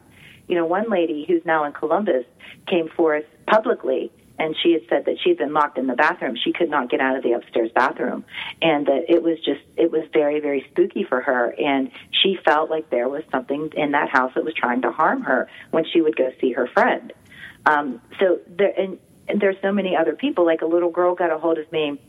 You 0.47 0.55
know, 0.55 0.65
one 0.65 0.89
lady 0.89 1.25
who's 1.27 1.43
now 1.45 1.65
in 1.65 1.73
Columbus 1.73 2.25
came 2.67 2.89
forth 2.89 3.25
publicly 3.47 4.11
and 4.39 4.55
she 4.61 4.73
had 4.73 4.81
said 4.89 5.05
that 5.05 5.19
she'd 5.23 5.37
been 5.37 5.53
locked 5.53 5.77
in 5.77 5.87
the 5.87 5.95
bathroom. 5.95 6.35
She 6.35 6.53
could 6.53 6.69
not 6.69 6.89
get 6.89 6.99
out 6.99 7.15
of 7.15 7.23
the 7.23 7.33
upstairs 7.33 7.71
bathroom, 7.73 8.25
and 8.61 8.85
that 8.87 9.05
it 9.09 9.23
was 9.23 9.37
just 9.39 9.61
it 9.75 9.91
was 9.91 10.03
very 10.13 10.39
very 10.39 10.65
spooky 10.71 11.03
for 11.03 11.21
her. 11.21 11.53
And 11.57 11.91
she 12.11 12.37
felt 12.45 12.69
like 12.69 12.89
there 12.89 13.09
was 13.09 13.23
something 13.31 13.71
in 13.75 13.91
that 13.91 14.09
house 14.09 14.33
that 14.35 14.43
was 14.43 14.53
trying 14.53 14.81
to 14.83 14.91
harm 14.91 15.23
her 15.23 15.49
when 15.71 15.85
she 15.91 16.01
would 16.01 16.15
go 16.15 16.31
see 16.39 16.51
her 16.53 16.67
friend. 16.67 17.13
Um, 17.65 18.01
so 18.19 18.39
there 18.47 18.73
and, 18.77 18.99
and 19.27 19.41
there's 19.41 19.57
so 19.61 19.71
many 19.71 19.95
other 19.95 20.15
people. 20.15 20.45
Like 20.45 20.61
a 20.61 20.67
little 20.67 20.91
girl 20.91 21.15
got 21.15 21.31
a 21.31 21.37
hold 21.37 21.57
of 21.57 21.71
me 21.71 21.99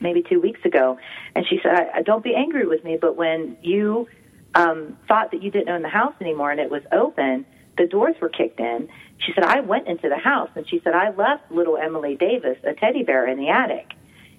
maybe 0.00 0.22
two 0.22 0.40
weeks 0.40 0.64
ago, 0.64 0.98
and 1.34 1.46
she 1.46 1.60
said, 1.62 1.72
I, 1.94 2.02
"Don't 2.02 2.24
be 2.24 2.34
angry 2.34 2.66
with 2.66 2.84
me, 2.84 2.98
but 3.00 3.16
when 3.16 3.56
you 3.62 4.08
um, 4.54 4.96
thought 5.06 5.30
that 5.30 5.42
you 5.42 5.50
didn't 5.50 5.68
own 5.68 5.82
the 5.82 5.88
house 5.88 6.14
anymore 6.20 6.50
and 6.50 6.60
it 6.60 6.70
was 6.70 6.82
open." 6.90 7.46
the 7.80 7.86
doors 7.86 8.14
were 8.20 8.28
kicked 8.28 8.60
in. 8.60 8.88
She 9.24 9.32
said, 9.34 9.44
I 9.44 9.60
went 9.60 9.86
into 9.86 10.08
the 10.08 10.16
house 10.16 10.50
and 10.54 10.68
she 10.68 10.80
said, 10.82 10.94
I 10.94 11.10
left 11.10 11.50
little 11.50 11.76
Emily 11.76 12.16
Davis 12.16 12.58
a 12.64 12.74
teddy 12.74 13.02
bear 13.02 13.26
in 13.28 13.38
the 13.38 13.48
attic. 13.48 13.92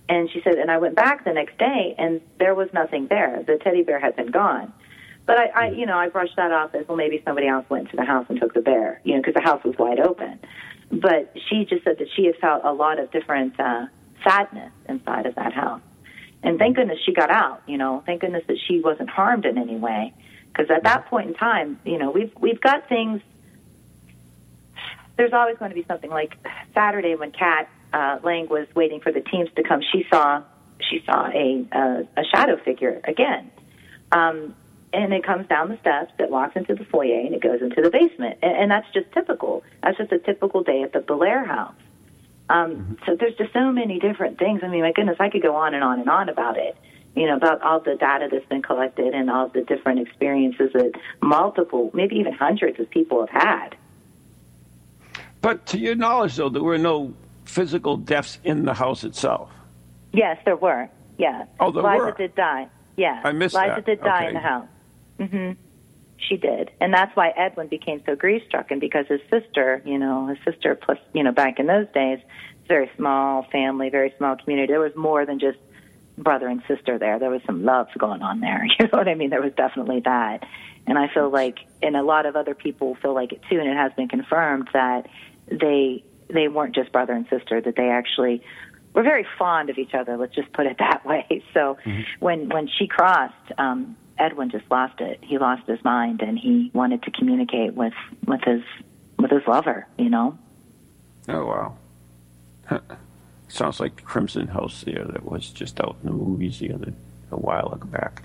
And 0.10 0.30
she 0.32 0.42
said, 0.44 0.56
and 0.56 0.70
I 0.70 0.78
went 0.80 0.96
back 0.96 1.24
the 1.24 1.34
next 1.34 1.58
day 1.58 1.96
and 1.98 2.20
there 2.40 2.56
was 2.56 2.70
nothing 2.74 3.08
there. 3.08 3.44
The 3.46 3.58
teddy 3.58 3.84
bear 3.84 4.00
had 4.00 4.16
been 4.16 4.32
gone. 4.32 4.74
But 5.26 5.38
I, 5.38 5.46
I 5.46 5.70
you 5.70 5.86
know, 5.86 5.98
I 5.98 6.10
brushed 6.10 6.36
that 6.36 6.52
off 6.52 6.74
as 6.74 6.88
well. 6.88 6.98
Maybe 6.98 7.22
somebody 7.24 7.48
else 7.48 7.66
went 7.70 7.90
to 7.92 7.96
the 7.96 8.04
house 8.04 8.26
and 8.28 8.40
took 8.40 8.54
the 8.54 8.62
bear, 8.62 9.00
you 9.04 9.14
know, 9.14 9.22
because 9.22 9.36
the 9.36 9.42
house 9.42 9.64
was 9.64 9.76
wide 9.78 10.00
open. 10.00 10.40
But 10.92 11.34
she 11.48 11.66
just 11.66 11.84
said 11.84 12.00
that 12.00 12.08
she 12.16 12.26
had 12.26 12.36
felt 12.38 12.64
a 12.66 12.74
lot 12.74 13.00
of 13.00 13.12
different 13.12 13.58
uh, 13.60 13.86
sadness 14.24 14.72
inside 14.90 15.26
of 15.26 15.36
that 15.36 15.54
house. 15.54 15.82
And 16.44 16.58
thank 16.58 16.76
goodness 16.76 16.98
she 17.06 17.14
got 17.14 17.30
out. 17.30 17.62
You 17.68 17.78
know, 17.78 18.04
thank 18.06 18.22
goodness 18.22 18.44
that 18.48 18.58
she 18.68 18.82
wasn't 18.82 19.10
harmed 19.10 19.46
in 19.46 19.58
any 19.58 19.78
way. 19.78 20.14
Because 20.48 20.70
at 20.70 20.84
that 20.84 21.06
point 21.06 21.30
in 21.30 21.34
time, 21.36 21.80
you 21.86 21.98
know, 21.98 22.12
we've 22.12 22.34
we've 22.40 22.60
got 22.60 22.90
things 22.90 23.22
there's 25.22 25.34
always 25.34 25.56
going 25.60 25.70
to 25.70 25.76
be 25.76 25.86
something 25.88 26.10
like 26.10 26.36
Saturday 26.74 27.14
when 27.14 27.32
Kat 27.32 27.70
uh, 27.94 28.18
Lang 28.24 28.50
was 28.50 28.68
waiting 28.74 29.00
for 29.02 29.12
the 29.12 29.22
teams 29.22 29.50
to 29.56 29.62
come. 29.62 29.82
She 29.92 30.04
saw 30.10 30.42
she 30.90 31.04
saw 31.06 31.28
a 31.28 31.64
a, 31.72 32.08
a 32.18 32.24
shadow 32.34 32.58
figure 32.58 33.00
again, 33.04 33.52
um, 34.12 34.56
and 34.92 35.14
it 35.14 35.24
comes 35.24 35.48
down 35.48 35.70
the 35.70 35.78
steps. 35.78 36.12
It 36.18 36.32
walks 36.32 36.56
into 36.56 36.74
the 36.74 36.86
foyer 36.86 37.20
and 37.20 37.36
it 37.36 37.42
goes 37.42 37.62
into 37.62 37.84
the 37.84 37.92
basement, 37.92 38.40
and, 38.42 38.58
and 38.64 38.72
that's 38.72 38.92
just 38.96 39.12
typical. 39.12 39.64
That's 39.84 39.96
just 39.96 40.12
a 40.12 40.18
typical 40.18 40.64
day 40.64 40.82
at 40.82 40.92
the 40.92 41.02
Bellaire 41.02 41.46
house. 41.46 41.76
Um, 42.50 42.72
mm-hmm. 42.72 42.94
So 43.06 43.16
there's 43.16 43.36
just 43.36 43.54
so 43.54 43.72
many 43.72 44.00
different 44.00 44.40
things. 44.40 44.62
I 44.64 44.70
mean, 44.70 44.82
my 44.82 44.92
goodness, 44.92 45.18
I 45.20 45.30
could 45.30 45.44
go 45.44 45.56
on 45.56 45.76
and 45.76 45.84
on 45.84 46.00
and 46.00 46.10
on 46.10 46.30
about 46.30 46.58
it. 46.58 46.76
You 47.16 47.28
know, 47.28 47.36
about 47.36 47.62
all 47.62 47.80
the 47.80 47.96
data 47.96 48.28
that's 48.32 48.46
been 48.48 48.64
collected 48.64 49.14
and 49.14 49.30
all 49.30 49.50
the 49.50 49.62
different 49.62 50.00
experiences 50.00 50.72
that 50.74 50.94
multiple, 51.22 51.92
maybe 51.94 52.16
even 52.16 52.34
hundreds 52.34 52.80
of 52.80 52.90
people 52.90 53.28
have 53.28 53.42
had. 53.44 53.76
But 55.42 55.66
to 55.68 55.78
your 55.78 55.96
knowledge, 55.96 56.36
though, 56.36 56.50
there 56.50 56.64
were 56.64 56.78
no 56.78 57.14
physical 57.46 57.98
deaths 57.98 58.40
in 58.44 58.66
the 58.66 58.74
house 58.74 59.04
itself. 59.04 59.50
Yes, 60.14 60.38
there 60.46 60.56
were. 60.56 60.90
Yeah. 61.18 61.46
Oh, 61.60 61.72
there 61.72 61.84
Liza 61.84 61.98
were. 61.98 62.12
did 62.12 62.36
die. 62.36 62.68
Yeah. 62.98 63.22
I 63.24 63.32
missed 63.32 63.56
Liza 63.56 63.68
that. 63.76 63.86
did 63.86 64.02
die 64.02 64.18
okay. 64.20 64.28
in 64.28 64.34
the 64.36 64.40
house. 64.40 64.68
Mm-hmm. 65.20 65.52
She 66.18 66.38
did, 66.38 66.70
and 66.80 66.94
that's 66.94 67.16
why 67.16 67.30
Edwin 67.30 67.68
became 67.68 68.02
so 68.06 68.16
grief 68.16 68.44
stricken 68.48 68.78
because 68.78 69.08
his 69.08 69.22
sister, 69.32 69.82
you 69.86 69.98
know, 69.98 70.28
his 70.28 70.38
sister 70.46 70.76
plus, 70.76 71.00
you 71.14 71.24
know, 71.24 71.32
back 71.32 71.60
in 71.60 71.66
those 71.66 71.88
days, 71.96 72.20
very 72.68 72.92
small 72.96 73.44
family, 73.52 73.90
very 73.90 74.14
small 74.18 74.36
community. 74.36 74.72
There 74.72 74.80
was 74.80 74.96
more 74.96 75.26
than 75.26 75.40
just 75.40 75.58
brother 76.18 76.48
and 76.48 76.62
sister 76.68 77.00
there. 77.00 77.18
There 77.18 77.32
was 77.32 77.42
some 77.46 77.66
love 77.66 77.88
going 77.98 78.22
on 78.22 78.40
there. 78.40 78.66
You 78.80 78.88
know 78.88 79.00
what 79.00 79.08
I 79.08 79.16
mean? 79.16 79.32
There 79.32 79.42
was 79.42 79.54
definitely 79.54 80.02
that. 80.02 80.46
And 80.88 80.98
I 80.98 81.08
feel 81.14 81.30
like, 81.30 81.60
and 81.82 81.96
a 81.96 82.04
lot 82.04 82.26
of 82.26 82.36
other 82.36 82.56
people 82.56 82.96
feel 82.96 83.14
like 83.14 83.32
it 83.32 83.42
too, 83.50 83.60
and 83.60 83.68
it 83.68 83.76
has 83.76 83.92
been 83.94 84.08
confirmed 84.08 84.70
that 84.74 85.08
they 85.52 86.04
they 86.30 86.48
weren't 86.48 86.74
just 86.74 86.92
brother 86.92 87.14
and 87.14 87.28
sister; 87.30 87.62
that 87.62 87.76
they 87.76 87.90
actually 87.90 88.42
were 88.94 89.04
very 89.04 89.26
fond 89.38 89.70
of 89.70 89.78
each 89.78 89.94
other. 89.94 90.18
Let's 90.18 90.36
just 90.36 90.52
put 90.54 90.66
it 90.66 90.78
that 90.80 91.06
way. 91.06 91.44
So 91.54 91.78
mm-hmm. 91.86 92.02
when 92.20 92.50
when 92.50 92.68
she 92.68 92.88
crossed, 92.88 93.52
um, 93.58 93.96
Edwin 94.18 94.50
just 94.50 94.70
lost 94.70 95.00
it. 95.02 95.20
He 95.22 95.38
lost 95.38 95.68
his 95.68 95.84
mind, 95.84 96.22
and 96.22 96.38
he 96.38 96.72
wanted 96.74 97.04
to 97.04 97.12
communicate 97.12 97.74
with 97.74 97.94
with 98.26 98.42
his 98.44 98.64
with 99.18 99.32
his 99.32 99.46
lover. 99.48 99.88
You 99.98 100.10
know. 100.10 100.38
Oh 101.28 101.46
wow. 101.46 101.78
Sounds 103.48 103.82
like 103.82 103.98
the 103.98 104.02
Crimson 104.04 104.48
House 104.48 104.84
there 104.86 105.04
that 105.04 105.26
was 105.26 105.50
just 105.50 105.82
out 105.82 105.98
in 106.02 106.10
the 106.10 106.16
movies 106.16 106.60
the 106.60 106.72
other 106.72 106.94
a 107.32 107.38
while 107.38 107.74
ago 107.74 107.86
back. 107.86 108.24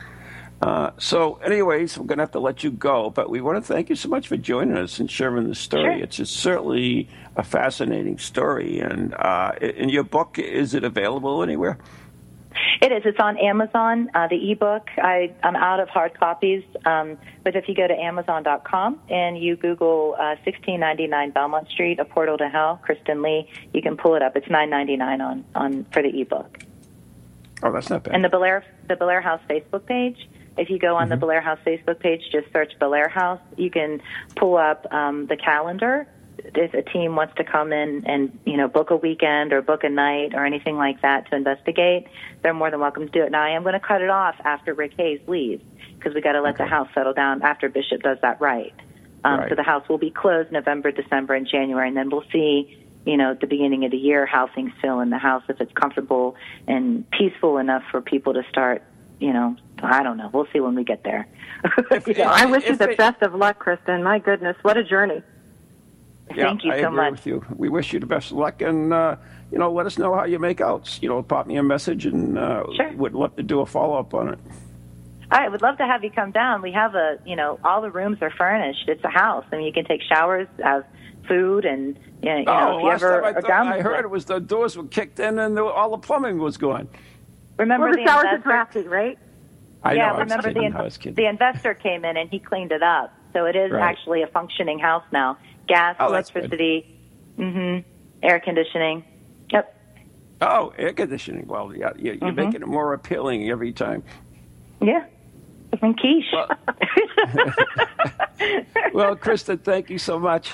Uh, 0.62 0.90
so, 0.98 1.34
anyways, 1.36 1.98
we're 1.98 2.06
going 2.06 2.18
to 2.18 2.22
have 2.22 2.30
to 2.30 2.40
let 2.40 2.64
you 2.64 2.70
go, 2.70 3.10
but 3.10 3.28
we 3.28 3.40
want 3.40 3.62
to 3.62 3.72
thank 3.72 3.90
you 3.90 3.96
so 3.96 4.08
much 4.08 4.26
for 4.26 4.36
joining 4.36 4.76
us 4.76 4.98
and 4.98 5.10
sharing 5.10 5.48
the 5.48 5.54
story. 5.54 5.96
Sure. 5.96 6.04
It's 6.04 6.16
just 6.16 6.36
certainly 6.36 7.08
a 7.36 7.42
fascinating 7.42 8.18
story. 8.18 8.80
And 8.80 9.14
uh, 9.14 9.52
in 9.60 9.90
your 9.90 10.04
book, 10.04 10.38
is 10.38 10.72
it 10.72 10.82
available 10.82 11.42
anywhere? 11.42 11.78
It 12.80 12.90
is. 12.90 13.02
It's 13.04 13.20
on 13.20 13.36
Amazon. 13.36 14.10
Uh, 14.14 14.28
the 14.28 14.52
ebook. 14.52 14.88
I, 14.96 15.34
I'm 15.42 15.56
out 15.56 15.78
of 15.78 15.88
hard 15.88 16.18
copies, 16.18 16.62
um, 16.86 17.18
but 17.44 17.54
if 17.54 17.68
you 17.68 17.74
go 17.74 17.86
to 17.86 17.94
Amazon.com 17.94 19.00
and 19.10 19.38
you 19.38 19.56
Google 19.56 20.14
uh, 20.14 20.36
1699 20.44 21.30
Belmont 21.32 21.68
Street, 21.68 21.98
A 21.98 22.04
Portal 22.04 22.38
to 22.38 22.48
Hell, 22.48 22.80
Kristen 22.82 23.20
Lee, 23.20 23.50
you 23.74 23.82
can 23.82 23.96
pull 23.96 24.14
it 24.14 24.22
up. 24.22 24.36
It's 24.36 24.46
9.99 24.46 25.20
on 25.20 25.44
on 25.54 25.84
for 25.92 26.02
the 26.02 26.20
ebook. 26.20 26.58
Oh, 27.62 27.72
that's 27.72 27.90
not 27.90 28.04
bad. 28.04 28.14
And 28.14 28.24
the 28.24 28.28
Bellaire 28.28 28.62
the 28.88 28.96
Bellaire 28.96 29.22
House 29.22 29.40
Facebook 29.48 29.86
page 29.86 30.28
if 30.56 30.70
you 30.70 30.78
go 30.78 30.96
on 30.96 31.08
mm-hmm. 31.08 31.20
the 31.20 31.26
Bellaire 31.26 31.42
House 31.42 31.58
Facebook 31.66 32.00
page, 32.00 32.22
just 32.32 32.52
search 32.52 32.72
Bellaire 32.78 33.08
House. 33.10 33.40
You 33.56 33.70
can 33.70 34.00
pull 34.36 34.56
up 34.56 34.86
um, 34.92 35.26
the 35.26 35.36
calendar. 35.36 36.06
If 36.38 36.74
a 36.74 36.82
team 36.82 37.16
wants 37.16 37.34
to 37.36 37.44
come 37.44 37.72
in 37.72 38.04
and 38.06 38.38
you 38.44 38.56
know 38.56 38.68
book 38.68 38.90
a 38.90 38.96
weekend 38.96 39.52
or 39.52 39.62
book 39.62 39.84
a 39.84 39.88
night 39.88 40.34
or 40.34 40.44
anything 40.44 40.76
like 40.76 41.02
that 41.02 41.28
to 41.30 41.36
investigate, 41.36 42.06
they're 42.42 42.54
more 42.54 42.70
than 42.70 42.80
welcome 42.80 43.06
to 43.06 43.12
do 43.12 43.22
it. 43.22 43.32
Now 43.32 43.42
I 43.42 43.50
am 43.50 43.62
going 43.62 43.74
to 43.74 43.80
cut 43.80 44.02
it 44.02 44.10
off 44.10 44.36
after 44.44 44.74
Rick 44.74 44.92
Hayes 44.98 45.20
leaves 45.26 45.64
because 45.98 46.14
we 46.14 46.20
got 46.20 46.32
to 46.32 46.42
let 46.42 46.54
okay. 46.54 46.64
the 46.64 46.70
house 46.70 46.88
settle 46.94 47.14
down 47.14 47.42
after 47.42 47.68
Bishop 47.68 48.02
does 48.02 48.18
that 48.22 48.40
right. 48.40 48.74
Um, 49.24 49.40
right. 49.40 49.48
So 49.48 49.54
the 49.56 49.62
house 49.62 49.88
will 49.88 49.98
be 49.98 50.10
closed 50.10 50.52
November, 50.52 50.92
December, 50.92 51.34
and 51.34 51.48
January, 51.48 51.88
and 51.88 51.96
then 51.96 52.10
we'll 52.10 52.24
see 52.32 52.82
you 53.04 53.16
know, 53.16 53.30
at 53.30 53.40
the 53.40 53.46
beginning 53.46 53.84
of 53.84 53.92
the 53.92 53.96
year, 53.96 54.26
how 54.26 54.48
things 54.52 54.72
feel 54.82 54.98
in 54.98 55.10
the 55.10 55.18
house, 55.18 55.44
if 55.48 55.60
it's 55.60 55.72
comfortable 55.74 56.34
and 56.66 57.08
peaceful 57.12 57.58
enough 57.58 57.84
for 57.92 58.00
people 58.00 58.34
to 58.34 58.42
start 58.50 58.82
you 59.18 59.32
know, 59.32 59.56
I 59.82 60.02
don't 60.02 60.16
know. 60.16 60.30
We'll 60.32 60.48
see 60.52 60.60
when 60.60 60.74
we 60.74 60.84
get 60.84 61.04
there. 61.04 61.26
you 62.06 62.14
know, 62.14 62.24
I 62.24 62.46
wish 62.46 62.66
you 62.66 62.76
the 62.76 62.90
it, 62.90 62.98
best 62.98 63.22
of 63.22 63.34
luck, 63.34 63.58
Kristen. 63.58 64.02
My 64.02 64.18
goodness, 64.18 64.56
what 64.62 64.76
a 64.76 64.84
journey. 64.84 65.22
Yeah, 66.34 66.46
Thank 66.46 66.64
you 66.64 66.72
I 66.72 66.80
so 66.80 66.88
agree 66.88 66.96
much. 66.96 67.10
with 67.12 67.26
you. 67.26 67.44
We 67.56 67.68
wish 67.68 67.92
you 67.92 68.00
the 68.00 68.06
best 68.06 68.32
of 68.32 68.38
luck, 68.38 68.60
and 68.60 68.92
uh, 68.92 69.16
you 69.52 69.58
know, 69.58 69.72
let 69.72 69.86
us 69.86 69.96
know 69.96 70.14
how 70.14 70.24
you 70.24 70.38
make 70.38 70.60
out. 70.60 70.98
You 71.00 71.08
know, 71.08 71.22
pop 71.22 71.46
me 71.46 71.56
a 71.56 71.62
message, 71.62 72.06
and 72.06 72.38
uh, 72.38 72.64
sure. 72.74 72.92
would 72.94 73.14
love 73.14 73.36
to 73.36 73.42
do 73.42 73.60
a 73.60 73.66
follow 73.66 73.98
up 73.98 74.12
on 74.12 74.30
it. 74.30 74.38
I 75.30 75.48
would 75.48 75.62
love 75.62 75.78
to 75.78 75.86
have 75.86 76.04
you 76.04 76.10
come 76.10 76.30
down. 76.30 76.62
We 76.62 76.72
have 76.72 76.94
a, 76.94 77.18
you 77.24 77.34
know, 77.34 77.58
all 77.64 77.80
the 77.80 77.90
rooms 77.90 78.18
are 78.22 78.30
furnished. 78.30 78.88
It's 78.88 79.02
a 79.04 79.08
house. 79.08 79.44
I 79.50 79.56
mean, 79.56 79.66
you 79.66 79.72
can 79.72 79.84
take 79.84 80.00
showers, 80.02 80.46
have 80.62 80.84
food, 81.26 81.64
and 81.64 81.98
you 82.22 82.28
know, 82.28 82.44
oh, 82.46 82.76
if 82.76 82.82
you 82.82 82.88
last 82.88 83.02
ever 83.02 83.20
time 83.20 83.24
I, 83.24 83.32
thought, 83.32 83.48
down 83.48 83.68
I 83.68 83.80
heard 83.80 84.04
it 84.04 84.10
was 84.10 84.24
the 84.24 84.38
doors 84.38 84.76
were 84.76 84.84
kicked 84.84 85.18
in 85.18 85.38
and 85.38 85.56
the, 85.56 85.64
all 85.64 85.90
the 85.90 85.98
plumbing 85.98 86.38
was 86.38 86.56
gone. 86.56 86.88
Remember 87.58 87.86
well, 87.86 87.94
the, 87.94 88.02
the 88.02 88.06
showers 88.06 88.26
are 88.26 88.38
drafty, 88.38 88.82
right? 88.82 89.18
I 89.86 89.92
yeah, 89.94 90.12
know, 90.12 90.18
remember 90.18 90.52
the, 90.52 90.72
I 90.74 90.82
was 90.82 90.98
the 90.98 91.26
investor 91.26 91.74
came 91.74 92.04
in 92.04 92.16
and 92.16 92.28
he 92.30 92.38
cleaned 92.38 92.72
it 92.72 92.82
up. 92.82 93.12
So 93.32 93.44
it 93.46 93.56
is 93.56 93.70
Right. 93.72 93.82
actually 93.82 94.22
a 94.22 94.26
functioning 94.26 94.78
house 94.78 95.04
now. 95.12 95.36
Gas, 95.68 95.96
Oh, 96.00 96.10
that's 96.12 96.30
good. 96.30 96.44
electricity, 96.44 96.86
hmm 97.36 97.78
air 98.22 98.40
conditioning. 98.40 99.04
Yep. 99.52 99.72
Oh, 100.40 100.72
air 100.78 100.92
conditioning. 100.92 101.46
Well, 101.46 101.74
yeah, 101.74 101.90
you're, 101.96 102.14
you're 102.14 102.32
Mhm. 102.32 102.36
making 102.36 102.62
it 102.62 102.66
more 102.68 102.92
appealing 102.94 103.48
every 103.50 103.72
time. 103.72 104.02
Yeah. 104.80 105.04
And 105.82 105.96
quiche. 105.98 106.34
Well, 108.92 109.16
Krista, 109.16 109.60
thank 109.62 109.90
you 109.90 109.98
so 109.98 110.18
much. 110.18 110.50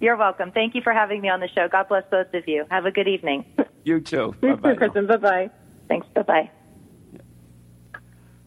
You're 0.00 0.16
welcome. 0.16 0.50
Thank 0.52 0.74
you 0.74 0.80
for 0.82 0.92
having 0.92 1.20
me 1.20 1.28
on 1.28 1.40
the 1.40 1.48
show. 1.48 1.68
God 1.68 1.88
bless 1.88 2.04
both 2.10 2.32
of 2.34 2.46
you. 2.48 2.64
Have 2.70 2.86
a 2.86 2.90
good 2.90 3.08
evening. 3.08 3.44
You 3.84 4.00
too. 4.00 4.34
You 4.42 4.56
Bye-bye 4.56 4.72
too, 4.72 4.78
Kristen. 4.78 5.06
Bye 5.06 5.16
bye. 5.16 5.50
Thanks. 5.88 6.06
Bye 6.14 6.22
bye. 6.22 6.50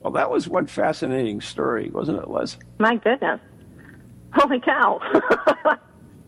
Well, 0.03 0.11
that 0.13 0.29
was 0.29 0.47
one 0.49 0.67
fascinating 0.67 1.39
story, 1.41 1.89
wasn't 1.89 2.19
it, 2.19 2.29
Les? 2.29 2.57
My 2.77 2.97
goodness. 2.97 3.39
Holy 4.33 4.59
cow. 4.59 4.99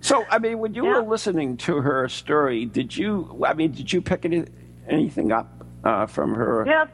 So, 0.01 0.23
I 0.29 0.37
mean, 0.37 0.59
when 0.59 0.75
you 0.75 0.85
Yeah. 0.85 0.99
were 0.99 1.09
listening 1.09 1.57
to 1.57 1.77
her 1.77 2.07
story, 2.09 2.65
did 2.65 2.95
you? 2.95 3.41
I 3.43 3.55
mean, 3.55 3.71
did 3.71 3.91
you 3.91 4.03
pick 4.03 4.23
any, 4.23 4.45
anything 4.87 5.31
up 5.31 5.65
uh, 5.83 6.05
from 6.05 6.35
her? 6.35 6.63
Yeah, 6.67 6.85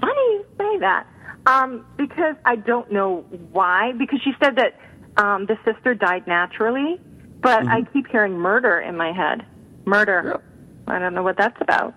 funny 0.00 0.12
you 0.32 0.44
say 0.58 0.78
that. 0.80 1.06
Um, 1.46 1.86
because 1.96 2.34
I 2.44 2.56
don't 2.56 2.90
know 2.90 3.18
why. 3.52 3.92
Because 3.92 4.20
she 4.24 4.32
said 4.42 4.56
that 4.56 4.74
um, 5.16 5.46
the 5.46 5.56
sister 5.64 5.94
died 5.94 6.26
naturally, 6.26 7.00
but 7.40 7.68
I 7.68 7.82
keep 7.92 8.08
hearing 8.08 8.36
murder 8.36 8.80
in 8.80 8.96
my 8.96 9.12
head. 9.12 9.46
Murder. 9.84 10.22
Yep. 10.26 10.42
I 10.88 10.98
don't 10.98 11.14
know 11.14 11.22
what 11.22 11.36
that's 11.36 11.60
about. 11.60 11.94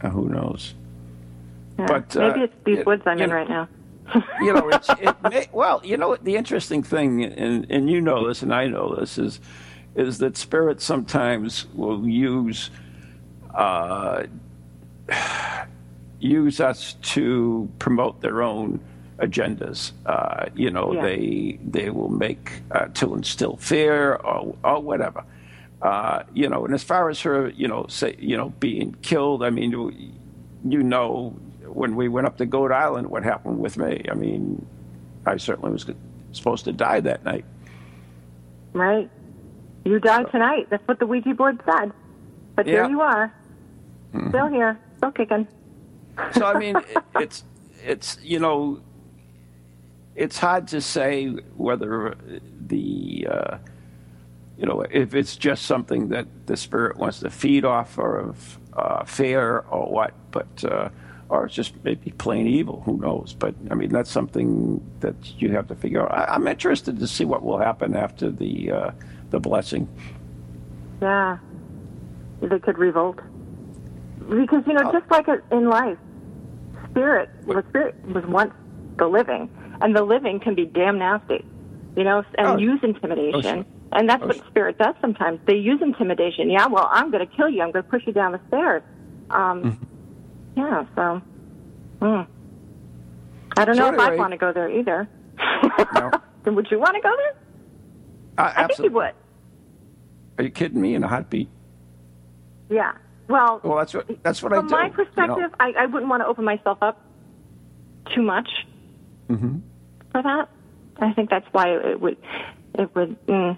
Uh, 0.00 0.08
who 0.08 0.28
knows? 0.28 0.74
Yeah. 1.78 1.86
But, 1.86 2.16
uh, 2.16 2.28
maybe 2.28 2.40
it's 2.42 2.54
these 2.64 2.78
you- 2.78 2.84
woods 2.84 3.02
I'm 3.06 3.18
in 3.20 3.28
know- 3.30 3.36
right 3.36 3.48
now. 3.48 3.68
you 4.40 4.52
know, 4.52 4.68
it's, 4.68 4.88
it 5.00 5.16
may, 5.22 5.48
well, 5.52 5.80
you 5.84 5.96
know, 5.96 6.16
the 6.16 6.36
interesting 6.36 6.82
thing, 6.82 7.24
and, 7.24 7.66
and 7.70 7.88
you 7.88 8.00
know 8.00 8.26
this, 8.28 8.42
and 8.42 8.52
I 8.52 8.66
know 8.66 8.94
this, 8.96 9.16
is 9.18 9.40
is 9.94 10.18
that 10.18 10.36
spirits 10.36 10.84
sometimes 10.84 11.66
will 11.74 12.06
use 12.08 12.70
uh, 13.54 14.24
use 16.20 16.60
us 16.60 16.94
to 17.02 17.68
promote 17.78 18.20
their 18.20 18.42
own 18.42 18.80
agendas. 19.18 19.92
Uh, 20.06 20.46
you 20.54 20.70
know, 20.70 20.92
Yeah. 20.94 21.02
they 21.02 21.58
they 21.64 21.90
will 21.90 22.08
make 22.08 22.62
uh, 22.70 22.86
to 22.94 23.14
instill 23.14 23.56
fear 23.56 24.14
or 24.16 24.54
or 24.64 24.80
whatever. 24.80 25.24
Uh, 25.80 26.22
you 26.32 26.48
know, 26.48 26.64
and 26.64 26.74
as 26.74 26.82
far 26.84 27.10
as 27.10 27.20
her, 27.22 27.48
you 27.50 27.66
know, 27.66 27.86
say, 27.88 28.14
you 28.18 28.36
know, 28.36 28.50
being 28.60 28.94
killed, 29.02 29.42
I 29.42 29.50
mean, 29.50 29.72
you 30.64 30.82
know, 30.82 31.34
when 31.74 31.96
we 31.96 32.08
went 32.08 32.26
up 32.26 32.36
to 32.38 32.46
Goat 32.46 32.72
Island, 32.72 33.08
what 33.08 33.22
happened 33.22 33.58
with 33.58 33.76
me? 33.76 34.04
I 34.10 34.14
mean, 34.14 34.64
I 35.26 35.36
certainly 35.36 35.70
was 35.72 35.86
supposed 36.32 36.64
to 36.64 36.72
die 36.72 37.00
that 37.00 37.24
night. 37.24 37.44
Right. 38.72 39.10
You 39.84 39.98
died 40.00 40.30
tonight. 40.30 40.68
That's 40.70 40.86
what 40.86 40.98
the 40.98 41.06
Ouija 41.06 41.34
board 41.34 41.60
said. 41.64 41.92
But 42.56 42.66
Yeah. 42.66 42.72
here 42.72 42.90
you 42.90 43.00
are. 43.00 43.32
Still 44.28 44.48
here. 44.48 44.78
Still 44.98 45.10
kicking. 45.12 45.46
So 46.32 46.46
I 46.46 46.58
mean, 46.58 46.76
it, 46.76 46.96
it's 47.16 47.44
it's 47.84 48.18
you 48.22 48.38
know, 48.38 48.80
it's 50.14 50.38
hard 50.38 50.68
to 50.68 50.80
say 50.80 51.28
whether 51.56 52.14
the 52.66 53.26
uh, 53.30 53.56
you 54.58 54.66
know 54.66 54.82
if 54.90 55.14
it's 55.14 55.36
just 55.36 55.64
something 55.64 56.08
that 56.10 56.26
the 56.46 56.56
spirit 56.56 56.96
wants 56.98 57.20
to 57.20 57.30
feed 57.30 57.64
off 57.64 57.98
of 57.98 58.58
uh, 58.74 59.04
fear 59.04 59.60
or 59.70 59.90
what, 59.90 60.12
but 60.30 60.64
uh, 60.64 60.90
or 61.32 61.46
it's 61.46 61.54
just 61.54 61.72
maybe 61.82 62.10
plain 62.12 62.46
evil. 62.46 62.82
Who 62.84 62.98
knows? 62.98 63.34
But 63.38 63.54
I 63.70 63.74
mean, 63.74 63.90
that's 63.90 64.10
something 64.10 64.82
that 65.00 65.14
you 65.40 65.50
have 65.52 65.66
to 65.68 65.74
figure 65.74 66.02
out. 66.02 66.12
I, 66.12 66.34
I'm 66.34 66.46
interested 66.46 66.98
to 67.00 67.06
see 67.06 67.24
what 67.24 67.42
will 67.42 67.58
happen 67.58 67.96
after 67.96 68.30
the 68.30 68.70
uh, 68.70 68.90
the 69.30 69.40
blessing. 69.40 69.88
Yeah. 71.00 71.38
They 72.42 72.58
could 72.58 72.76
revolt. 72.78 73.18
Because, 74.28 74.62
you 74.66 74.74
know, 74.74 74.82
Oh. 74.84 74.92
just 74.92 75.10
like 75.10 75.26
in 75.50 75.68
life, 75.68 75.98
spirit, 76.90 77.30
the 77.46 77.64
spirit 77.70 77.94
was 78.06 78.24
once 78.26 78.52
the 78.98 79.06
living, 79.06 79.48
and 79.80 79.96
the 79.96 80.02
living 80.02 80.38
can 80.40 80.54
be 80.54 80.66
damn 80.66 80.98
nasty, 80.98 81.44
you 81.96 82.04
know, 82.04 82.22
and 82.36 82.46
Oh. 82.46 82.56
use 82.58 82.80
intimidation. 82.82 83.64
Oh. 83.64 83.98
And 83.98 84.08
that's 84.08 84.22
Oh, 84.22 84.26
what 84.28 84.36
spirit 84.48 84.78
does 84.78 84.94
sometimes. 85.00 85.40
They 85.46 85.56
use 85.56 85.80
intimidation. 85.82 86.50
Yeah, 86.50 86.66
well, 86.66 86.88
I'm 86.92 87.10
going 87.10 87.26
to 87.26 87.34
kill 87.36 87.48
you. 87.48 87.62
I'm 87.62 87.70
going 87.72 87.84
to 87.84 87.90
push 87.90 88.02
you 88.06 88.12
down 88.12 88.32
the 88.32 88.40
stairs. 88.48 88.82
Um, 89.30 89.62
Mm-hmm. 89.62 89.84
Yeah, 90.56 90.84
so. 90.94 91.22
Hmm. 92.00 92.22
I 93.56 93.64
don't 93.64 93.76
So 93.76 93.90
know 93.90 93.94
if 93.94 94.00
I'd 94.00 94.18
want 94.18 94.32
to 94.32 94.36
go 94.38 94.52
there 94.52 94.68
either. 94.70 95.08
No. 95.94 96.10
Then 96.44 96.54
would 96.56 96.70
you 96.70 96.78
want 96.78 96.94
to 96.96 97.00
go 97.02 97.14
there? 97.16 97.34
Uh, 98.38 98.52
I 98.56 98.66
think 98.66 98.78
you 98.80 98.90
would. 98.92 99.12
Are 100.38 100.44
you 100.44 100.50
kidding 100.50 100.80
me? 100.80 100.94
In 100.94 101.04
a 101.04 101.08
heartbeat. 101.08 101.48
Yeah. 102.70 102.92
Well, 103.28 103.60
Well, 103.62 103.76
that's 103.76 103.94
what 103.94 104.22
that's 104.22 104.42
what 104.42 104.52
I 104.52 104.56
do. 104.56 104.62
from 104.62 104.70
my 104.70 104.84
you 104.84 104.88
know. 104.90 104.94
perspective, 105.04 105.50
I, 105.60 105.72
I 105.78 105.86
wouldn't 105.86 106.08
want 106.10 106.22
to 106.22 106.26
open 106.26 106.44
myself 106.44 106.78
up 106.82 107.00
too 108.14 108.22
much 108.22 108.48
Mm-hmm. 109.28 109.58
for 110.10 110.22
that. 110.22 110.48
I 110.98 111.12
think 111.14 111.30
that's 111.30 111.46
why 111.52 111.68
it 111.70 112.00
would. 112.00 112.16
It 112.74 112.94
would. 112.94 113.16
Mm, 113.26 113.56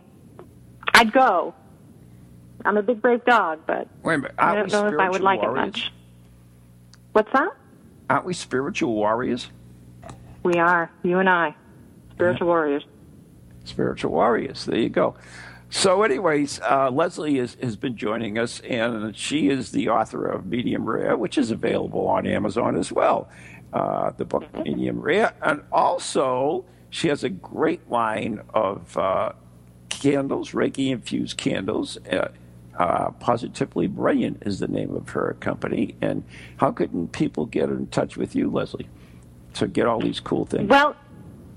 I'd 0.95 1.12
go. 1.12 1.55
I'm 2.64 2.76
a 2.76 2.82
big 2.82 3.01
brave 3.03 3.24
dog, 3.24 3.61
but 3.66 3.88
Wait 4.03 4.14
a 4.14 4.18
minute. 4.18 4.34
I 4.38 4.55
don't 4.55 4.70
know 4.70 4.86
if 4.88 4.99
I 5.01 5.11
would 5.11 5.20
like 5.22 5.42
it 5.42 5.53
much. 5.53 5.92
What's 7.14 7.32
that? 7.32 7.50
Aren't 8.10 8.24
we 8.24 8.34
spiritual 8.34 8.92
warriors? 8.92 9.48
We 10.42 10.54
are 10.54 10.90
you 11.04 11.20
and 11.20 11.30
I, 11.30 11.54
spiritual 12.10 12.48
warriors. 12.48 12.84
Spiritual 13.62 14.10
warriors. 14.10 14.64
There 14.64 14.76
you 14.76 14.88
go. 14.88 15.14
So, 15.70 16.02
anyways, 16.02 16.60
uh, 16.60 16.90
Leslie 16.90 17.38
is, 17.38 17.56
has 17.62 17.76
been 17.76 17.96
joining 17.96 18.36
us, 18.36 18.58
and 18.60 19.16
she 19.16 19.48
is 19.48 19.70
the 19.70 19.90
author 19.90 20.26
of 20.26 20.46
Medium 20.46 20.84
Rare, 20.84 21.16
which 21.16 21.38
is 21.38 21.52
available 21.52 22.08
on 22.08 22.26
Amazon 22.26 22.76
as 22.76 22.90
well. 22.90 23.28
Uh, 23.72 24.10
the 24.16 24.24
book 24.24 24.44
Medium 24.64 25.00
Rare, 25.00 25.34
and 25.40 25.62
also 25.70 26.64
she 26.90 27.06
has 27.08 27.22
a 27.22 27.30
great 27.30 27.88
line 27.88 28.40
of 28.52 28.98
uh, 28.98 29.32
candles, 29.88 30.50
Reiki 30.50 30.90
infused 30.90 31.36
candles. 31.36 31.96
Uh, 32.79 33.11
Positively 33.12 33.87
Brilliant 33.87 34.43
is 34.45 34.59
the 34.59 34.68
name 34.68 34.95
of 34.95 35.11
her 35.11 35.37
company. 35.41 35.97
And 36.01 36.25
how 36.57 36.72
could 36.72 37.12
people 37.12 37.47
get 37.47 37.68
in 37.68 37.87
touch 37.89 38.16
with 38.16 38.35
you, 38.35 38.51
Leslie, 38.51 38.89
to 39.55 39.68
get 39.68 39.87
all 39.87 40.01
these 40.01 40.20
cool 40.20 40.45
things? 40.45 40.68
Well, 40.68 40.97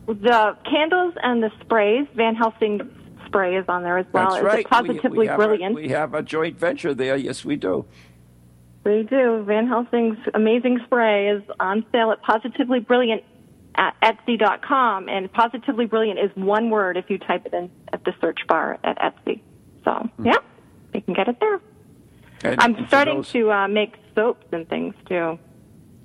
the 0.05 0.57
candles 0.69 1.15
and 1.23 1.41
the 1.41 1.51
sprays, 1.61 2.07
Van 2.15 2.35
Helsing 2.35 2.81
spray 3.25 3.57
is 3.57 3.65
on 3.67 3.83
there 3.83 3.97
as 3.97 4.05
well. 4.13 4.31
That's 4.31 4.37
it's 4.37 4.45
right. 4.45 4.65
a 4.65 4.69
positively 4.69 5.27
we, 5.27 5.29
we 5.29 5.35
brilliant. 5.35 5.71
A, 5.73 5.75
we 5.75 5.89
have 5.89 6.13
a 6.13 6.23
joint 6.23 6.57
venture 6.57 6.93
there. 6.93 7.15
Yes, 7.15 7.43
we 7.43 7.55
do. 7.55 7.85
We 8.83 9.03
do. 9.03 9.43
Van 9.45 9.67
Helsing's 9.67 10.17
amazing 10.33 10.79
spray 10.85 11.29
is 11.29 11.43
on 11.59 11.85
sale 11.91 12.11
at 12.11 12.21
Positively 12.21 12.79
Brilliant 12.79 13.23
at 13.75 13.95
Etsy.com. 14.01 15.09
And 15.09 15.31
Positively 15.31 15.85
Brilliant 15.85 16.19
is 16.19 16.31
one 16.35 16.69
word 16.69 16.95
if 16.95 17.09
you 17.09 17.17
type 17.17 17.45
it 17.45 17.53
in 17.53 17.69
at 17.91 18.03
the 18.05 18.13
search 18.21 18.39
bar 18.47 18.79
at 18.83 18.97
Etsy. 18.97 19.41
So, 19.83 20.09
yeah, 20.23 20.37
you 20.93 21.01
can 21.01 21.13
get 21.13 21.27
it 21.27 21.39
there. 21.39 21.59
And- 22.43 22.59
I'm 22.61 22.87
starting 22.87 23.17
those- 23.17 23.31
to 23.31 23.51
uh, 23.51 23.67
make 23.67 23.95
soaps 24.15 24.45
and 24.51 24.67
things 24.69 24.93
too. 25.07 25.37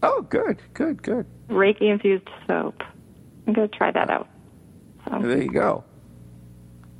Oh, 0.03 0.23
good, 0.23 0.61
good, 0.75 1.03
good. 1.03 1.27
Reiki 1.49 1.83
infused 1.83 2.29
soap. 2.47 2.83
I'm 3.47 3.53
going 3.53 3.69
to 3.69 3.77
try 3.77 3.91
that 3.93 4.11
out. 4.11 4.29
So, 5.09 5.19
There 5.21 5.43
you 5.43 5.51
go. 5.51 5.85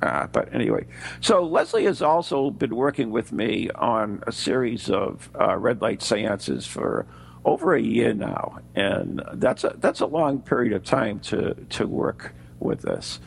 Uh, 0.01 0.27
but 0.27 0.53
anyway, 0.53 0.85
so 1.21 1.43
Leslie 1.45 1.85
has 1.85 2.01
also 2.01 2.49
been 2.51 2.75
working 2.75 3.09
with 3.11 3.31
me 3.31 3.69
on 3.75 4.21
a 4.27 4.31
series 4.33 4.89
of 4.89 5.29
uh, 5.39 5.57
red 5.57 5.81
light 5.81 6.01
seances 6.01 6.65
for 6.65 7.05
over 7.45 7.73
a 7.73 7.81
year 7.81 8.13
now, 8.13 8.59
and 8.75 9.21
that's 9.33 9.63
a 9.63 9.75
that's 9.79 9.99
a 10.01 10.05
long 10.05 10.39
period 10.41 10.73
of 10.73 10.83
time 10.83 11.19
to 11.19 11.53
to 11.69 11.87
work 11.87 12.33
with 12.59 12.81
this. 12.81 13.19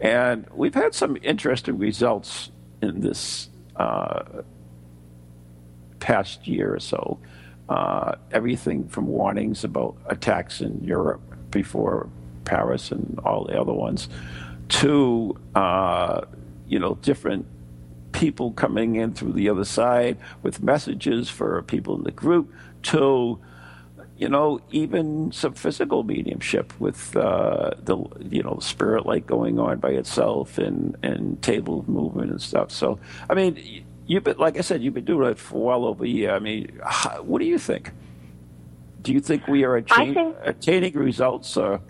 And 0.00 0.46
we've 0.54 0.74
had 0.74 0.94
some 0.94 1.16
interesting 1.22 1.78
results 1.78 2.50
in 2.82 3.00
this 3.00 3.49
past 6.00 6.46
year 6.46 6.74
or 6.74 6.80
so. 6.80 7.18
Uh, 7.68 8.16
everything 8.32 8.88
from 8.88 9.06
warnings 9.06 9.62
about 9.62 9.96
attacks 10.06 10.60
in 10.60 10.82
Europe 10.82 11.20
before 11.50 12.08
Paris 12.44 12.90
and 12.90 13.20
all 13.24 13.44
the 13.44 13.60
other 13.60 13.72
ones, 13.72 14.08
to 14.68 15.38
uh, 15.54 16.22
you 16.66 16.78
know 16.78 16.96
different 17.02 17.46
people 18.12 18.50
coming 18.52 18.96
in 18.96 19.14
through 19.14 19.32
the 19.32 19.48
other 19.48 19.64
side 19.64 20.16
with 20.42 20.62
messages 20.62 21.28
for 21.28 21.62
people 21.62 21.96
in 21.96 22.02
the 22.02 22.10
group, 22.10 22.52
to 22.82 23.38
you 24.20 24.28
know 24.28 24.60
even 24.70 25.32
some 25.32 25.54
physical 25.54 26.04
mediumship 26.04 26.78
with 26.78 27.16
uh, 27.16 27.70
the 27.82 27.96
you 28.20 28.42
know 28.42 28.58
spirit 28.60 29.06
light 29.06 29.26
going 29.26 29.58
on 29.58 29.78
by 29.78 29.90
itself 29.90 30.58
and 30.58 30.96
and 31.02 31.42
table 31.42 31.84
movement 31.88 32.30
and 32.30 32.40
stuff. 32.40 32.70
So 32.70 32.98
I 33.28 33.34
mean. 33.34 33.84
You've 34.06 34.24
been, 34.24 34.38
like 34.38 34.58
I 34.58 34.62
said, 34.62 34.82
you've 34.82 34.94
been 34.94 35.04
doing 35.04 35.30
it 35.30 35.38
for 35.38 35.66
well 35.66 35.84
over 35.84 36.04
a 36.04 36.08
year. 36.08 36.32
I 36.32 36.40
mean, 36.40 36.80
what 37.22 37.38
do 37.38 37.44
you 37.44 37.58
think? 37.58 37.92
Do 39.02 39.12
you 39.12 39.20
think 39.20 39.46
we 39.46 39.62
are 39.62 39.76
attain, 39.76 40.14
think- 40.14 40.36
attaining 40.42 40.94
results? 40.94 41.56
Or, 41.56 41.80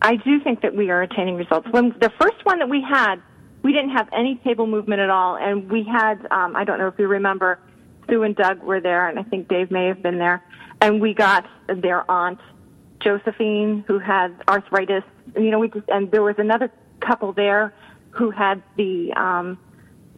I 0.00 0.16
do 0.16 0.40
think 0.40 0.62
that 0.62 0.74
we 0.74 0.88
are 0.88 1.02
attaining 1.02 1.36
results. 1.36 1.68
When 1.70 1.90
the 2.00 2.10
first 2.18 2.42
one 2.44 2.58
that 2.60 2.70
we 2.70 2.80
had, 2.80 3.16
we 3.62 3.72
didn't 3.72 3.90
have 3.90 4.08
any 4.14 4.36
table 4.44 4.66
movement 4.66 5.02
at 5.02 5.10
all, 5.10 5.36
and 5.36 5.70
we 5.70 5.82
had 5.82 6.26
um, 6.30 6.56
I 6.56 6.64
don't 6.64 6.78
know 6.78 6.88
if 6.88 6.98
you 6.98 7.06
remember, 7.06 7.58
Sue 8.08 8.22
and 8.22 8.34
Doug 8.36 8.62
were 8.62 8.80
there, 8.80 9.08
and 9.08 9.18
I 9.18 9.22
think 9.22 9.48
Dave 9.48 9.70
may 9.70 9.86
have 9.86 10.02
been 10.02 10.18
there, 10.18 10.42
and 10.80 11.00
we 11.00 11.14
got 11.14 11.46
their 11.68 12.08
aunt 12.10 12.40
Josephine 13.00 13.84
who 13.86 13.98
had 13.98 14.42
arthritis. 14.48 15.04
You 15.36 15.50
know, 15.50 15.58
we 15.58 15.68
just 15.68 15.88
and 15.88 16.10
there 16.10 16.22
was 16.22 16.36
another 16.38 16.70
couple 17.00 17.32
there 17.32 17.72
who 18.10 18.30
had 18.30 18.62
the 18.76 19.12
um, 19.14 19.58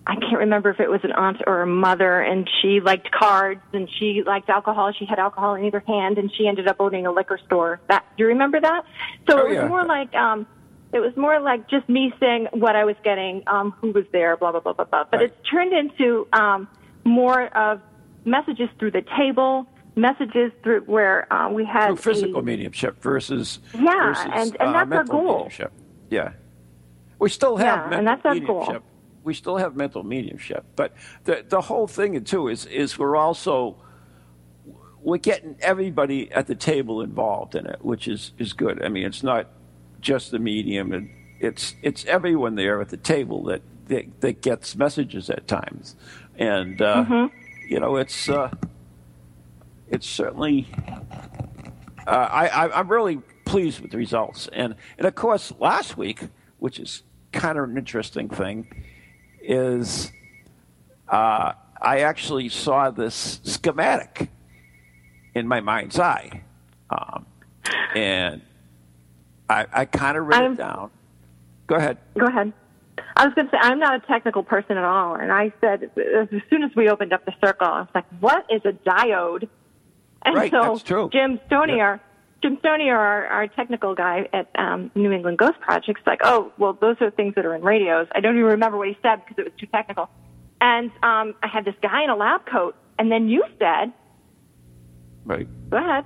I 0.06 0.14
can't 0.14 0.38
remember 0.38 0.70
if 0.70 0.80
it 0.80 0.88
was 0.88 1.00
an 1.02 1.12
aunt 1.12 1.42
or 1.46 1.62
a 1.62 1.66
mother, 1.66 2.20
and 2.20 2.48
she 2.62 2.80
liked 2.80 3.10
cards 3.10 3.60
and 3.72 3.88
she 3.98 4.22
liked 4.24 4.48
alcohol. 4.48 4.92
She 4.98 5.04
had 5.04 5.18
alcohol 5.18 5.54
in 5.54 5.64
either 5.64 5.80
hand, 5.86 6.18
and 6.18 6.30
she 6.34 6.46
ended 6.46 6.66
up 6.68 6.76
owning 6.80 7.06
a 7.06 7.12
liquor 7.12 7.38
store. 7.46 7.80
That 7.88 8.04
do 8.16 8.22
you 8.24 8.28
remember 8.28 8.60
that? 8.60 8.82
So 9.28 9.38
Oh, 9.38 9.46
it 9.46 9.48
was 9.48 9.56
yeah. 9.56 9.68
more 9.68 9.84
like 9.84 10.14
um, 10.14 10.46
It 10.92 11.00
was 11.00 11.14
more 11.16 11.38
like 11.40 11.68
just 11.68 11.88
me 11.88 12.14
saying 12.20 12.48
what 12.52 12.74
I 12.76 12.84
was 12.84 12.96
getting, 13.04 13.42
um, 13.46 13.72
who 13.72 13.90
was 13.90 14.04
there, 14.12 14.36
blah 14.38 14.52
blah 14.52 14.60
blah 14.60 14.72
blah 14.72 14.84
blah. 14.86 15.04
But 15.10 15.18
Right. 15.20 15.30
it's 15.30 15.48
turned 15.50 15.72
into 15.74 16.26
um, 16.32 16.68
more 17.08 17.46
of 17.56 17.80
messages 18.24 18.68
through 18.78 18.90
the 18.92 19.04
table, 19.16 19.66
messages 19.96 20.52
through 20.62 20.80
where 20.82 21.32
uh, 21.32 21.48
we 21.50 21.64
had 21.64 21.86
Through 21.88 21.96
physical 21.96 22.40
a, 22.40 22.42
mediumship 22.42 23.00
versus 23.02 23.58
Yeah, 23.74 24.06
versus, 24.12 24.24
and- 24.32 24.56
and 24.60 24.68
uh, 24.76 24.84
that's 24.84 24.92
our 24.92 25.04
goal. 25.04 25.32
mediumship. 25.34 25.72
Yeah, 26.10 26.32
we 27.18 27.28
still 27.30 27.56
have 27.56 27.66
Yeah, 27.66 27.82
mental 27.82 27.98
and 27.98 28.06
that's 28.08 28.24
our 28.24 28.38
goal. 28.38 28.78
We 29.24 29.34
still 29.34 29.56
have 29.56 29.76
mental 29.76 30.04
mediumship, 30.04 30.64
but 30.76 30.94
the 31.24 31.44
the 31.46 31.60
whole 31.60 31.86
thing 31.86 32.22
too 32.24 32.48
is 32.48 32.64
is 32.66 32.98
we're 32.98 33.16
also 33.16 33.76
we're 35.02 35.18
getting 35.18 35.56
everybody 35.60 36.30
at 36.32 36.46
the 36.46 36.54
table 36.54 37.02
involved 37.02 37.54
in 37.54 37.66
it, 37.66 37.84
which 37.84 38.08
is 38.08 38.32
is 38.38 38.52
good. 38.52 38.82
I 38.82 38.88
mean, 38.88 39.04
it's 39.04 39.22
not 39.22 39.48
just 40.00 40.30
the 40.30 40.38
medium; 40.38 40.92
and 40.92 41.10
it's 41.40 41.74
it's 41.82 42.04
everyone 42.06 42.54
there 42.54 42.80
at 42.80 42.88
the 42.88 42.96
table 42.96 43.42
that 43.44 43.60
that, 43.88 44.20
that 44.20 44.40
gets 44.40 44.76
messages 44.76 45.28
at 45.28 45.46
times, 45.46 45.94
and 46.38 46.80
uh, 46.80 47.04
Mm-hmm. 47.04 47.36
you 47.68 47.80
know, 47.80 47.96
it's 47.96 48.28
uh, 48.28 48.50
it's 49.88 50.06
certainly. 50.08 50.68
Uh, 52.06 52.10
I, 52.10 52.46
I 52.48 52.78
I'm 52.78 52.88
really 52.88 53.16
pleased 53.44 53.80
with 53.80 53.90
the 53.90 53.98
results, 53.98 54.48
and 54.52 54.74
and 54.96 55.06
of 55.06 55.14
course 55.14 55.52
last 55.58 55.96
week, 55.98 56.20
which 56.58 56.78
is 56.78 57.02
kind 57.32 57.58
of 57.58 57.64
an 57.68 57.76
interesting 57.76 58.28
thing, 58.28 58.66
is 59.42 60.10
uh, 61.08 61.52
I 61.80 62.00
actually 62.00 62.48
saw 62.48 62.90
this 62.90 63.40
schematic 63.44 64.30
in 65.34 65.46
my 65.46 65.60
mind's 65.60 65.98
eye, 65.98 66.42
um, 66.90 67.26
and 67.94 68.40
I 69.50 69.66
I 69.72 69.84
kind 69.84 70.16
of 70.16 70.24
wrote 70.26 70.40
I'm- 70.40 70.52
it 70.52 70.56
down. 70.58 70.90
Go 71.66 71.76
ahead. 71.76 71.98
Go 72.18 72.24
ahead. 72.26 72.54
I 73.16 73.24
was 73.26 73.34
going 73.34 73.46
to 73.48 73.50
say 73.50 73.58
I'm 73.60 73.78
not 73.78 73.94
a 74.02 74.06
technical 74.06 74.42
person 74.42 74.76
at 74.76 74.84
all, 74.84 75.14
and 75.14 75.32
I 75.32 75.52
said 75.60 75.90
as 75.96 76.28
soon 76.50 76.62
as 76.62 76.70
we 76.76 76.88
opened 76.88 77.12
up 77.12 77.24
the 77.24 77.34
circle, 77.44 77.66
I 77.66 77.80
was 77.80 77.88
like, 77.94 78.04
"What 78.20 78.44
is 78.50 78.62
a 78.64 78.72
diode?" 78.72 79.48
And 80.24 80.34
Right, 80.34 80.50
so 80.50 80.62
that's 80.62 80.82
true. 80.82 81.08
Jim 81.12 81.38
Stoney, 81.46 81.76
Yeah. 81.76 81.82
our 81.84 82.00
Jim 82.42 82.56
Stoney, 82.60 82.88
our, 82.90 83.26
our 83.26 83.46
technical 83.48 83.94
guy 83.94 84.28
at 84.32 84.48
um, 84.56 84.90
New 84.94 85.10
England 85.12 85.38
Ghost 85.38 85.58
Project's 85.60 86.06
like, 86.06 86.20
"Oh, 86.22 86.52
well, 86.58 86.72
those 86.80 86.96
are 87.00 87.10
things 87.10 87.34
that 87.36 87.44
are 87.46 87.54
in 87.54 87.62
radios." 87.62 88.06
I 88.12 88.20
don't 88.20 88.34
even 88.36 88.50
remember 88.50 88.76
what 88.78 88.88
he 88.88 88.96
said 89.02 89.16
because 89.24 89.38
it 89.38 89.44
was 89.44 89.52
too 89.58 89.66
technical. 89.66 90.08
And 90.60 90.90
um, 91.02 91.34
I 91.42 91.46
had 91.48 91.64
this 91.64 91.74
guy 91.82 92.02
in 92.04 92.10
a 92.10 92.16
lab 92.16 92.46
coat, 92.46 92.74
and 92.98 93.10
then 93.12 93.28
you 93.28 93.44
said, 93.58 93.92
Right. 95.24 95.46
"Go 95.70 95.76
ahead." 95.78 96.04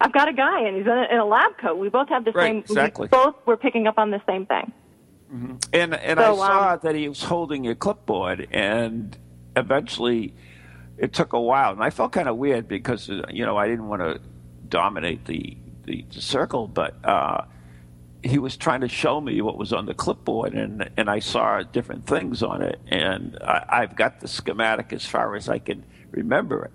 I've 0.00 0.12
got 0.12 0.28
a 0.28 0.32
guy, 0.32 0.60
and 0.60 0.76
he's 0.76 0.86
in 0.86 0.92
a, 0.92 1.06
in 1.10 1.18
a 1.18 1.24
lab 1.24 1.58
coat. 1.60 1.76
We 1.76 1.88
both 1.88 2.08
have 2.10 2.24
the 2.24 2.30
Right, 2.30 2.46
same. 2.50 2.58
exactly. 2.58 3.04
We 3.06 3.08
both 3.08 3.34
were 3.46 3.56
picking 3.56 3.88
up 3.88 3.98
on 3.98 4.12
the 4.12 4.20
same 4.28 4.46
thing. 4.46 4.72
And 5.72 5.94
and 5.94 6.20
I 6.20 6.34
saw 6.34 6.72
um, 6.72 6.80
that 6.82 6.94
he 6.94 7.08
was 7.08 7.22
holding 7.22 7.68
a 7.68 7.74
clipboard, 7.74 8.48
and 8.50 9.16
eventually, 9.56 10.34
it 10.96 11.12
took 11.12 11.32
a 11.34 11.40
while, 11.40 11.72
and 11.72 11.82
I 11.82 11.90
felt 11.90 12.12
kind 12.12 12.28
of 12.28 12.36
weird 12.36 12.68
because 12.68 13.10
uh, 13.10 13.22
you 13.30 13.44
know 13.44 13.56
I 13.56 13.68
didn't 13.68 13.88
want 13.88 14.02
to 14.02 14.20
dominate 14.68 15.26
the 15.26 15.56
the, 15.84 16.04
the 16.14 16.20
circle, 16.20 16.66
but 16.66 16.96
uh, 17.04 17.44
he 18.22 18.38
was 18.38 18.56
trying 18.56 18.80
to 18.82 18.88
show 18.88 19.20
me 19.20 19.40
what 19.42 19.58
was 19.58 19.72
on 19.72 19.86
the 19.86 19.94
clipboard, 19.94 20.54
and 20.54 20.90
and 20.96 21.10
I 21.10 21.18
saw 21.18 21.62
different 21.62 22.06
things 22.06 22.42
on 22.42 22.62
it, 22.62 22.80
and 22.88 23.38
I, 23.42 23.64
I've 23.68 23.96
got 23.96 24.20
the 24.20 24.28
schematic 24.28 24.92
as 24.92 25.04
far 25.04 25.36
as 25.36 25.48
I 25.48 25.58
can 25.58 25.84
remember 26.10 26.64
it. 26.64 26.72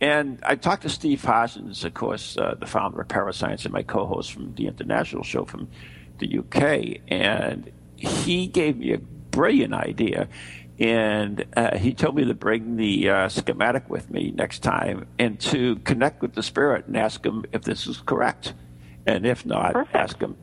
And 0.00 0.40
I 0.44 0.54
talked 0.54 0.82
to 0.82 0.88
Steve 0.88 1.22
Parsons, 1.24 1.84
of 1.84 1.94
course, 1.94 2.36
uh, 2.38 2.54
the 2.58 2.66
founder 2.66 3.00
of 3.00 3.08
Parascience, 3.08 3.64
and 3.64 3.72
my 3.72 3.82
co-host 3.82 4.32
from 4.32 4.54
the 4.54 4.68
international 4.68 5.24
show 5.24 5.44
from 5.44 5.68
the 6.18 6.38
UK, 6.38 7.00
and 7.08 7.70
he 7.98 8.46
gave 8.46 8.78
me 8.78 8.92
a 8.92 8.98
brilliant 8.98 9.74
idea. 9.74 10.28
And 10.80 11.44
uh, 11.56 11.76
he 11.76 11.92
told 11.92 12.14
me 12.14 12.24
to 12.24 12.34
bring 12.34 12.76
the 12.76 13.10
uh, 13.10 13.28
schematic 13.28 13.90
with 13.90 14.10
me 14.10 14.30
next 14.30 14.60
time 14.60 15.08
and 15.18 15.40
to 15.40 15.76
connect 15.80 16.22
with 16.22 16.34
the 16.34 16.42
spirit 16.42 16.86
and 16.86 16.96
ask 16.96 17.24
him 17.26 17.44
if 17.52 17.62
this 17.62 17.86
is 17.88 17.98
correct. 17.98 18.54
And 19.04 19.26
if 19.26 19.44
not, 19.44 19.72
Perfect. 19.72 19.96
ask 19.96 20.20
him, 20.20 20.36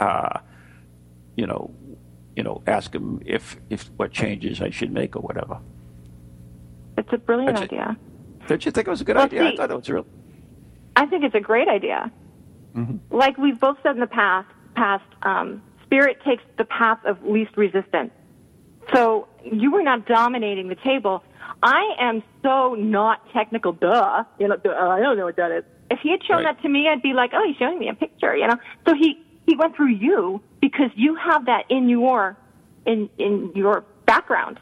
uh, 0.00 0.40
you 1.36 1.46
know, 1.46 1.70
you 2.34 2.42
know, 2.42 2.62
ask 2.66 2.92
him 2.92 3.20
if, 3.26 3.56
if 3.70 3.90
what 3.96 4.10
changes 4.10 4.60
I 4.60 4.70
should 4.70 4.92
make 4.92 5.14
or 5.14 5.20
whatever. 5.20 5.58
It's 6.96 7.12
a 7.12 7.18
brilliant 7.18 7.56
That's 7.58 7.72
it. 7.72 7.74
idea. 7.76 7.96
Did 8.48 8.64
you 8.64 8.72
think 8.72 8.88
it 8.88 8.90
was 8.90 9.00
a 9.02 9.04
good 9.04 9.16
Well, 9.16 9.26
idea? 9.26 9.44
I 9.44 9.56
thought 9.56 9.70
it 9.70 9.76
was 9.76 9.88
real. 9.88 10.06
I 10.96 11.06
think 11.06 11.22
it's 11.22 11.34
a 11.36 11.40
great 11.40 11.68
idea. 11.68 12.10
Mm-hmm. 12.74 13.16
Like 13.16 13.38
we've 13.38 13.58
both 13.60 13.76
said 13.84 13.94
in 13.94 14.00
the 14.00 14.06
past, 14.08 14.48
past 14.74 15.04
um, 15.22 15.62
spirit 15.88 16.18
takes 16.24 16.42
the 16.58 16.64
path 16.64 16.98
of 17.04 17.22
least 17.24 17.56
resistance. 17.56 18.10
So 18.92 19.26
you 19.44 19.70
were 19.70 19.82
not 19.82 20.06
dominating 20.06 20.68
the 20.68 20.74
table. 20.76 21.22
I 21.62 21.94
am 21.98 22.22
so 22.42 22.74
not 22.74 23.20
technical. 23.32 23.72
Duh, 23.72 24.24
you 24.38 24.48
know, 24.48 24.56
duh, 24.56 24.70
I 24.70 25.00
don't 25.00 25.16
know 25.16 25.24
what 25.24 25.36
that 25.36 25.50
is. 25.50 25.64
If 25.90 25.98
he 26.00 26.10
had 26.10 26.22
shown 26.24 26.44
Right. 26.44 26.56
that 26.56 26.62
to 26.62 26.68
me, 26.68 26.88
I'd 26.88 27.02
be 27.02 27.12
like, 27.14 27.30
oh, 27.34 27.42
he's 27.46 27.56
showing 27.56 27.78
me 27.78 27.88
a 27.88 27.94
picture, 27.94 28.36
you 28.36 28.46
know. 28.46 28.56
So 28.86 28.94
he 28.94 29.18
he 29.46 29.56
went 29.56 29.74
through 29.76 29.88
you 29.92 30.40
because 30.60 30.90
you 30.94 31.16
have 31.16 31.46
that 31.46 31.64
in 31.70 31.88
your 31.88 32.36
in 32.86 33.08
in 33.18 33.52
your 33.54 33.84
background. 34.06 34.60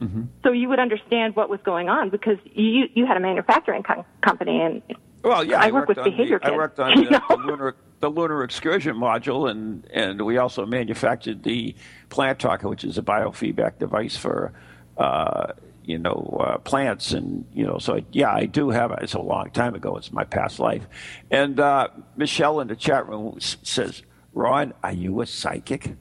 Mm-hmm. 0.00 0.22
So 0.44 0.52
you 0.52 0.68
would 0.68 0.78
understand 0.80 1.36
what 1.36 1.48
was 1.48 1.60
going 1.64 1.88
on 1.88 2.10
because 2.10 2.38
you 2.44 2.84
you 2.94 3.06
had 3.06 3.16
a 3.16 3.20
manufacturing 3.20 3.82
com- 3.82 4.04
company 4.20 4.60
and 4.60 4.82
Well, 5.22 5.44
yeah, 5.44 5.60
I 5.60 5.68
I, 5.68 5.70
work 5.72 5.88
worked 5.88 5.98
with 5.98 6.04
behavior 6.16 6.38
the, 6.38 6.52
I 6.52 6.56
worked 6.56 6.78
on 6.80 6.90
you 6.98 7.04
the, 7.04 7.10
know? 7.10 7.20
the 7.28 7.36
lunar 7.36 7.76
the 8.00 8.08
lunar 8.10 8.44
excursion 8.44 8.96
module, 8.96 9.50
and 9.50 9.86
and 9.92 10.20
we 10.22 10.38
also 10.38 10.66
manufactured 10.66 11.42
the 11.42 11.74
plant 12.08 12.38
talker, 12.38 12.68
which 12.68 12.84
is 12.84 12.98
a 12.98 13.02
biofeedback 13.02 13.78
device 13.78 14.16
for. 14.16 14.52
Uh, 14.96 15.52
you 15.86 15.98
know, 15.98 16.38
uh, 16.40 16.56
plants, 16.58 17.12
and 17.12 17.44
you 17.52 17.66
know, 17.66 17.76
so 17.76 18.00
yeah, 18.10 18.32
I 18.32 18.46
do 18.46 18.70
have 18.70 18.90
it. 18.92 19.00
It's 19.02 19.12
a 19.12 19.20
long 19.20 19.50
time 19.50 19.74
ago. 19.74 19.96
It's 19.98 20.10
my 20.12 20.24
past 20.24 20.58
life. 20.58 20.86
And 21.30 21.60
uh, 21.60 21.88
Michelle 22.16 22.60
in 22.60 22.68
the 22.68 22.76
chat 22.76 23.06
room 23.06 23.38
says, 23.40 24.02
"Ron, 24.32 24.72
are 24.82 24.92
you 24.94 25.20
a 25.20 25.26
psychic?" 25.26 25.96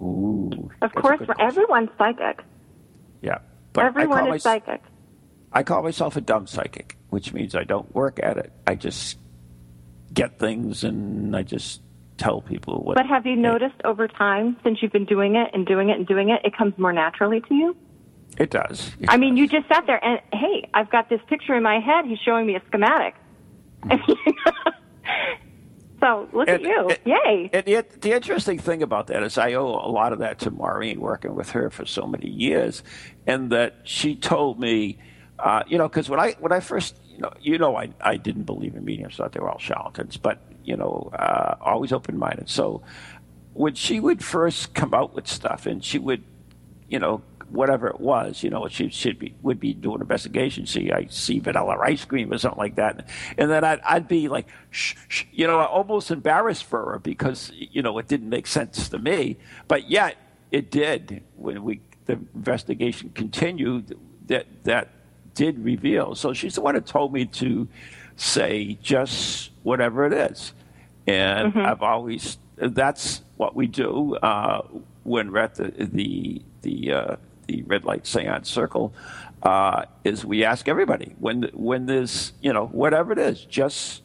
Ooh, 0.00 0.70
Of 0.80 0.94
course, 0.94 1.20
everyone's 1.38 1.90
psychic. 1.98 2.40
Yeah, 3.20 3.38
but 3.74 3.84
Everyone 3.84 4.26
is 4.28 4.32
mys- 4.32 4.42
psychic. 4.42 4.80
I 5.52 5.62
call 5.62 5.82
myself 5.82 6.16
a 6.16 6.20
dumb 6.22 6.46
psychic, 6.46 6.96
which 7.10 7.32
means 7.34 7.54
I 7.54 7.64
don't 7.64 7.94
work 7.94 8.18
at 8.22 8.38
it. 8.38 8.52
I 8.66 8.74
just 8.74 9.18
get 10.14 10.38
things 10.38 10.84
and 10.84 11.36
I 11.36 11.42
just 11.42 11.82
tell 12.16 12.40
people 12.40 12.80
what. 12.82 12.96
But 12.96 13.06
have 13.06 13.26
you 13.26 13.36
noticed 13.36 13.74
over 13.84 14.06
time, 14.08 14.56
since 14.62 14.78
you've 14.82 14.92
been 14.92 15.04
doing 15.04 15.34
it 15.36 15.50
and 15.52 15.66
doing 15.66 15.90
it 15.90 15.98
and 15.98 16.06
doing 16.06 16.30
it, 16.30 16.40
it 16.44 16.56
comes 16.56 16.76
more 16.78 16.92
naturally 16.92 17.40
to 17.42 17.54
you? 17.54 17.76
It 18.38 18.50
does. 18.50 18.92
It 19.00 19.10
I 19.10 19.16
mean, 19.16 19.36
you 19.36 19.46
just 19.48 19.68
sat 19.68 19.86
there 19.86 20.02
and, 20.04 20.20
hey, 20.32 20.68
I've 20.74 20.90
got 20.90 21.08
this 21.08 21.20
picture 21.28 21.54
in 21.54 21.62
my 21.62 21.78
head. 21.80 22.04
He's 22.06 22.18
showing 22.24 22.46
me 22.46 22.56
a 22.56 22.62
schematic. 22.66 23.14
so 26.00 26.28
look 26.32 26.48
at 26.48 26.62
you. 26.62 26.88
and- 26.88 26.98
Yay. 27.04 27.50
And 27.52 27.64
the, 27.64 27.84
the 28.00 28.12
interesting 28.12 28.58
thing 28.58 28.82
about 28.82 29.06
that 29.08 29.22
is 29.22 29.38
I 29.38 29.54
owe 29.54 29.68
a 29.68 29.90
lot 29.90 30.12
of 30.12 30.18
that 30.20 30.38
to 30.40 30.50
Maureen 30.50 31.00
working 31.00 31.34
with 31.34 31.50
her 31.50 31.70
for 31.70 31.86
so 31.86 32.06
many 32.06 32.28
years, 32.28 32.82
and 33.26 33.50
that 33.50 33.76
she 33.84 34.16
told 34.16 34.58
me, 34.58 34.98
uh, 35.38 35.62
you 35.66 35.78
know, 35.78 35.88
because 35.88 36.08
when 36.08 36.20
I 36.20 36.32
when 36.40 36.52
I 36.52 36.60
first, 36.60 36.98
you 37.14 37.20
know, 37.20 37.32
you 37.40 37.58
know, 37.58 37.76
I 37.76 37.90
I 38.00 38.16
didn't 38.16 38.44
believe 38.44 38.74
in 38.74 38.84
mediums, 38.84 39.16
thought 39.16 39.32
they 39.32 39.40
were 39.40 39.50
all 39.50 39.58
charlatans, 39.58 40.16
but 40.16 40.40
you 40.64 40.76
know, 40.76 41.10
uh, 41.12 41.56
always 41.60 41.92
open 41.92 42.18
minded. 42.18 42.48
So 42.48 42.82
when 43.52 43.74
she 43.74 44.00
would 44.00 44.22
first 44.24 44.74
come 44.74 44.94
out 44.94 45.14
with 45.14 45.28
stuff, 45.28 45.66
and 45.66 45.84
she 45.84 45.98
would, 45.98 46.24
you 46.88 46.98
know, 46.98 47.22
whatever 47.50 47.86
it 47.86 48.00
was, 48.00 48.42
you 48.42 48.50
know, 48.50 48.66
she 48.68 48.88
should 48.88 49.18
be 49.18 49.34
would 49.42 49.60
be 49.60 49.72
doing 49.74 50.00
investigation. 50.00 50.66
See, 50.66 50.90
I 50.90 51.06
see 51.06 51.38
vanilla 51.38 51.78
ice 51.80 52.04
cream 52.04 52.32
or 52.32 52.38
something 52.38 52.58
like 52.58 52.76
that, 52.76 53.08
and 53.38 53.50
then 53.50 53.64
I'd 53.64 53.80
I'd 53.80 54.08
be 54.08 54.28
like, 54.28 54.48
shh, 54.70 54.94
shh, 55.08 55.24
you 55.32 55.46
know, 55.46 55.60
almost 55.60 56.10
embarrassed 56.10 56.64
for 56.64 56.92
her 56.92 56.98
because 56.98 57.52
you 57.54 57.82
know 57.82 57.96
it 57.98 58.08
didn't 58.08 58.28
make 58.28 58.46
sense 58.46 58.88
to 58.88 58.98
me, 58.98 59.38
but 59.68 59.90
yet 59.90 60.16
it 60.50 60.70
did 60.70 61.22
when 61.36 61.62
we 61.62 61.80
the 62.06 62.14
investigation 62.34 63.10
continued. 63.14 63.96
That 64.26 64.46
that 64.64 64.88
did 65.34 65.64
reveal. 65.64 66.14
So 66.14 66.32
she's 66.32 66.54
the 66.54 66.60
one 66.60 66.74
who 66.74 66.80
told 66.80 67.12
me 67.12 67.26
to 67.26 67.68
say 68.16 68.78
just 68.82 69.50
whatever 69.62 70.06
it 70.06 70.12
is, 70.12 70.52
and 71.06 71.58
I've 71.58 71.82
always 71.82 72.38
that's 72.56 73.22
what 73.36 73.56
we 73.56 73.66
do 73.66 74.16
uh, 74.16 74.62
when 75.02 75.32
we're 75.32 75.40
at 75.40 75.56
the 75.56 75.70
the 75.78 76.42
the 76.62 76.92
uh, 76.92 77.16
the 77.46 77.62
red 77.62 77.84
light 77.84 78.06
seance 78.06 78.48
circle. 78.48 78.92
Uh, 79.42 79.84
is 80.04 80.24
we 80.24 80.42
ask 80.42 80.68
everybody 80.68 81.14
when 81.18 81.50
when 81.52 81.86
there's 81.86 82.32
you 82.40 82.52
know 82.52 82.66
whatever 82.66 83.12
it 83.12 83.18
is, 83.18 83.44
just 83.44 84.02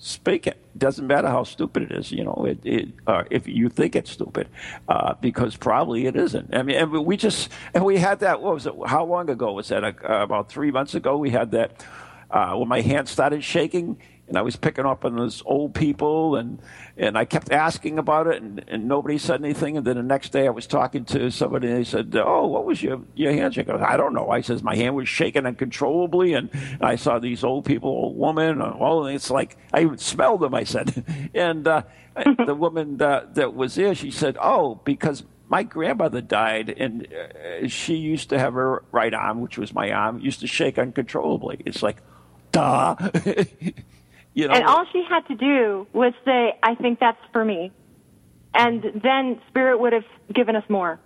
speak 0.00 0.46
it. 0.46 0.56
Doesn't 0.76 1.06
matter 1.06 1.28
how 1.28 1.44
stupid 1.44 1.84
it 1.84 1.92
is, 1.92 2.10
you 2.10 2.24
know. 2.24 2.46
It, 2.48 2.58
it 2.64 2.88
uh, 3.06 3.24
if 3.30 3.46
you 3.46 3.68
think 3.68 3.94
it's 3.94 4.10
stupid, 4.10 4.48
uh, 4.88 5.14
because 5.20 5.56
probably 5.56 6.06
it 6.06 6.16
isn't. 6.16 6.54
I 6.54 6.62
mean, 6.62 6.76
and 6.76 6.90
we 7.06 7.16
just 7.16 7.50
and 7.74 7.84
we 7.84 7.98
had 7.98 8.20
that. 8.20 8.40
What 8.40 8.54
was 8.54 8.66
it? 8.66 8.74
How 8.86 9.04
long 9.04 9.30
ago 9.30 9.52
was 9.52 9.68
that? 9.68 9.84
Uh, 9.84 9.94
about 10.08 10.48
three 10.48 10.70
months 10.70 10.94
ago, 10.94 11.16
we 11.16 11.30
had 11.30 11.52
that 11.52 11.84
uh, 12.30 12.54
when 12.54 12.68
my 12.68 12.80
hand 12.80 13.08
started 13.08 13.44
shaking. 13.44 13.98
And 14.30 14.38
I 14.38 14.42
was 14.42 14.54
picking 14.54 14.86
up 14.86 15.04
on 15.04 15.16
those 15.16 15.42
old 15.44 15.74
people, 15.74 16.36
and 16.36 16.60
and 16.96 17.18
I 17.18 17.24
kept 17.24 17.50
asking 17.50 17.98
about 17.98 18.28
it, 18.28 18.40
and, 18.40 18.64
and 18.68 18.86
nobody 18.86 19.18
said 19.18 19.40
anything. 19.44 19.76
And 19.76 19.84
then 19.84 19.96
the 19.96 20.04
next 20.04 20.30
day, 20.30 20.46
I 20.46 20.50
was 20.50 20.68
talking 20.68 21.04
to 21.06 21.32
somebody, 21.32 21.66
and 21.66 21.76
they 21.76 21.84
said, 21.84 22.14
"Oh, 22.14 22.46
what 22.46 22.64
was 22.64 22.80
your 22.80 23.00
your 23.16 23.32
handshake?" 23.32 23.68
I, 23.68 23.94
I 23.94 23.96
don't 23.96 24.14
know. 24.14 24.30
I 24.30 24.40
says 24.40 24.62
my 24.62 24.76
hand 24.76 24.94
was 24.94 25.08
shaking 25.08 25.46
uncontrollably, 25.46 26.34
and 26.34 26.48
I 26.80 26.94
saw 26.94 27.18
these 27.18 27.42
old 27.42 27.64
people, 27.64 27.90
old 27.90 28.16
woman, 28.16 28.62
all. 28.62 29.06
It's 29.06 29.30
like 29.30 29.56
I 29.72 29.80
even 29.82 29.98
smelled 29.98 30.42
them. 30.42 30.54
I 30.54 30.62
said, 30.62 31.30
and 31.34 31.66
uh, 31.66 31.82
the 32.46 32.54
woman 32.54 33.02
uh, 33.02 33.26
that 33.34 33.54
was 33.54 33.74
there, 33.74 33.94
she 33.94 34.10
said, 34.10 34.38
"Oh, 34.40 34.76
because." 34.84 35.24
my 35.52 35.64
grandmother 35.64 36.20
died, 36.20 36.68
and 36.78 37.08
uh, 37.12 37.66
she 37.66 37.96
used 37.96 38.28
to 38.28 38.38
have 38.38 38.54
her 38.54 38.84
right 38.92 39.12
arm, 39.12 39.40
which 39.40 39.58
was 39.58 39.74
my 39.74 39.90
arm, 39.90 40.20
used 40.20 40.38
to 40.38 40.46
shake 40.46 40.78
uncontrollably. 40.78 41.60
It's 41.66 41.82
like, 41.82 41.96
duh. 42.52 42.94
you 44.34 44.48
know. 44.48 44.54
And 44.54 44.64
all 44.64 44.84
she 44.92 45.04
had 45.08 45.26
to 45.28 45.34
do 45.34 45.86
was 45.92 46.12
say, 46.24 46.58
"I 46.62 46.74
think 46.74 47.00
that's 47.00 47.20
for 47.32 47.44
me," 47.44 47.72
and 48.54 49.00
then 49.02 49.40
Spirit 49.48 49.80
would 49.80 49.92
have 49.92 50.04
given 50.34 50.56
us 50.56 50.64
more. 50.68 51.00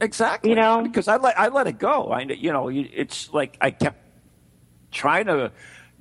Exactly. 0.00 0.50
You 0.50 0.56
know, 0.56 0.82
because 0.82 1.08
I 1.08 1.16
let 1.16 1.38
I 1.38 1.48
let 1.48 1.66
it 1.66 1.78
go. 1.78 2.10
I 2.10 2.22
you 2.22 2.52
know 2.52 2.68
it's 2.68 3.32
like 3.32 3.56
I 3.60 3.70
kept 3.70 3.98
trying 4.90 5.26
to 5.26 5.52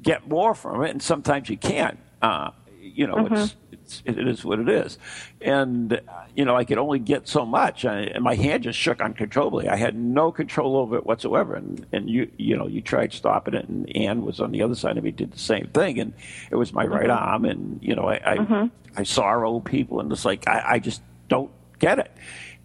get 0.01 0.27
more 0.27 0.55
from 0.55 0.83
it, 0.83 0.91
and 0.91 1.01
sometimes 1.01 1.49
you 1.49 1.57
can't. 1.57 1.99
Uh, 2.21 2.51
you 2.81 3.07
know, 3.07 3.15
mm-hmm. 3.15 3.35
it's 3.35 3.55
it's, 3.71 4.03
it 4.05 4.27
is 4.27 4.43
what 4.45 4.59
it 4.59 4.69
is. 4.69 4.97
And, 5.41 6.01
you 6.35 6.45
know, 6.45 6.55
I 6.55 6.63
could 6.63 6.77
only 6.77 6.99
get 6.99 7.27
so 7.27 7.45
much. 7.45 7.83
and 7.83 8.23
my 8.23 8.35
hand 8.35 8.63
just 8.63 8.79
shook 8.79 9.01
uncontrollably. 9.01 9.67
I 9.67 9.75
had 9.75 9.95
no 9.95 10.31
control 10.31 10.77
over 10.77 10.97
it 10.97 11.05
whatsoever. 11.05 11.55
And, 11.55 11.85
and 11.91 12.09
you, 12.09 12.31
you 12.37 12.57
know, 12.57 12.67
you 12.67 12.81
tried 12.81 13.13
stopping 13.13 13.53
it, 13.53 13.67
and 13.67 13.95
Ann 13.95 14.23
was 14.23 14.39
on 14.39 14.51
the 14.51 14.61
other 14.61 14.75
side 14.75 14.97
of 14.97 15.03
me, 15.03 15.11
did 15.11 15.31
the 15.31 15.39
same 15.39 15.67
thing. 15.67 15.99
And 15.99 16.13
it 16.49 16.55
was 16.55 16.73
my 16.73 16.85
mm-hmm. 16.85 16.93
right 16.93 17.09
arm. 17.09 17.45
And, 17.45 17.79
you 17.81 17.95
know, 17.95 18.07
I, 18.07 18.21
I, 18.23 18.37
mm-hmm. 18.37 18.67
I 18.97 19.03
saw 19.03 19.43
old 19.43 19.65
people, 19.65 19.99
and 19.99 20.11
it's 20.11 20.25
like, 20.25 20.47
I, 20.47 20.63
I 20.65 20.79
just 20.79 21.01
don't 21.27 21.51
get 21.79 21.99
it. 21.99 22.11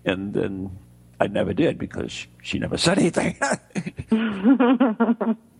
And 0.04 0.34
then 0.34 0.70
I 1.18 1.26
never 1.26 1.52
did 1.52 1.78
because 1.78 2.26
she 2.42 2.58
never 2.58 2.76
said 2.76 2.98
anything. 2.98 3.36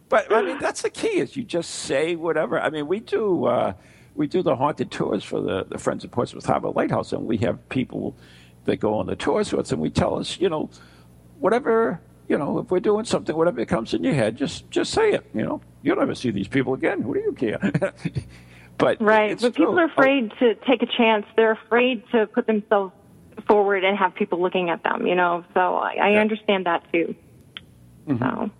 but 0.09 0.33
I 0.33 0.43
mean, 0.43 0.59
that's 0.61 0.83
the 0.83 0.91
key 0.91 1.19
is 1.19 1.37
you 1.37 1.43
just 1.43 1.71
say 1.71 2.15
whatever. 2.15 2.61
I 2.61 2.71
mean, 2.71 2.87
we 2.87 3.01
do. 3.01 3.47
Uh, 3.47 3.73
we 4.17 4.27
do 4.27 4.43
the 4.43 4.57
haunted 4.57 4.91
tours 4.91 5.23
for 5.23 5.41
the, 5.41 5.65
the 5.65 5.79
Friends 5.79 6.05
of 6.05 6.11
Portsmouth 6.11 6.47
Harbor 6.47 6.71
Lighthouse, 6.71 7.13
and 7.13 7.27
we 7.27 7.37
have 7.39 7.69
people 7.69 8.17
that 8.65 8.79
go 8.79 8.95
on 8.95 9.07
the 9.07 9.17
tours 9.17 9.53
with 9.53 9.67
us, 9.67 9.73
and 9.73 9.81
we 9.81 9.91
tell 9.91 10.19
us, 10.19 10.41
you 10.41 10.49
know, 10.49 10.71
whatever, 11.39 12.01
you 12.29 12.39
know, 12.39 12.59
if 12.59 12.71
we're 12.71 12.81
doing 12.81 13.05
something, 13.05 13.37
whatever 13.37 13.65
comes 13.65 13.95
in 13.95 14.03
your 14.03 14.15
head, 14.15 14.37
just 14.37 14.69
just 14.71 14.93
say 14.93 15.13
it. 15.13 15.29
You 15.35 15.43
know, 15.43 15.61
you'll 15.83 15.97
never 15.97 16.15
see 16.15 16.31
these 16.31 16.49
people 16.49 16.75
again. 16.75 17.03
Who 17.03 17.15
do 17.15 17.21
you 17.21 17.33
care? 17.33 17.59
but 18.79 19.01
right, 19.01 19.39
but 19.41 19.55
people 19.55 19.79
are 19.79 19.85
afraid 19.85 20.33
to 20.41 20.55
take 20.67 20.83
a 20.83 20.87
chance. 20.87 21.27
They're 21.37 21.53
afraid 21.53 22.03
to 22.13 22.27
put 22.27 22.47
themselves 22.47 22.93
forward 23.47 23.85
and 23.85 23.97
have 23.99 24.15
people 24.15 24.41
looking 24.41 24.71
at 24.71 24.83
them. 24.83 25.07
You 25.07 25.15
know, 25.15 25.45
so 25.55 25.77
I, 25.77 25.97
I 26.03 26.11
yeah. 26.11 26.21
understand 26.21 26.67
that 26.67 26.91
too. 26.93 27.15
Mm-hmm. 28.09 28.23
So 28.23 28.51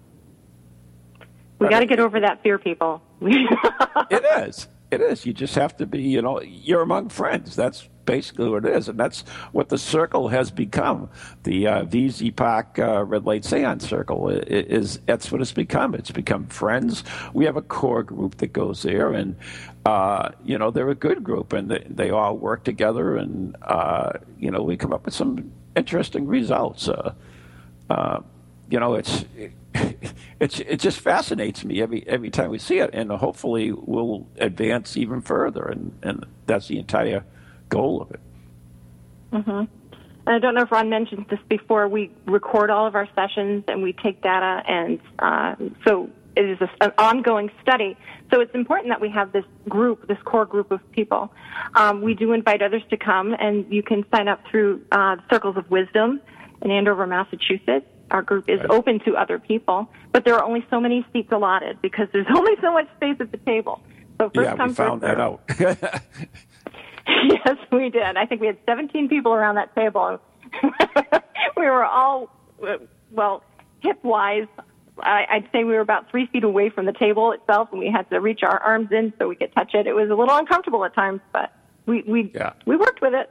we 1.59 1.69
got 1.69 1.81
to 1.81 1.87
get 1.87 1.99
over 2.01 2.21
that 2.21 2.43
fear, 2.43 2.59
people. 2.59 3.03
it 3.23 4.47
is. 4.47 4.69
It 4.97 5.03
is. 5.03 5.27
You 5.27 5.35
just 5.35 5.55
have 5.57 5.77
to 5.77 5.85
be, 5.85 6.01
you 6.01 6.23
know, 6.23 6.41
you're 6.41 6.81
among 6.81 7.11
friends. 7.11 7.55
That's 7.55 7.87
basically 8.07 8.49
what 8.49 8.65
it 8.65 8.75
is. 8.75 8.89
And 8.89 8.99
that's 8.99 9.21
what 9.53 9.69
the 9.69 9.77
circle 9.77 10.29
has 10.29 10.51
become. 10.51 11.11
The 11.43 11.67
uh, 11.67 11.85
VZ 11.85 12.35
Park 12.35 12.79
uh, 12.79 13.05
Red 13.05 13.27
Light 13.27 13.45
Seance 13.45 13.87
Circle 13.87 14.31
is, 14.31 14.99
that's 15.05 15.31
what 15.31 15.43
it's 15.43 15.53
become. 15.53 15.95
It's 15.95 16.11
become 16.11 16.47
friends. 16.47 17.05
We 17.35 17.45
have 17.45 17.59
a 17.59 17.63
core 17.63 18.03
group 18.03 18.39
that 18.39 18.55
goes 18.55 18.85
there, 18.85 19.13
and, 19.13 19.37
uh, 19.85 20.31
you 20.43 20.57
know, 20.57 20.71
they're 20.71 20.89
a 20.89 20.95
good 20.95 21.23
group, 21.23 21.53
and 21.53 21.71
they, 21.71 21.87
they 21.91 22.09
all 22.09 22.39
work 22.39 22.65
together, 22.65 23.19
and, 23.19 23.55
uh, 23.61 24.13
you 24.39 24.51
know, 24.51 24.63
we 24.63 24.79
come 24.79 24.95
up 24.95 25.05
with 25.05 25.15
some 25.15 25.53
interesting 25.77 26.27
results. 26.27 26.89
You 28.69 28.81
know, 28.81 28.95
it's. 28.95 29.25
It, 29.37 29.53
it's 30.41 30.61
it 30.61 30.81
just 30.81 31.01
fascinates 31.01 31.65
me 31.65 31.83
every 31.83 32.07
every 32.07 32.31
time 32.31 32.51
we 32.51 32.59
see 32.59 32.79
it, 32.79 32.91
and 32.93 33.11
hopefully 33.11 33.73
we'll 33.73 34.27
advance 34.39 34.97
even 34.97 35.21
further, 35.21 35.65
and 35.65 35.99
and 36.03 36.25
that's 36.47 36.69
the 36.69 36.79
entire 36.79 37.25
goal 37.69 38.01
of 38.01 38.11
it. 38.11 38.21
Mm-hmm. 39.33 39.65
I 40.29 40.39
don't 40.39 40.55
know 40.55 40.63
if 40.63 40.73
Ron 40.73 40.89
mentioned 40.89 41.27
this 41.31 41.39
before. 41.49 41.89
We 41.89 42.11
record 42.27 42.71
all 42.71 42.87
of 42.87 42.95
our 42.95 43.09
sessions 43.15 43.65
and 43.69 43.83
we 43.83 43.93
take 43.93 44.23
data, 44.23 44.63
and 44.67 44.99
uh, 45.19 45.55
so 45.87 46.11
it 46.35 46.45
is 46.45 46.59
a, 46.61 46.85
an 46.85 46.93
ongoing 46.99 47.51
study. 47.63 47.97
So 48.33 48.41
it's 48.41 48.55
important 48.55 48.89
that 48.89 49.01
we 49.01 49.09
have 49.11 49.33
this 49.33 49.45
group, 49.69 50.09
this 50.09 50.19
core 50.25 50.45
group 50.45 50.73
of 50.73 50.81
people. 50.91 51.33
Um, 51.75 52.03
we 52.03 52.15
do 52.15 52.33
invite 52.33 52.61
others 52.61 52.83
to 52.91 52.97
come, 52.97 53.37
and 53.39 53.73
you 53.73 53.83
can 53.83 54.05
sign 54.13 54.27
up 54.27 54.41
through 54.51 54.83
uh, 54.91 55.17
Circles 55.31 55.57
of 55.57 55.71
Wisdom 55.71 56.21
in 56.63 56.71
Andover, 56.73 57.07
Massachusetts 57.07 57.87
our 58.11 58.23
group 58.23 58.49
is 58.49 58.61
right. 58.61 58.71
open 58.71 59.01
to 59.01 59.17
other 59.17 59.39
people, 59.39 59.89
but 60.13 60.25
there 60.25 60.35
are 60.35 60.45
only 60.45 60.65
so 60.71 60.81
many 60.81 61.05
seats 61.13 61.31
allotted 61.33 61.81
because 61.83 62.09
there's 62.13 62.27
only 62.35 62.53
so 62.61 62.73
much 62.73 62.89
space 62.97 63.17
at 63.21 63.31
the 63.31 63.39
table. 63.39 63.81
So 64.19 64.31
first 64.35 64.49
yeah, 64.49 64.57
come, 64.57 64.69
we 64.69 64.75
found 64.75 65.01
that 65.03 65.21
out. 65.21 65.43
yes, 65.59 67.57
we 67.71 67.91
did. 67.91 68.17
I 68.17 68.25
think 68.27 68.41
we 68.41 68.47
had 68.47 68.59
17 68.67 69.09
people 69.09 69.33
around 69.33 69.57
that 69.57 69.75
table. 69.75 70.21
we 71.57 71.65
were 71.65 71.85
all, 71.85 72.31
well, 73.11 73.43
hip 73.81 74.03
wise, 74.03 74.47
I'd 75.01 75.49
say 75.53 75.65
we 75.65 75.75
were 75.75 75.81
about 75.81 76.11
three 76.11 76.27
feet 76.27 76.45
away 76.45 76.71
from 76.71 76.87
the 76.87 76.93
table 76.93 77.33
itself, 77.33 77.69
and 77.71 77.79
we 77.79 77.91
had 77.91 78.09
to 78.11 78.21
reach 78.21 78.43
our 78.43 78.59
arms 78.59 78.89
in 78.91 79.13
so 79.19 79.29
we 79.29 79.37
could 79.37 79.55
touch 79.55 79.75
it. 79.75 79.87
It 79.87 79.95
was 79.95 80.09
a 80.09 80.15
little 80.15 80.35
uncomfortable 80.35 80.85
at 80.85 80.95
times, 80.95 81.21
but 81.33 81.53
we 81.85 82.03
we 82.03 82.33
yeah. 82.35 82.55
we 82.65 82.77
worked 82.77 83.03
with 83.03 83.13
it. 83.13 83.31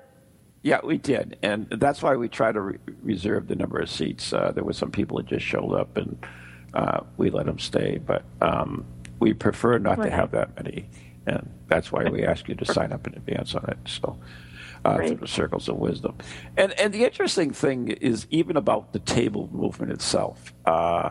Yeah, 0.65 0.79
we 0.83 0.97
did, 0.97 1.37
and 1.43 1.69
that's 1.69 2.01
why 2.01 2.15
we 2.15 2.27
try 2.27 2.51
to 2.51 2.59
re- 2.59 2.79
reserve 3.03 3.47
the 3.47 3.55
number 3.55 3.77
of 3.77 3.87
seats. 3.87 4.33
Uh, 4.33 4.51
there 4.51 4.63
were 4.63 4.73
some 4.73 4.89
people 4.89 5.17
that 5.17 5.27
just 5.27 5.45
showed 5.45 5.73
up, 5.73 5.95
and 5.95 6.25
uh, 6.73 7.01
we 7.17 7.29
let 7.29 7.45
them 7.45 7.59
stay, 7.59 7.99
but 8.03 8.23
um, 8.41 8.83
we 9.19 9.35
prefer 9.35 9.77
not 9.77 9.99
right. 9.99 10.05
to 10.05 10.09
have 10.09 10.31
that 10.31 10.55
many, 10.55 10.89
and 11.27 11.51
that's 11.67 11.91
why 11.91 12.05
we 12.05 12.25
ask 12.25 12.47
you 12.49 12.55
to 12.55 12.65
sign 12.65 12.91
up 12.91 13.05
in 13.05 13.13
advance 13.13 13.53
on 13.53 13.63
it. 13.67 13.77
So. 13.85 14.17
Uh, 14.83 14.97
through 14.97 15.15
the 15.15 15.27
circles 15.27 15.67
of 15.67 15.77
wisdom, 15.77 16.15
and 16.57 16.71
and 16.73 16.93
the 16.93 17.03
interesting 17.03 17.49
thing 17.51 17.87
is 17.87 18.27
even 18.29 18.55
about 18.55 18.93
the 18.93 18.99
table 18.99 19.49
movement 19.51 19.91
itself. 19.91 20.53
Uh, 20.63 21.09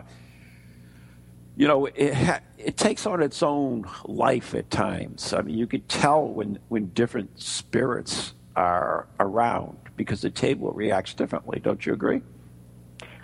you 1.57 1.67
know, 1.67 1.85
it 1.87 2.13
ha- 2.13 2.39
it 2.57 2.77
takes 2.77 3.05
on 3.05 3.21
its 3.21 3.43
own 3.43 3.83
life 4.05 4.55
at 4.55 4.71
times. 4.71 5.33
I 5.33 5.41
mean, 5.41 5.57
you 5.57 5.67
could 5.67 5.89
tell 5.89 6.25
when 6.25 6.57
when 6.69 6.87
different 6.93 7.41
spirits 7.41 8.33
are 8.55 9.07
around 9.19 9.77
because 9.95 10.21
the 10.21 10.29
table 10.29 10.71
reacts 10.71 11.13
differently. 11.13 11.59
Don't 11.59 11.85
you 11.85 11.93
agree? 11.93 12.21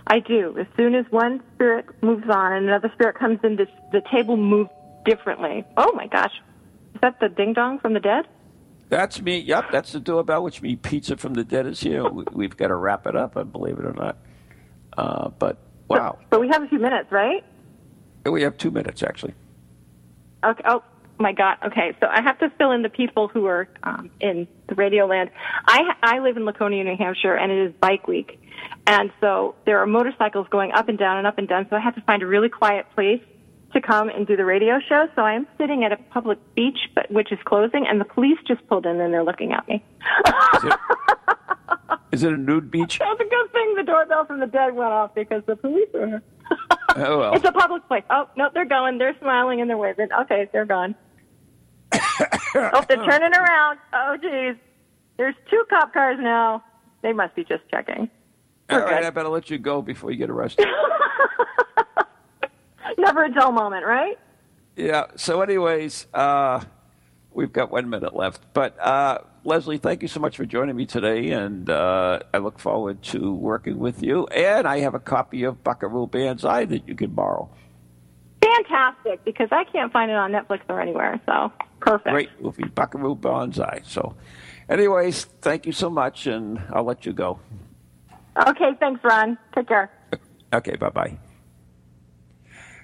I 0.08 0.20
do. 0.20 0.58
As 0.60 0.68
soon 0.76 0.96
as 0.96 1.06
one 1.10 1.42
spirit 1.56 1.86
moves 2.02 2.28
on 2.30 2.54
and 2.54 2.68
another 2.68 2.92
spirit 2.94 3.18
comes 3.18 3.40
in, 3.44 3.56
this, 3.56 3.70
the 3.92 4.02
table 4.12 4.36
moves 4.38 4.70
differently. 5.06 5.66
Oh 5.78 5.92
my 5.94 6.08
gosh. 6.08 6.34
Is 6.94 7.02
that 7.02 7.20
the 7.20 7.30
ding 7.30 7.54
dong 7.54 7.80
from 7.80 7.94
the 7.94 8.00
dead? 8.00 8.26
That's 8.90 9.22
me. 9.22 9.40
Yep, 9.40 9.72
that's 9.72 9.94
the 9.94 10.02
doorbell, 10.02 10.44
which 10.44 10.62
means 10.62 10.80
pizza 10.82 11.16
from 11.16 11.34
the 11.34 11.46
dead 11.46 11.66
is 11.66 11.80
here. 11.80 12.04
We've 12.10 12.56
got 12.58 12.68
to 12.68 12.76
wrap 12.76 13.08
it 13.08 13.16
up, 13.16 13.38
I 13.38 13.44
believe 13.44 13.80
it 13.80 13.86
or 13.86 13.94
not. 13.94 14.18
Uh, 14.98 15.30
but 15.30 15.60
wow. 15.88 16.18
But, 16.20 16.30
but 16.30 16.42
we 16.42 16.50
have 16.50 16.62
a 16.62 16.68
few 16.68 16.80
minutes, 16.80 17.10
right? 17.10 17.44
We 18.26 18.42
have 18.42 18.58
two 18.58 18.70
minutes, 18.70 19.02
actually. 19.02 19.34
Okay. 20.44 20.64
Oh, 20.66 20.84
my 21.22 21.34
God. 21.34 21.58
Okay, 21.68 21.96
so 22.00 22.08
I 22.08 22.22
have 22.22 22.40
to 22.40 22.50
fill 22.58 22.72
in 22.72 22.82
the 22.82 22.90
people 22.90 23.28
who 23.28 23.46
are 23.46 23.68
um, 23.84 24.10
in 24.20 24.48
the 24.68 24.76
radio 24.76 25.06
land. 25.06 25.30
I 25.66 25.82
I 26.02 26.20
live 26.20 26.38
in 26.38 26.46
Laconia, 26.46 26.84
New 26.84 26.98
Hampshire, 26.98 27.36
and 27.36 27.52
it 27.52 27.68
is 27.68 27.74
Bike 27.80 28.08
Week, 28.08 28.40
and 28.88 29.12
so 29.20 29.56
there 29.66 29.80
are 29.80 29.86
motorcycles 29.86 30.48
going 30.50 30.72
up 30.72 30.90
and 30.90 30.98
down 30.98 31.18
and 31.18 31.28
up 31.28 31.38
and 31.38 31.48
down. 31.48 31.68
So 31.70 31.76
I 31.76 31.80
have 31.80 31.96
to 31.96 32.02
find 32.02 32.24
a 32.24 32.28
really 32.28 32.50
quiet 32.50 32.86
place 32.96 33.22
to 33.74 33.82
come 33.82 34.10
and 34.10 34.28
do 34.28 34.36
the 34.36 34.46
radio 34.46 34.80
show. 34.88 35.08
So 35.16 35.22
I 35.22 35.34
am 35.34 35.48
sitting 35.58 35.84
at 35.84 35.92
a 35.92 35.98
public 35.98 36.40
beach, 36.56 36.78
but 36.96 37.10
which 37.12 37.32
is 37.32 37.40
closing, 37.46 37.86
and 37.88 38.00
the 38.02 38.06
police 38.06 38.38
just 38.48 38.66
pulled 38.68 38.86
in 38.86 39.00
and 39.00 39.14
they're 39.14 39.24
looking 39.24 39.54
at 39.54 39.68
me. 39.68 39.84
Is 40.56 40.64
it, 40.64 40.80
is 42.12 42.24
it 42.24 42.34
a 42.34 42.38
nude 42.38 42.72
beach? 42.72 43.00
That's 43.00 43.20
a 43.20 43.24
good 43.24 43.52
thing 43.52 43.76
the 43.76 43.84
doorbell 43.84 44.26
from 44.26 44.40
the 44.40 44.48
dead 44.48 44.76
went 44.76 44.92
off 44.92 45.16
because 45.16 45.44
the 45.46 45.56
police 45.56 45.90
are 45.94 46.08
here. 46.08 46.24
oh, 46.98 47.20
well. 47.20 47.34
It's 47.36 47.46
a 47.46 47.52
public 47.52 47.88
place. 47.88 48.04
Oh, 48.10 48.28
no, 48.36 48.50
they're 48.54 48.66
going. 48.66 48.98
They're 48.98 49.16
smiling 49.20 49.62
and 49.62 49.70
they're 49.70 49.78
waving. 49.78 50.10
Okay, 50.22 50.50
they're 50.52 50.66
gone 50.66 50.96
oh, 52.56 52.86
they're 52.88 52.98
turning 52.98 53.34
around. 53.34 53.80
Oh, 53.94 54.18
geez. 54.22 54.56
There's 55.18 55.36
two 55.50 55.64
cop 55.70 55.94
cars 55.94 56.18
now. 56.20 56.64
They 57.02 57.14
must 57.14 57.36
be 57.36 57.44
just 57.44 57.64
checking. 57.70 58.10
We're 58.70 58.80
All 58.80 58.86
right, 58.86 59.02
good. 59.02 59.08
I 59.08 59.10
better 59.10 59.30
let 59.30 59.50
you 59.50 59.58
go 59.58 59.82
before 59.82 60.12
you 60.12 60.18
get 60.18 60.30
arrested. 60.30 60.68
Never 62.98 63.26
a 63.26 63.34
dull 63.34 63.52
moment, 63.52 63.86
right? 63.86 64.18
Yeah. 64.76 65.06
So, 65.16 65.42
anyways, 65.42 66.08
uh, 66.14 66.62
we've 67.34 67.52
got 67.52 67.72
one 67.72 67.90
minute 67.90 68.16
left. 68.16 68.42
But 68.54 68.80
uh, 68.80 69.20
Leslie, 69.44 69.78
thank 69.78 70.02
you 70.02 70.08
so 70.08 70.20
much 70.20 70.38
for 70.38 70.46
joining 70.46 70.76
me 70.76 70.86
today, 70.86 71.32
and 71.32 71.70
uh, 71.70 72.20
I 72.34 72.38
look 72.38 72.60
forward 72.60 73.02
to 73.04 73.34
working 73.34 73.80
with 73.80 74.04
you. 74.04 74.28
And 74.28 74.68
I 74.68 74.80
have 74.80 74.94
a 74.94 75.00
copy 75.00 75.44
of 75.44 75.64
Buckaroo 75.64 76.08
Banzai 76.08 76.66
that 76.66 76.88
you 76.88 76.96
can 76.96 77.12
borrow. 77.12 77.50
Fantastic 78.42 79.24
because 79.26 79.50
I 79.52 79.64
can't 79.66 79.92
find 79.92 80.12
it 80.12 80.18
on 80.18 80.32
Netflix 80.32 80.62
or 80.70 80.82
anywhere. 80.82 81.20
So 81.26 81.52
perfect. 81.80 82.12
Great 82.12 82.42
movie, 82.42 82.64
Buckaroo 82.64 83.16
Banzai. 83.16 83.82
So, 83.86 84.16
anyways, 84.70 85.26
thank 85.42 85.66
you 85.66 85.72
so 85.72 85.90
much, 85.90 86.28
and 86.28 86.62
I'll 86.72 86.84
let 86.84 87.06
you 87.06 87.14
go. 87.14 87.40
Okay, 88.48 88.72
thanks, 88.80 89.04
Ron. 89.04 89.38
Take 89.56 89.68
care. 89.68 89.92
Okay, 90.54 90.76
bye 90.76 90.90
bye. 90.90 91.18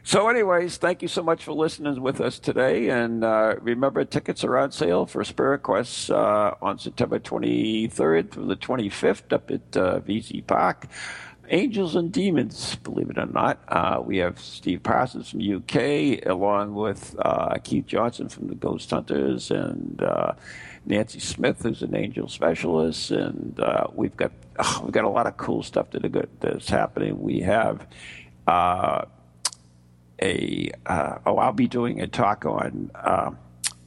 So, 0.03 0.29
anyways, 0.29 0.77
thank 0.77 1.01
you 1.01 1.09
so 1.09 1.21
much 1.21 1.43
for 1.43 1.51
listening 1.51 2.01
with 2.01 2.21
us 2.21 2.39
today. 2.39 2.87
And 2.87 3.25
uh, 3.25 3.55
remember, 3.59 4.05
tickets 4.05 4.45
are 4.45 4.57
on 4.57 4.71
sale 4.71 5.05
for 5.05 5.21
Spirit 5.25 5.63
Quest 5.63 6.09
uh, 6.09 6.53
on 6.61 6.79
September 6.79 7.19
23rd 7.19 8.31
through 8.31 8.47
the 8.47 8.55
25th 8.55 9.33
up 9.33 9.51
at 9.51 9.75
uh, 9.75 9.99
VC 9.99 10.47
Park. 10.47 10.87
Angels 11.49 11.95
and 11.95 12.11
Demons, 12.11 12.75
believe 12.77 13.09
it 13.09 13.17
or 13.17 13.25
not. 13.25 13.59
Uh, 13.67 14.01
we 14.03 14.17
have 14.17 14.39
Steve 14.39 14.83
Parsons 14.83 15.29
from 15.29 15.41
UK, 15.41 16.25
along 16.25 16.73
with 16.73 17.15
uh, 17.19 17.57
Keith 17.63 17.85
Johnson 17.85 18.29
from 18.29 18.47
the 18.47 18.55
Ghost 18.55 18.89
Hunters, 18.89 19.51
and 19.51 20.01
uh, 20.01 20.33
Nancy 20.85 21.19
Smith, 21.19 21.61
who's 21.63 21.81
an 21.81 21.95
angel 21.95 22.27
specialist, 22.27 23.11
and 23.11 23.59
uh, 23.59 23.87
we've 23.93 24.15
got 24.17 24.31
oh, 24.59 24.81
we've 24.83 24.93
got 24.93 25.05
a 25.05 25.09
lot 25.09 25.27
of 25.27 25.37
cool 25.37 25.63
stuff 25.63 25.91
that 25.91 26.29
that's 26.39 26.69
happening. 26.69 27.21
We 27.21 27.41
have 27.41 27.87
uh, 28.45 29.05
a 30.21 30.71
uh, 30.85 31.17
oh, 31.25 31.37
I'll 31.37 31.53
be 31.53 31.67
doing 31.67 32.01
a 32.01 32.07
talk 32.07 32.45
on 32.45 32.91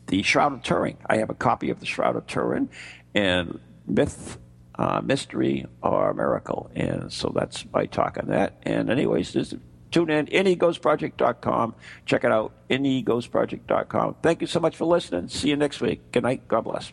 the 0.07 0.23
Shroud 0.23 0.53
of 0.53 0.63
Turin. 0.63 0.97
I 1.07 1.19
have 1.19 1.31
a 1.31 1.35
copy 1.35 1.71
of 1.71 1.81
the 1.81 1.87
Shroud 1.87 2.17
of 2.17 2.27
Turin 2.27 2.69
and 3.15 3.61
myth 3.87 4.39
uh, 4.81 5.03
mystery 5.05 5.67
or 5.83 6.15
miracle. 6.15 6.71
And 6.75 7.13
so 7.13 7.31
that's 7.35 7.67
my 7.73 7.85
talk 7.85 8.17
on 8.19 8.29
that. 8.29 8.55
And 8.63 8.89
anyways, 8.89 9.35
this 9.35 9.55
tune 9.91 10.09
in 10.09 10.27
neghostproject.com. 10.27 11.75
Check 12.07 12.25
it 12.25 12.33
out, 12.33 12.53
neghostproject.com. 12.71 14.17
Thank 14.23 14.41
you 14.41 14.47
so 14.47 14.59
much 14.59 14.77
for 14.77 14.87
listening. 14.87 15.29
See 15.29 15.51
you 15.51 15.57
next 15.57 15.83
week. 15.83 16.11
Good 16.13 16.23
night. 16.23 16.49
God 16.49 16.63
bless. 16.63 16.93